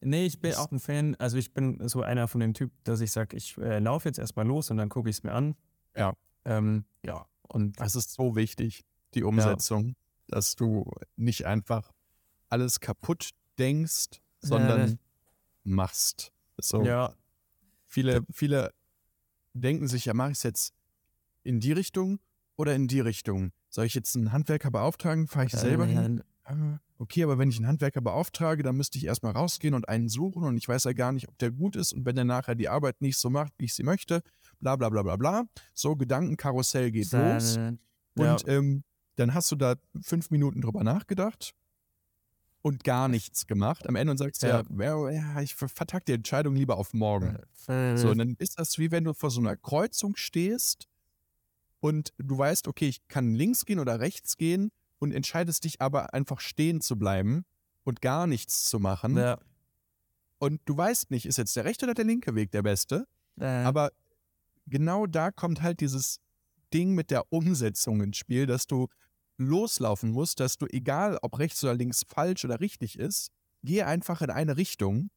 Nee, 0.00 0.26
ich 0.26 0.40
bin 0.40 0.54
auch 0.54 0.70
ein 0.70 0.78
Fan, 0.78 1.16
also 1.16 1.36
ich 1.36 1.52
bin 1.52 1.86
so 1.88 2.02
einer 2.02 2.28
von 2.28 2.40
dem 2.40 2.54
Typ, 2.54 2.70
dass 2.84 3.00
ich 3.00 3.10
sage, 3.10 3.36
ich 3.36 3.58
äh, 3.58 3.80
laufe 3.80 4.08
jetzt 4.08 4.18
erstmal 4.18 4.46
los 4.46 4.70
und 4.70 4.76
dann 4.76 4.88
gucke 4.88 5.10
ich 5.10 5.16
es 5.16 5.22
mir 5.24 5.32
an. 5.32 5.56
Ja. 5.96 6.14
Ähm, 6.44 6.84
ja. 7.04 7.26
Und 7.42 7.80
das 7.80 7.96
ist 7.96 8.12
so 8.12 8.36
wichtig, 8.36 8.84
die 9.14 9.24
Umsetzung, 9.24 9.88
ja. 9.88 9.94
dass 10.28 10.54
du 10.54 10.88
nicht 11.16 11.46
einfach 11.46 11.90
alles 12.48 12.78
kaputt 12.78 13.30
denkst, 13.58 14.20
sondern 14.40 14.90
ja, 14.90 14.96
machst. 15.68 16.32
So. 16.60 16.82
Ja. 16.82 17.14
Viele, 17.86 18.22
viele 18.30 18.72
denken 19.54 19.88
sich, 19.88 20.04
ja, 20.06 20.14
mache 20.14 20.32
ich 20.32 20.38
es 20.38 20.42
jetzt 20.42 20.74
in 21.42 21.60
die 21.60 21.72
Richtung 21.72 22.20
oder 22.56 22.74
in 22.74 22.88
die 22.88 23.00
Richtung? 23.00 23.52
Soll 23.70 23.86
ich 23.86 23.94
jetzt 23.94 24.16
einen 24.16 24.32
Handwerker 24.32 24.70
beauftragen? 24.70 25.26
Fahre 25.26 25.46
ich 25.46 25.52
selber 25.52 25.86
hin? 25.86 26.22
ah, 26.44 26.78
okay, 26.98 27.22
aber 27.22 27.38
wenn 27.38 27.50
ich 27.50 27.56
einen 27.56 27.66
Handwerker 27.66 28.00
beauftrage, 28.00 28.62
dann 28.62 28.76
müsste 28.76 28.98
ich 28.98 29.04
erstmal 29.04 29.32
rausgehen 29.32 29.74
und 29.74 29.88
einen 29.88 30.08
suchen 30.08 30.44
und 30.44 30.56
ich 30.56 30.68
weiß 30.68 30.84
ja 30.84 30.92
gar 30.92 31.12
nicht, 31.12 31.28
ob 31.28 31.38
der 31.38 31.50
gut 31.50 31.76
ist 31.76 31.92
und 31.92 32.04
wenn 32.04 32.16
der 32.16 32.24
nachher 32.24 32.54
die 32.54 32.68
Arbeit 32.68 33.00
nicht 33.00 33.18
so 33.18 33.30
macht, 33.30 33.52
wie 33.58 33.66
ich 33.66 33.74
sie 33.74 33.82
möchte, 33.82 34.22
bla 34.60 34.76
bla 34.76 34.88
bla 34.88 35.02
bla 35.02 35.16
bla. 35.16 35.44
So, 35.74 35.96
Gedankenkarussell 35.96 36.90
geht 36.90 37.12
los. 37.12 37.56
Ja. 37.56 37.72
Und 38.14 38.48
ähm, 38.48 38.84
dann 39.16 39.34
hast 39.34 39.50
du 39.52 39.56
da 39.56 39.76
fünf 40.00 40.30
Minuten 40.30 40.60
drüber 40.60 40.84
nachgedacht 40.84 41.54
und 42.62 42.84
gar 42.84 43.08
nichts 43.08 43.46
gemacht 43.46 43.88
am 43.88 43.96
Ende 43.96 44.10
und 44.10 44.18
sagst 44.18 44.42
ja, 44.42 44.62
ja, 44.78 45.10
ja 45.10 45.40
ich 45.40 45.54
vertag 45.54 46.04
die 46.06 46.12
Entscheidung 46.12 46.54
lieber 46.54 46.76
auf 46.76 46.92
morgen. 46.92 47.38
So, 47.66 48.10
und 48.10 48.18
dann 48.18 48.34
ist 48.38 48.58
das 48.58 48.78
wie 48.78 48.90
wenn 48.90 49.04
du 49.04 49.14
vor 49.14 49.30
so 49.30 49.40
einer 49.40 49.56
Kreuzung 49.56 50.16
stehst 50.16 50.88
und 51.80 52.12
du 52.18 52.36
weißt, 52.36 52.68
okay, 52.68 52.88
ich 52.88 53.06
kann 53.08 53.34
links 53.34 53.64
gehen 53.64 53.78
oder 53.78 54.00
rechts 54.00 54.36
gehen 54.36 54.70
und 54.98 55.12
entscheidest 55.12 55.64
dich 55.64 55.80
aber 55.80 56.14
einfach 56.14 56.40
stehen 56.40 56.80
zu 56.80 56.98
bleiben 56.98 57.44
und 57.84 58.00
gar 58.00 58.26
nichts 58.26 58.68
zu 58.68 58.78
machen. 58.78 59.16
Ja. 59.16 59.38
Und 60.38 60.60
du 60.64 60.76
weißt 60.76 61.10
nicht, 61.10 61.26
ist 61.26 61.38
jetzt 61.38 61.56
der 61.56 61.64
rechte 61.64 61.86
oder 61.86 61.94
der 61.94 62.04
linke 62.04 62.34
Weg 62.34 62.50
der 62.50 62.62
beste? 62.62 63.06
Äh. 63.40 63.46
Aber 63.46 63.90
genau 64.66 65.06
da 65.06 65.30
kommt 65.30 65.62
halt 65.62 65.80
dieses 65.80 66.20
Ding 66.72 66.94
mit 66.94 67.10
der 67.10 67.32
Umsetzung 67.32 68.02
ins 68.02 68.16
Spiel, 68.16 68.46
dass 68.46 68.66
du 68.66 68.88
loslaufen 69.38 70.10
musst, 70.10 70.40
dass 70.40 70.58
du, 70.58 70.66
egal 70.66 71.18
ob 71.22 71.38
rechts 71.38 71.62
oder 71.64 71.74
links 71.74 72.04
falsch 72.06 72.44
oder 72.44 72.60
richtig 72.60 72.98
ist, 72.98 73.30
geh 73.62 73.82
einfach 73.82 74.20
in 74.20 74.30
eine 74.30 74.56
Richtung 74.56 75.10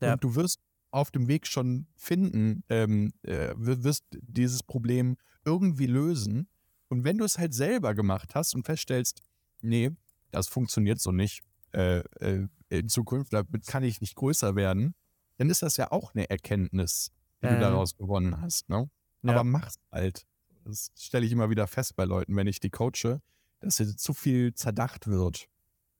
ja. 0.00 0.12
und 0.12 0.24
du 0.24 0.34
wirst 0.36 0.60
auf 0.90 1.10
dem 1.10 1.26
Weg 1.26 1.46
schon 1.46 1.88
finden, 1.96 2.62
ähm, 2.68 3.12
äh, 3.22 3.52
wirst 3.56 4.04
dieses 4.12 4.62
Problem 4.62 5.16
irgendwie 5.44 5.86
lösen. 5.86 6.48
Und 6.88 7.02
wenn 7.02 7.18
du 7.18 7.24
es 7.24 7.38
halt 7.38 7.52
selber 7.52 7.94
gemacht 7.94 8.34
hast 8.34 8.54
und 8.54 8.64
feststellst, 8.64 9.22
nee, 9.60 9.90
das 10.30 10.46
funktioniert 10.46 11.00
so 11.00 11.10
nicht, 11.10 11.42
äh, 11.72 11.98
äh, 12.20 12.46
in 12.68 12.88
Zukunft 12.88 13.32
damit 13.32 13.66
kann 13.66 13.82
ich 13.82 14.00
nicht 14.00 14.14
größer 14.14 14.54
werden, 14.54 14.94
dann 15.38 15.50
ist 15.50 15.62
das 15.62 15.76
ja 15.76 15.90
auch 15.90 16.14
eine 16.14 16.30
Erkenntnis, 16.30 17.10
die 17.42 17.48
du 17.48 17.58
daraus 17.58 17.96
gewonnen 17.96 18.40
hast. 18.40 18.68
Ne? 18.68 18.88
Ja. 19.22 19.32
Aber 19.32 19.44
mach's 19.44 19.80
halt. 19.90 20.24
Das 20.64 20.92
stelle 20.96 21.26
ich 21.26 21.32
immer 21.32 21.50
wieder 21.50 21.66
fest 21.66 21.96
bei 21.96 22.04
Leuten, 22.04 22.36
wenn 22.36 22.46
ich 22.46 22.60
die 22.60 22.70
coache, 22.70 23.20
dass 23.64 23.78
hier 23.78 23.96
zu 23.96 24.14
viel 24.14 24.54
zerdacht 24.54 25.06
wird. 25.06 25.48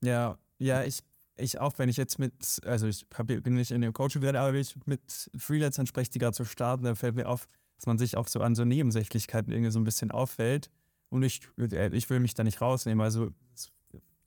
Ja, 0.03 0.39
ja, 0.59 0.85
ich, 0.85 1.01
ich 1.37 1.59
auch, 1.59 1.79
wenn 1.79 1.89
ich 1.89 1.97
jetzt 1.97 2.19
mit, 2.19 2.33
also 2.65 2.87
ich 2.87 3.07
hab, 3.15 3.27
bin 3.27 3.55
nicht 3.55 3.71
in 3.71 3.81
dem 3.81 3.93
Coaching 3.93 4.23
drin, 4.23 4.37
aber 4.37 4.53
wenn 4.53 4.61
ich 4.61 4.77
mit 4.87 5.31
Freelancern 5.37 5.87
spreche, 5.87 6.11
die 6.11 6.19
gerade 6.19 6.37
so 6.37 6.45
starten, 6.45 6.85
dann 6.85 6.97
fällt 6.97 7.17
mir 7.17 7.29
auf, 7.29 7.47
dass 7.77 7.87
man 7.87 7.99
sich 7.99 8.17
auch 8.17 8.29
so 8.29 8.41
an 8.41 8.55
so 8.55 8.65
Nebensächlichkeiten 8.65 9.53
irgendwie 9.53 9.71
so 9.71 9.81
ein 9.81 9.85
bisschen 9.85 10.11
auffällt. 10.11 10.71
Und 11.09 11.23
ich, 11.23 11.43
ich 11.57 12.11
will 12.11 12.21
mich 12.21 12.35
da 12.35 12.45
nicht 12.45 12.61
rausnehmen. 12.61 13.03
Also 13.03 13.31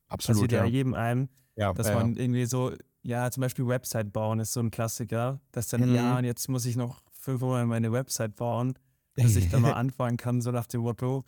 Absolut, 0.08 0.42
passiert 0.42 0.52
ja, 0.54 0.66
ja 0.66 0.70
jedem 0.70 0.94
einem, 0.94 1.30
ja, 1.56 1.74
dass 1.74 1.88
ja, 1.88 1.96
man 1.96 2.16
irgendwie 2.16 2.46
so, 2.46 2.74
ja, 3.02 3.30
zum 3.32 3.42
Beispiel 3.42 3.68
Website 3.68 4.14
bauen 4.14 4.40
ist 4.40 4.54
so 4.54 4.60
ein 4.60 4.72
Klassiker, 4.72 5.42
dass 5.52 5.68
dann, 5.68 5.90
mhm. 5.90 5.96
ja, 5.96 6.18
und 6.18 6.24
jetzt 6.24 6.48
muss 6.50 6.66
ich 6.66 6.76
noch 6.76 7.02
fünf 7.12 7.42
Monate 7.42 7.66
meine 7.66 7.92
Website 7.92 8.36
bauen, 8.36 8.78
dass 9.16 9.36
ich 9.36 9.50
dann 9.50 9.62
mal 9.62 9.74
anfangen 9.74 10.18
kann, 10.18 10.42
so 10.42 10.52
nach 10.52 10.68
dem 10.68 10.82
Motto, 10.82 11.26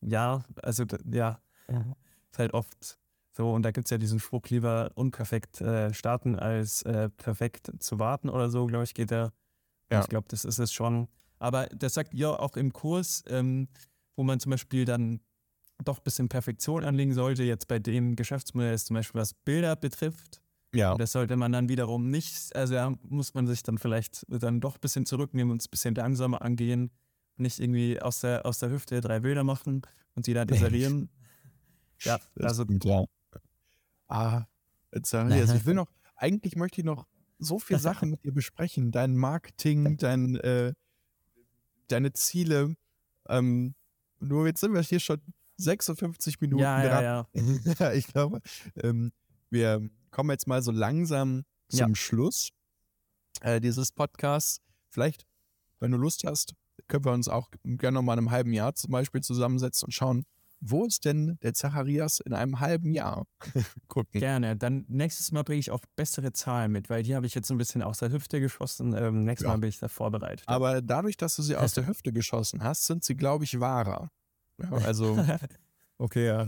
ja, 0.00 0.42
also 0.62 0.84
ja, 1.10 1.40
ist 1.68 2.38
halt 2.38 2.54
oft 2.54 2.98
so, 3.32 3.52
und 3.52 3.62
da 3.62 3.70
gibt 3.70 3.86
es 3.86 3.90
ja 3.90 3.98
diesen 3.98 4.18
Spruch, 4.18 4.42
lieber 4.48 4.90
unperfekt 4.94 5.60
äh, 5.60 5.94
starten 5.94 6.36
als 6.36 6.82
äh, 6.82 7.08
perfekt 7.10 7.70
zu 7.78 7.98
warten 7.98 8.28
oder 8.28 8.50
so, 8.50 8.66
glaube 8.66 8.84
ich, 8.84 8.94
geht 8.94 9.10
der. 9.10 9.32
Ja. 9.90 10.00
Ich 10.00 10.08
glaube, 10.08 10.26
das 10.28 10.44
ist 10.44 10.58
es 10.58 10.72
schon. 10.72 11.08
Aber 11.38 11.66
das 11.66 11.94
sagt 11.94 12.12
ihr 12.12 12.38
auch 12.38 12.56
im 12.56 12.72
Kurs, 12.72 13.24
ähm, 13.28 13.68
wo 14.16 14.24
man 14.24 14.40
zum 14.40 14.50
Beispiel 14.50 14.84
dann 14.84 15.20
doch 15.82 15.98
ein 15.98 16.04
bisschen 16.04 16.28
Perfektion 16.28 16.84
anlegen 16.84 17.14
sollte, 17.14 17.42
jetzt 17.42 17.66
bei 17.66 17.78
dem 17.78 18.14
Geschäftsmodell 18.14 18.78
zum 18.78 18.94
Beispiel 18.94 19.20
was 19.20 19.32
Bilder 19.32 19.76
betrifft. 19.76 20.42
Ja. 20.74 20.94
Das 20.96 21.12
sollte 21.12 21.36
man 21.36 21.52
dann 21.52 21.68
wiederum 21.68 22.10
nicht, 22.10 22.54
also 22.54 22.74
da 22.74 22.92
muss 23.02 23.34
man 23.34 23.46
sich 23.46 23.62
dann 23.62 23.78
vielleicht 23.78 24.24
dann 24.28 24.60
doch 24.60 24.74
ein 24.74 24.80
bisschen 24.80 25.06
zurücknehmen 25.06 25.50
und 25.50 25.62
es 25.62 25.66
ein 25.66 25.70
bisschen 25.70 25.94
langsamer 25.94 26.42
angehen. 26.42 26.90
Nicht 27.40 27.58
irgendwie 27.58 28.00
aus 28.00 28.20
der, 28.20 28.44
aus 28.44 28.58
der 28.58 28.70
Hüfte 28.70 29.00
drei 29.00 29.20
Bilder 29.20 29.44
machen 29.44 29.82
und 30.14 30.26
sie 30.26 30.34
dann 30.34 30.48
isolieren. 30.48 31.08
ja, 32.00 32.18
also. 32.38 32.64
Ja. 32.82 33.04
Ah, 34.08 34.44
jetzt, 34.92 35.14
also 35.14 35.54
ich 35.54 35.64
will 35.64 35.74
noch, 35.74 35.90
eigentlich 36.16 36.56
möchte 36.56 36.80
ich 36.80 36.84
noch 36.84 37.06
so 37.38 37.58
viele 37.58 37.80
Sachen 37.80 38.10
mit 38.10 38.24
dir 38.24 38.32
besprechen. 38.32 38.92
Dein 38.92 39.16
Marketing, 39.16 39.96
dein, 39.96 40.36
äh, 40.36 40.74
deine 41.88 42.12
Ziele. 42.12 42.76
Ähm, 43.28 43.74
nur 44.18 44.46
jetzt 44.46 44.60
sind 44.60 44.74
wir 44.74 44.82
hier 44.82 45.00
schon 45.00 45.20
56 45.56 46.40
Minuten 46.40 46.62
ja, 46.62 46.82
dran. 46.82 47.04
Ja, 47.04 47.26
ja. 47.78 47.92
ich 47.92 48.06
glaube, 48.06 48.40
ähm, 48.76 49.12
wir 49.50 49.88
kommen 50.10 50.30
jetzt 50.30 50.46
mal 50.46 50.62
so 50.62 50.72
langsam 50.72 51.44
zum 51.68 51.90
ja. 51.90 51.94
Schluss 51.94 52.50
äh, 53.40 53.60
dieses 53.60 53.92
Podcasts. 53.92 54.60
Vielleicht, 54.88 55.26
wenn 55.78 55.92
du 55.92 55.98
Lust 55.98 56.24
hast, 56.24 56.54
können 56.90 57.06
wir 57.06 57.12
uns 57.12 57.28
auch 57.28 57.50
gerne 57.64 57.94
noch 57.94 58.02
mal 58.02 58.12
in 58.14 58.18
einem 58.18 58.30
halben 58.30 58.52
Jahr 58.52 58.74
zum 58.74 58.90
Beispiel 58.90 59.22
zusammensetzen 59.22 59.86
und 59.86 59.92
schauen, 59.92 60.26
wo 60.60 60.84
ist 60.84 61.06
denn 61.06 61.38
der 61.42 61.54
Zacharias 61.54 62.20
in 62.20 62.34
einem 62.34 62.60
halben 62.60 62.92
Jahr? 62.92 63.26
Gucken. 63.88 64.20
Gerne. 64.20 64.56
Dann 64.56 64.84
nächstes 64.88 65.32
Mal 65.32 65.42
bringe 65.42 65.58
ich 65.58 65.70
auch 65.70 65.80
bessere 65.96 66.32
Zahlen 66.32 66.70
mit, 66.70 66.90
weil 66.90 67.02
die 67.02 67.14
habe 67.14 67.26
ich 67.26 67.34
jetzt 67.34 67.50
ein 67.50 67.56
bisschen 67.56 67.82
aus 67.82 67.98
der 67.98 68.12
Hüfte 68.12 68.40
geschossen. 68.40 68.94
Ähm, 68.94 69.24
nächstes 69.24 69.46
ja. 69.46 69.52
Mal 69.52 69.58
bin 69.58 69.70
ich 69.70 69.78
da 69.78 69.88
vorbereitet. 69.88 70.46
Aber 70.46 70.82
dadurch, 70.82 71.16
dass 71.16 71.36
du 71.36 71.42
sie 71.42 71.56
aus 71.56 71.72
der 71.72 71.86
Hüfte 71.88 72.12
geschossen 72.12 72.62
hast, 72.62 72.84
sind 72.84 73.04
sie, 73.04 73.16
glaube 73.16 73.44
ich, 73.44 73.58
wahrer. 73.58 74.10
Ja, 74.58 74.70
also. 74.70 75.24
okay, 75.98 76.26
ja. 76.26 76.46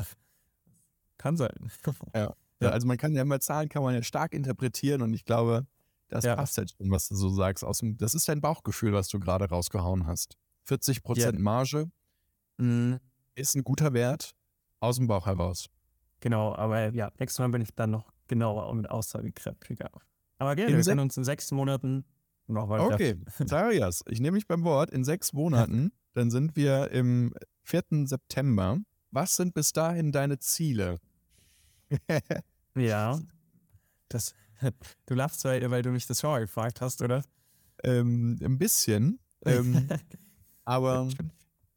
Kann 1.16 1.38
sein. 1.38 1.70
ja. 2.14 2.34
ja. 2.60 2.68
Also 2.68 2.86
man 2.86 2.98
kann 2.98 3.14
ja 3.14 3.22
immer 3.22 3.40
Zahlen 3.40 3.68
kann 3.68 3.82
man 3.82 3.94
ja 3.94 4.02
stark 4.02 4.34
interpretieren 4.34 5.00
und 5.00 5.14
ich 5.14 5.24
glaube, 5.24 5.66
das 6.12 6.24
ja. 6.24 6.36
passt 6.36 6.58
halt 6.58 6.70
schon, 6.70 6.90
was 6.90 7.08
du 7.08 7.16
so 7.16 7.28
sagst. 7.28 7.64
Aus 7.64 7.78
dem, 7.78 7.96
das 7.96 8.14
ist 8.14 8.28
dein 8.28 8.40
Bauchgefühl, 8.40 8.92
was 8.92 9.08
du 9.08 9.18
gerade 9.18 9.48
rausgehauen 9.48 10.06
hast. 10.06 10.36
40 10.64 11.02
Prozent 11.02 11.38
Marge. 11.38 11.90
Mhm 12.58 13.00
ist 13.34 13.54
ein 13.54 13.64
guter 13.64 13.92
Wert 13.92 14.34
aus 14.80 14.96
dem 14.96 15.06
Bauch 15.06 15.26
heraus. 15.26 15.68
Genau, 16.20 16.54
aber 16.54 16.92
ja, 16.94 17.10
nächstes 17.18 17.38
Mal 17.38 17.48
bin 17.48 17.62
ich 17.62 17.74
dann 17.74 17.90
noch 17.90 18.12
genauer 18.28 18.68
und 18.68 18.86
aussagekräftiger. 18.90 19.90
Aber 20.38 20.56
gerne, 20.56 20.72
in 20.72 20.76
wir 20.76 20.84
können 20.84 21.00
uns 21.00 21.16
in 21.16 21.24
sechs 21.24 21.50
Monaten 21.50 22.04
noch 22.46 22.68
weiter. 22.68 22.86
Okay, 22.86 23.16
Zarias, 23.46 24.02
ich 24.08 24.20
nehme 24.20 24.36
mich 24.36 24.46
beim 24.46 24.64
Wort. 24.64 24.90
In 24.90 25.04
sechs 25.04 25.32
Monaten, 25.32 25.92
dann 26.14 26.30
sind 26.30 26.56
wir 26.56 26.90
im 26.90 27.34
4. 27.64 28.06
September. 28.06 28.78
Was 29.10 29.36
sind 29.36 29.54
bis 29.54 29.72
dahin 29.72 30.12
deine 30.12 30.38
Ziele? 30.38 30.98
ja, 32.76 33.20
das, 34.08 34.34
du 35.06 35.14
lachst, 35.14 35.44
weil, 35.44 35.70
weil 35.70 35.82
du 35.82 35.90
mich 35.90 36.06
das 36.06 36.20
vorher 36.20 36.46
gefragt 36.46 36.80
hast, 36.80 37.02
oder? 37.02 37.22
Ähm, 37.84 38.38
ein 38.42 38.58
bisschen. 38.58 39.18
Ähm, 39.44 39.88
aber 40.64 41.08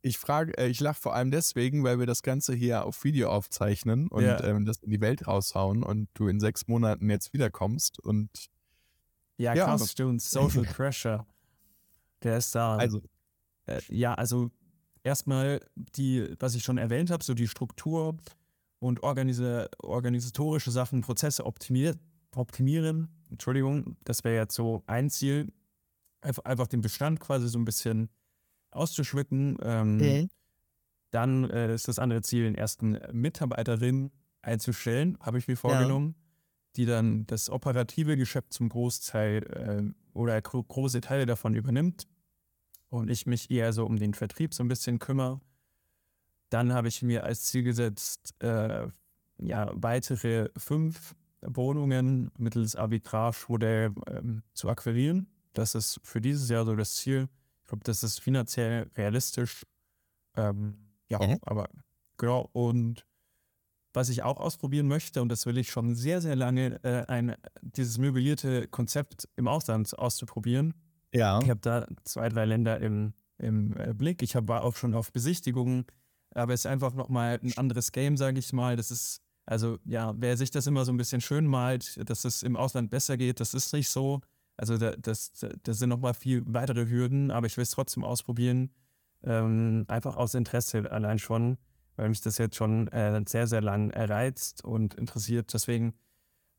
ich 0.01 0.17
frage, 0.19 0.57
äh, 0.57 0.67
ich 0.67 0.79
lache 0.79 1.01
vor 1.01 1.15
allem 1.15 1.31
deswegen, 1.31 1.83
weil 1.83 1.99
wir 1.99 2.05
das 2.05 2.21
Ganze 2.21 2.53
hier 2.53 2.86
auf 2.86 3.03
Video 3.03 3.29
aufzeichnen 3.29 4.07
und 4.07 4.23
ja. 4.23 4.43
ähm, 4.43 4.65
das 4.65 4.77
in 4.83 4.91
die 4.91 5.01
Welt 5.01 5.27
raushauen 5.27 5.83
und 5.83 6.09
du 6.13 6.27
in 6.27 6.39
sechs 6.39 6.67
Monaten 6.67 7.09
jetzt 7.09 7.33
wiederkommst 7.33 7.99
und 7.99 8.29
ja, 9.38 9.53
ja 9.53 9.65
krass, 9.65 9.91
stimmt. 9.91 10.21
Social 10.21 10.63
Pressure. 10.75 11.25
Der 12.23 12.38
ist 12.38 12.53
da. 12.55 12.77
Also. 12.77 13.01
Äh, 13.65 13.81
ja, 13.89 14.13
also 14.13 14.51
erstmal 15.03 15.59
die, 15.75 16.36
was 16.39 16.55
ich 16.55 16.63
schon 16.63 16.77
erwähnt 16.77 17.09
habe, 17.09 17.23
so 17.23 17.33
die 17.33 17.47
Struktur 17.47 18.15
und 18.79 19.03
organisa 19.03 19.67
organisatorische 19.79 20.71
Sachen, 20.71 21.01
Prozesse 21.01 21.45
optimiert, 21.45 21.97
optimieren. 22.38 23.09
Entschuldigung, 23.29 23.97
das 24.03 24.23
wäre 24.23 24.36
jetzt 24.36 24.55
so 24.55 24.83
ein 24.88 25.09
Ziel. 25.09 25.51
Einfach, 26.21 26.43
einfach 26.45 26.67
den 26.67 26.81
Bestand 26.81 27.19
quasi 27.19 27.47
so 27.47 27.59
ein 27.59 27.65
bisschen 27.65 28.09
auszuschmücken. 28.71 29.57
Ähm, 29.61 29.95
okay. 29.95 30.27
Dann 31.11 31.49
äh, 31.49 31.73
ist 31.73 31.88
das 31.88 31.99
andere 31.99 32.21
Ziel, 32.21 32.43
den 32.43 32.55
ersten 32.55 32.99
Mitarbeiterin 33.11 34.11
einzustellen, 34.41 35.17
habe 35.21 35.38
ich 35.38 35.47
mir 35.47 35.57
vorgenommen, 35.57 36.15
ja. 36.17 36.23
die 36.75 36.86
dann 36.86 37.25
das 37.27 37.49
operative 37.49 38.17
Geschäft 38.17 38.53
zum 38.53 38.69
Großteil 38.69 39.43
äh, 39.43 40.17
oder 40.17 40.41
gro 40.41 40.63
große 40.63 41.01
Teile 41.01 41.25
davon 41.25 41.55
übernimmt 41.55 42.07
und 42.89 43.09
ich 43.09 43.25
mich 43.25 43.49
eher 43.49 43.73
so 43.73 43.86
um 43.86 43.97
den 43.97 44.13
Vertrieb 44.13 44.53
so 44.53 44.63
ein 44.63 44.67
bisschen 44.67 44.99
kümmere. 44.99 45.41
Dann 46.49 46.73
habe 46.73 46.88
ich 46.88 47.01
mir 47.01 47.23
als 47.23 47.43
Ziel 47.43 47.63
gesetzt, 47.63 48.36
äh, 48.39 48.88
ja, 49.39 49.71
weitere 49.73 50.49
fünf 50.57 51.15
Wohnungen 51.48 52.32
mittels 52.38 52.76
Arbitrage-Modell 52.76 53.93
ähm, 54.08 54.43
zu 54.54 54.70
akquirieren. 54.70 55.28
Das 55.54 55.76
ist 55.76 56.00
für 56.04 56.22
dieses 56.22 56.50
Jahr 56.50 56.66
so 56.66 56.76
das 56.76 56.96
Ziel. 56.96 57.28
Ich 57.62 57.68
glaube, 57.68 57.84
das 57.84 58.04
ist 58.04 58.20
finanziell 58.20 58.89
realistisch. 58.96 59.66
Ähm, 60.36 60.78
ja, 61.10 61.20
mhm. 61.20 61.39
aber 61.41 61.70
genau. 62.18 62.50
Und 62.52 63.06
was 63.93 64.10
ich 64.10 64.24
auch 64.24 64.38
ausprobieren 64.39 64.88
möchte, 64.88 65.22
und 65.22 65.30
das 65.30 65.46
will 65.46 65.58
ich 65.58 65.70
schon 65.70 65.96
sehr, 65.96 66.22
sehr 66.22 66.36
lange, 66.36 66.84
äh, 66.84 67.06
ein, 67.08 67.36
dieses 67.62 67.98
möblierte 67.98 68.68
Konzept 68.68 69.28
im 69.36 69.48
Ausland 69.48 69.98
auszuprobieren. 69.98 70.74
Ja. 71.14 71.39
Ich 71.41 71.50
habe 71.50 71.62
da 71.62 71.88
zwei, 72.04 72.28
drei 72.30 72.46
Länder 72.46 72.80
im, 72.82 73.14
im 73.38 73.76
äh, 73.78 73.93
Blick. 73.93 74.22
Ich 74.22 74.36
hab, 74.36 74.48
war 74.48 74.64
auch 74.64 74.76
schon 74.76 74.93
auf 74.93 75.12
Besichtigungen, 75.12 75.86
aber 76.32 76.54
es 76.54 76.62
ist 76.62 76.66
einfach 76.66 76.93
nochmal 76.93 77.39
ein 77.41 77.58
anderes 77.58 77.93
Game, 77.93 78.18
sage 78.18 78.39
ich 78.39 78.52
mal. 78.52 78.76
Das 78.76 78.91
ist 78.91 79.22
Also 79.46 79.78
ja, 79.86 80.14
wer 80.18 80.38
sich 80.38 80.52
das 80.52 80.68
immer 80.68 80.86
so 80.86 80.91
ein 80.91 80.98
bisschen 80.98 81.22
schön 81.22 81.46
malt, 81.46 82.00
dass 82.10 82.26
es 82.26 82.43
im 82.43 82.56
Ausland 82.56 82.89
besser 82.89 83.18
geht, 83.18 83.39
das 83.39 83.54
ist 83.54 83.74
nicht 83.74 83.89
so. 83.89 84.22
Also 84.58 84.78
da, 84.78 84.96
das, 84.96 85.32
das 85.64 85.80
sind 85.80 85.89
nochmal 85.89 86.14
viel 86.14 86.43
weitere 86.46 86.88
Hürden, 86.88 87.30
aber 87.30 87.48
ich 87.48 87.58
will 87.58 87.64
es 87.64 87.72
trotzdem 87.72 88.04
ausprobieren. 88.04 88.72
Ähm, 89.24 89.86
einfach 89.88 90.16
aus 90.16 90.34
Interesse 90.34 90.91
allein 90.91 91.20
schon, 91.20 91.58
weil 91.96 92.10
mich 92.10 92.22
das 92.22 92.38
jetzt 92.38 92.56
schon 92.56 92.88
äh, 92.89 93.22
sehr, 93.28 93.48
sehr 93.48 93.62
lang 93.62 93.91
reizt 93.91 94.64
und 94.64 94.96
interessiert. 94.96 95.54
Deswegen, 95.54 95.93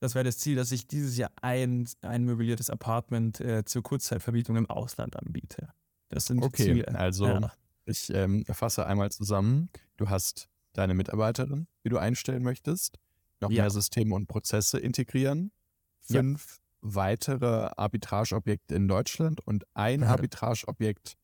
das 0.01 0.15
wäre 0.15 0.25
das 0.25 0.39
Ziel, 0.39 0.57
dass 0.57 0.73
ich 0.73 0.87
dieses 0.87 1.17
Jahr 1.17 1.31
ein, 1.43 1.89
ein 2.03 2.25
möbliertes 2.25 2.71
Apartment 2.71 3.41
äh, 3.41 3.65
zur 3.65 3.83
Kurzzeitvermietung 3.83 4.57
im 4.57 4.69
Ausland 4.69 5.17
anbiete. 5.17 5.69
Das 6.09 6.27
sind 6.27 6.43
okay, 6.43 6.65
Ziele. 6.65 6.89
Also 6.95 7.27
ja. 7.27 7.53
ich 7.85 8.11
ähm, 8.11 8.45
fasse 8.45 8.87
einmal 8.87 9.11
zusammen. 9.11 9.71
Du 9.97 10.09
hast 10.09 10.49
deine 10.77 10.95
Mitarbeiterin, 10.95 11.67
die 11.85 11.89
du 11.89 11.99
einstellen 11.99 12.43
möchtest, 12.43 12.99
noch 13.41 13.51
ja. 13.51 13.63
mehr 13.63 13.71
Systeme 13.71 14.15
und 14.15 14.27
Prozesse 14.27 14.79
integrieren, 14.79 15.53
fünf 16.01 16.59
ja. 16.59 16.95
weitere 16.95 17.71
Arbitrageobjekte 17.77 18.75
in 18.75 18.89
Deutschland 18.89 19.41
und 19.47 19.65
ein 19.75 20.01
ja. 20.01 20.09
Arbitrageobjekt 20.13 21.17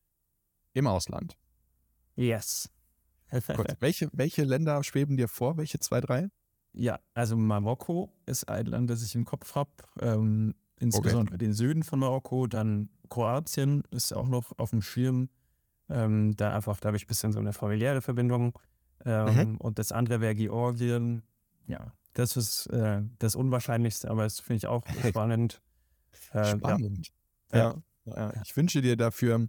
im 0.74 0.86
Ausland. 0.86 1.36
Yes. 2.16 2.70
Kurz, 3.30 3.74
welche, 3.80 4.08
welche 4.12 4.44
Länder 4.44 4.82
schweben 4.84 5.16
dir 5.16 5.28
vor? 5.28 5.56
Welche 5.56 5.78
zwei, 5.78 6.00
drei? 6.00 6.28
Ja, 6.74 6.98
also 7.14 7.36
Marokko 7.36 8.12
ist 8.26 8.48
ein 8.48 8.66
Land, 8.66 8.90
das 8.90 9.02
ich 9.02 9.14
im 9.14 9.24
Kopf 9.24 9.54
habe. 9.54 9.70
Ähm, 10.00 10.54
insbesondere 10.80 11.34
okay. 11.34 11.44
den 11.44 11.52
Süden 11.52 11.82
von 11.82 11.98
Marokko. 11.98 12.46
Dann 12.46 12.90
Kroatien 13.08 13.84
ist 13.90 14.12
auch 14.12 14.28
noch 14.28 14.52
auf 14.58 14.70
dem 14.70 14.82
Schirm. 14.82 15.28
Ähm, 15.88 16.34
da 16.36 16.54
einfach, 16.54 16.80
da 16.80 16.88
habe 16.88 16.96
ich 16.96 17.04
ein 17.04 17.08
bisschen 17.08 17.32
so 17.32 17.38
eine 17.38 17.52
familiäre 17.52 18.00
Verbindung. 18.00 18.58
Ähm, 19.04 19.34
mhm. 19.34 19.56
Und 19.58 19.78
das 19.78 19.92
andere 19.92 20.20
wäre 20.20 20.34
Georgien. 20.34 21.22
Ja, 21.66 21.92
das 22.14 22.36
ist 22.36 22.66
äh, 22.66 23.02
das 23.18 23.34
Unwahrscheinlichste, 23.34 24.10
aber 24.10 24.24
das 24.24 24.40
finde 24.40 24.58
ich 24.58 24.66
auch 24.66 24.84
spannend. 25.08 25.60
Äh, 26.32 26.56
spannend. 26.56 27.12
Ja. 27.52 27.74
Ja. 28.04 28.14
ja. 28.16 28.32
Ich 28.44 28.56
wünsche 28.56 28.82
dir 28.82 28.96
dafür 28.96 29.48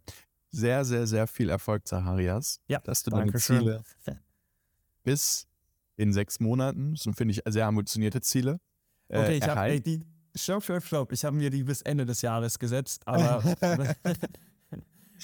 sehr, 0.52 0.86
sehr, 0.86 1.08
sehr 1.08 1.28
viel 1.28 1.50
Erfolg, 1.50 1.88
Zacharias. 1.88 2.62
Ja, 2.68 2.80
dass 2.80 3.04
du 3.04 3.12
deine 3.12 3.34
Ziele 3.34 3.84
bis 5.04 5.48
in 5.96 6.14
sechs 6.14 6.40
Monaten, 6.40 6.94
das 6.94 7.04
sind, 7.04 7.16
finde 7.16 7.34
ich, 7.34 7.42
sehr 7.46 7.66
ambitionierte 7.66 8.22
Ziele. 8.22 8.60
Äh, 9.10 9.20
okay, 9.20 9.38
ich 9.38 9.48
habe 9.48 9.82
die. 9.82 10.04
Stopp, 10.36 10.64
stopp, 10.64 10.84
stopp. 10.84 11.12
Ich 11.12 11.24
habe 11.26 11.36
mir 11.36 11.52
die 11.52 11.64
bis 11.64 11.84
Ende 11.84 12.06
des 12.06 12.24
Jahres 12.24 12.58
gesetzt, 12.58 13.08
aber, 13.08 13.44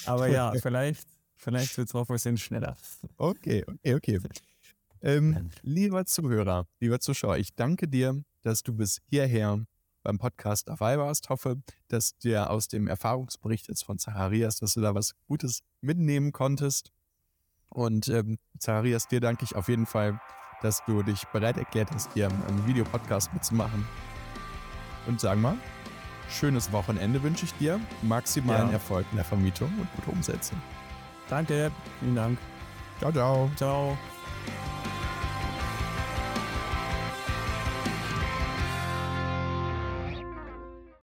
aber 0.05 0.27
ja, 0.27 0.53
vielleicht 0.53 1.07
Vielleicht 1.39 1.77
wird 1.77 1.87
es 1.87 1.95
auch 1.95 2.09
ein 2.09 2.13
bisschen 2.13 2.37
schneller. 2.37 2.75
Okay, 3.17 3.63
okay, 3.67 3.95
okay. 3.95 4.19
Ähm, 5.01 5.49
lieber 5.61 6.05
Zuhörer, 6.05 6.67
lieber 6.81 6.99
Zuschauer, 6.99 7.37
ich 7.37 7.55
danke 7.55 7.87
dir, 7.87 8.21
dass 8.41 8.61
du 8.61 8.73
bis 8.73 8.99
hierher 9.09 9.65
beim 10.03 10.17
Podcast 10.17 10.67
dabei 10.67 10.97
warst. 10.97 11.29
Hoffe, 11.29 11.61
dass 11.87 12.17
dir 12.17 12.49
aus 12.49 12.67
dem 12.67 12.87
Erfahrungsbericht 12.87 13.69
jetzt 13.69 13.85
von 13.85 13.97
Zacharias, 13.97 14.57
dass 14.57 14.73
du 14.73 14.81
da 14.81 14.93
was 14.93 15.13
Gutes 15.27 15.61
mitnehmen 15.79 16.33
konntest. 16.33 16.91
Und 17.69 18.09
ähm, 18.09 18.37
Zacharias, 18.57 19.07
dir 19.07 19.21
danke 19.21 19.45
ich 19.45 19.55
auf 19.55 19.69
jeden 19.69 19.85
Fall, 19.85 20.19
dass 20.61 20.83
du 20.85 21.03
dich 21.03 21.23
bereit 21.27 21.57
erklärt 21.57 21.91
hast, 21.91 22.13
hier 22.13 22.27
einen 22.27 22.67
Videopodcast 22.67 23.33
mitzumachen. 23.33 23.87
Und 25.07 25.21
sag 25.21 25.37
mal, 25.39 25.57
schönes 26.29 26.73
Wochenende 26.73 27.23
wünsche 27.23 27.45
ich 27.45 27.53
dir, 27.53 27.79
maximalen 28.01 28.67
ja. 28.67 28.73
Erfolg 28.73 29.05
in 29.11 29.15
der 29.15 29.25
Vermietung 29.25 29.71
und 29.79 29.87
gute 29.95 30.11
Umsetzung. 30.11 30.61
Danke, 31.29 31.71
vielen 31.99 32.15
Dank. 32.15 32.37
Ciao, 32.99 33.11
ciao. 33.11 33.49
Ciao. 33.55 33.97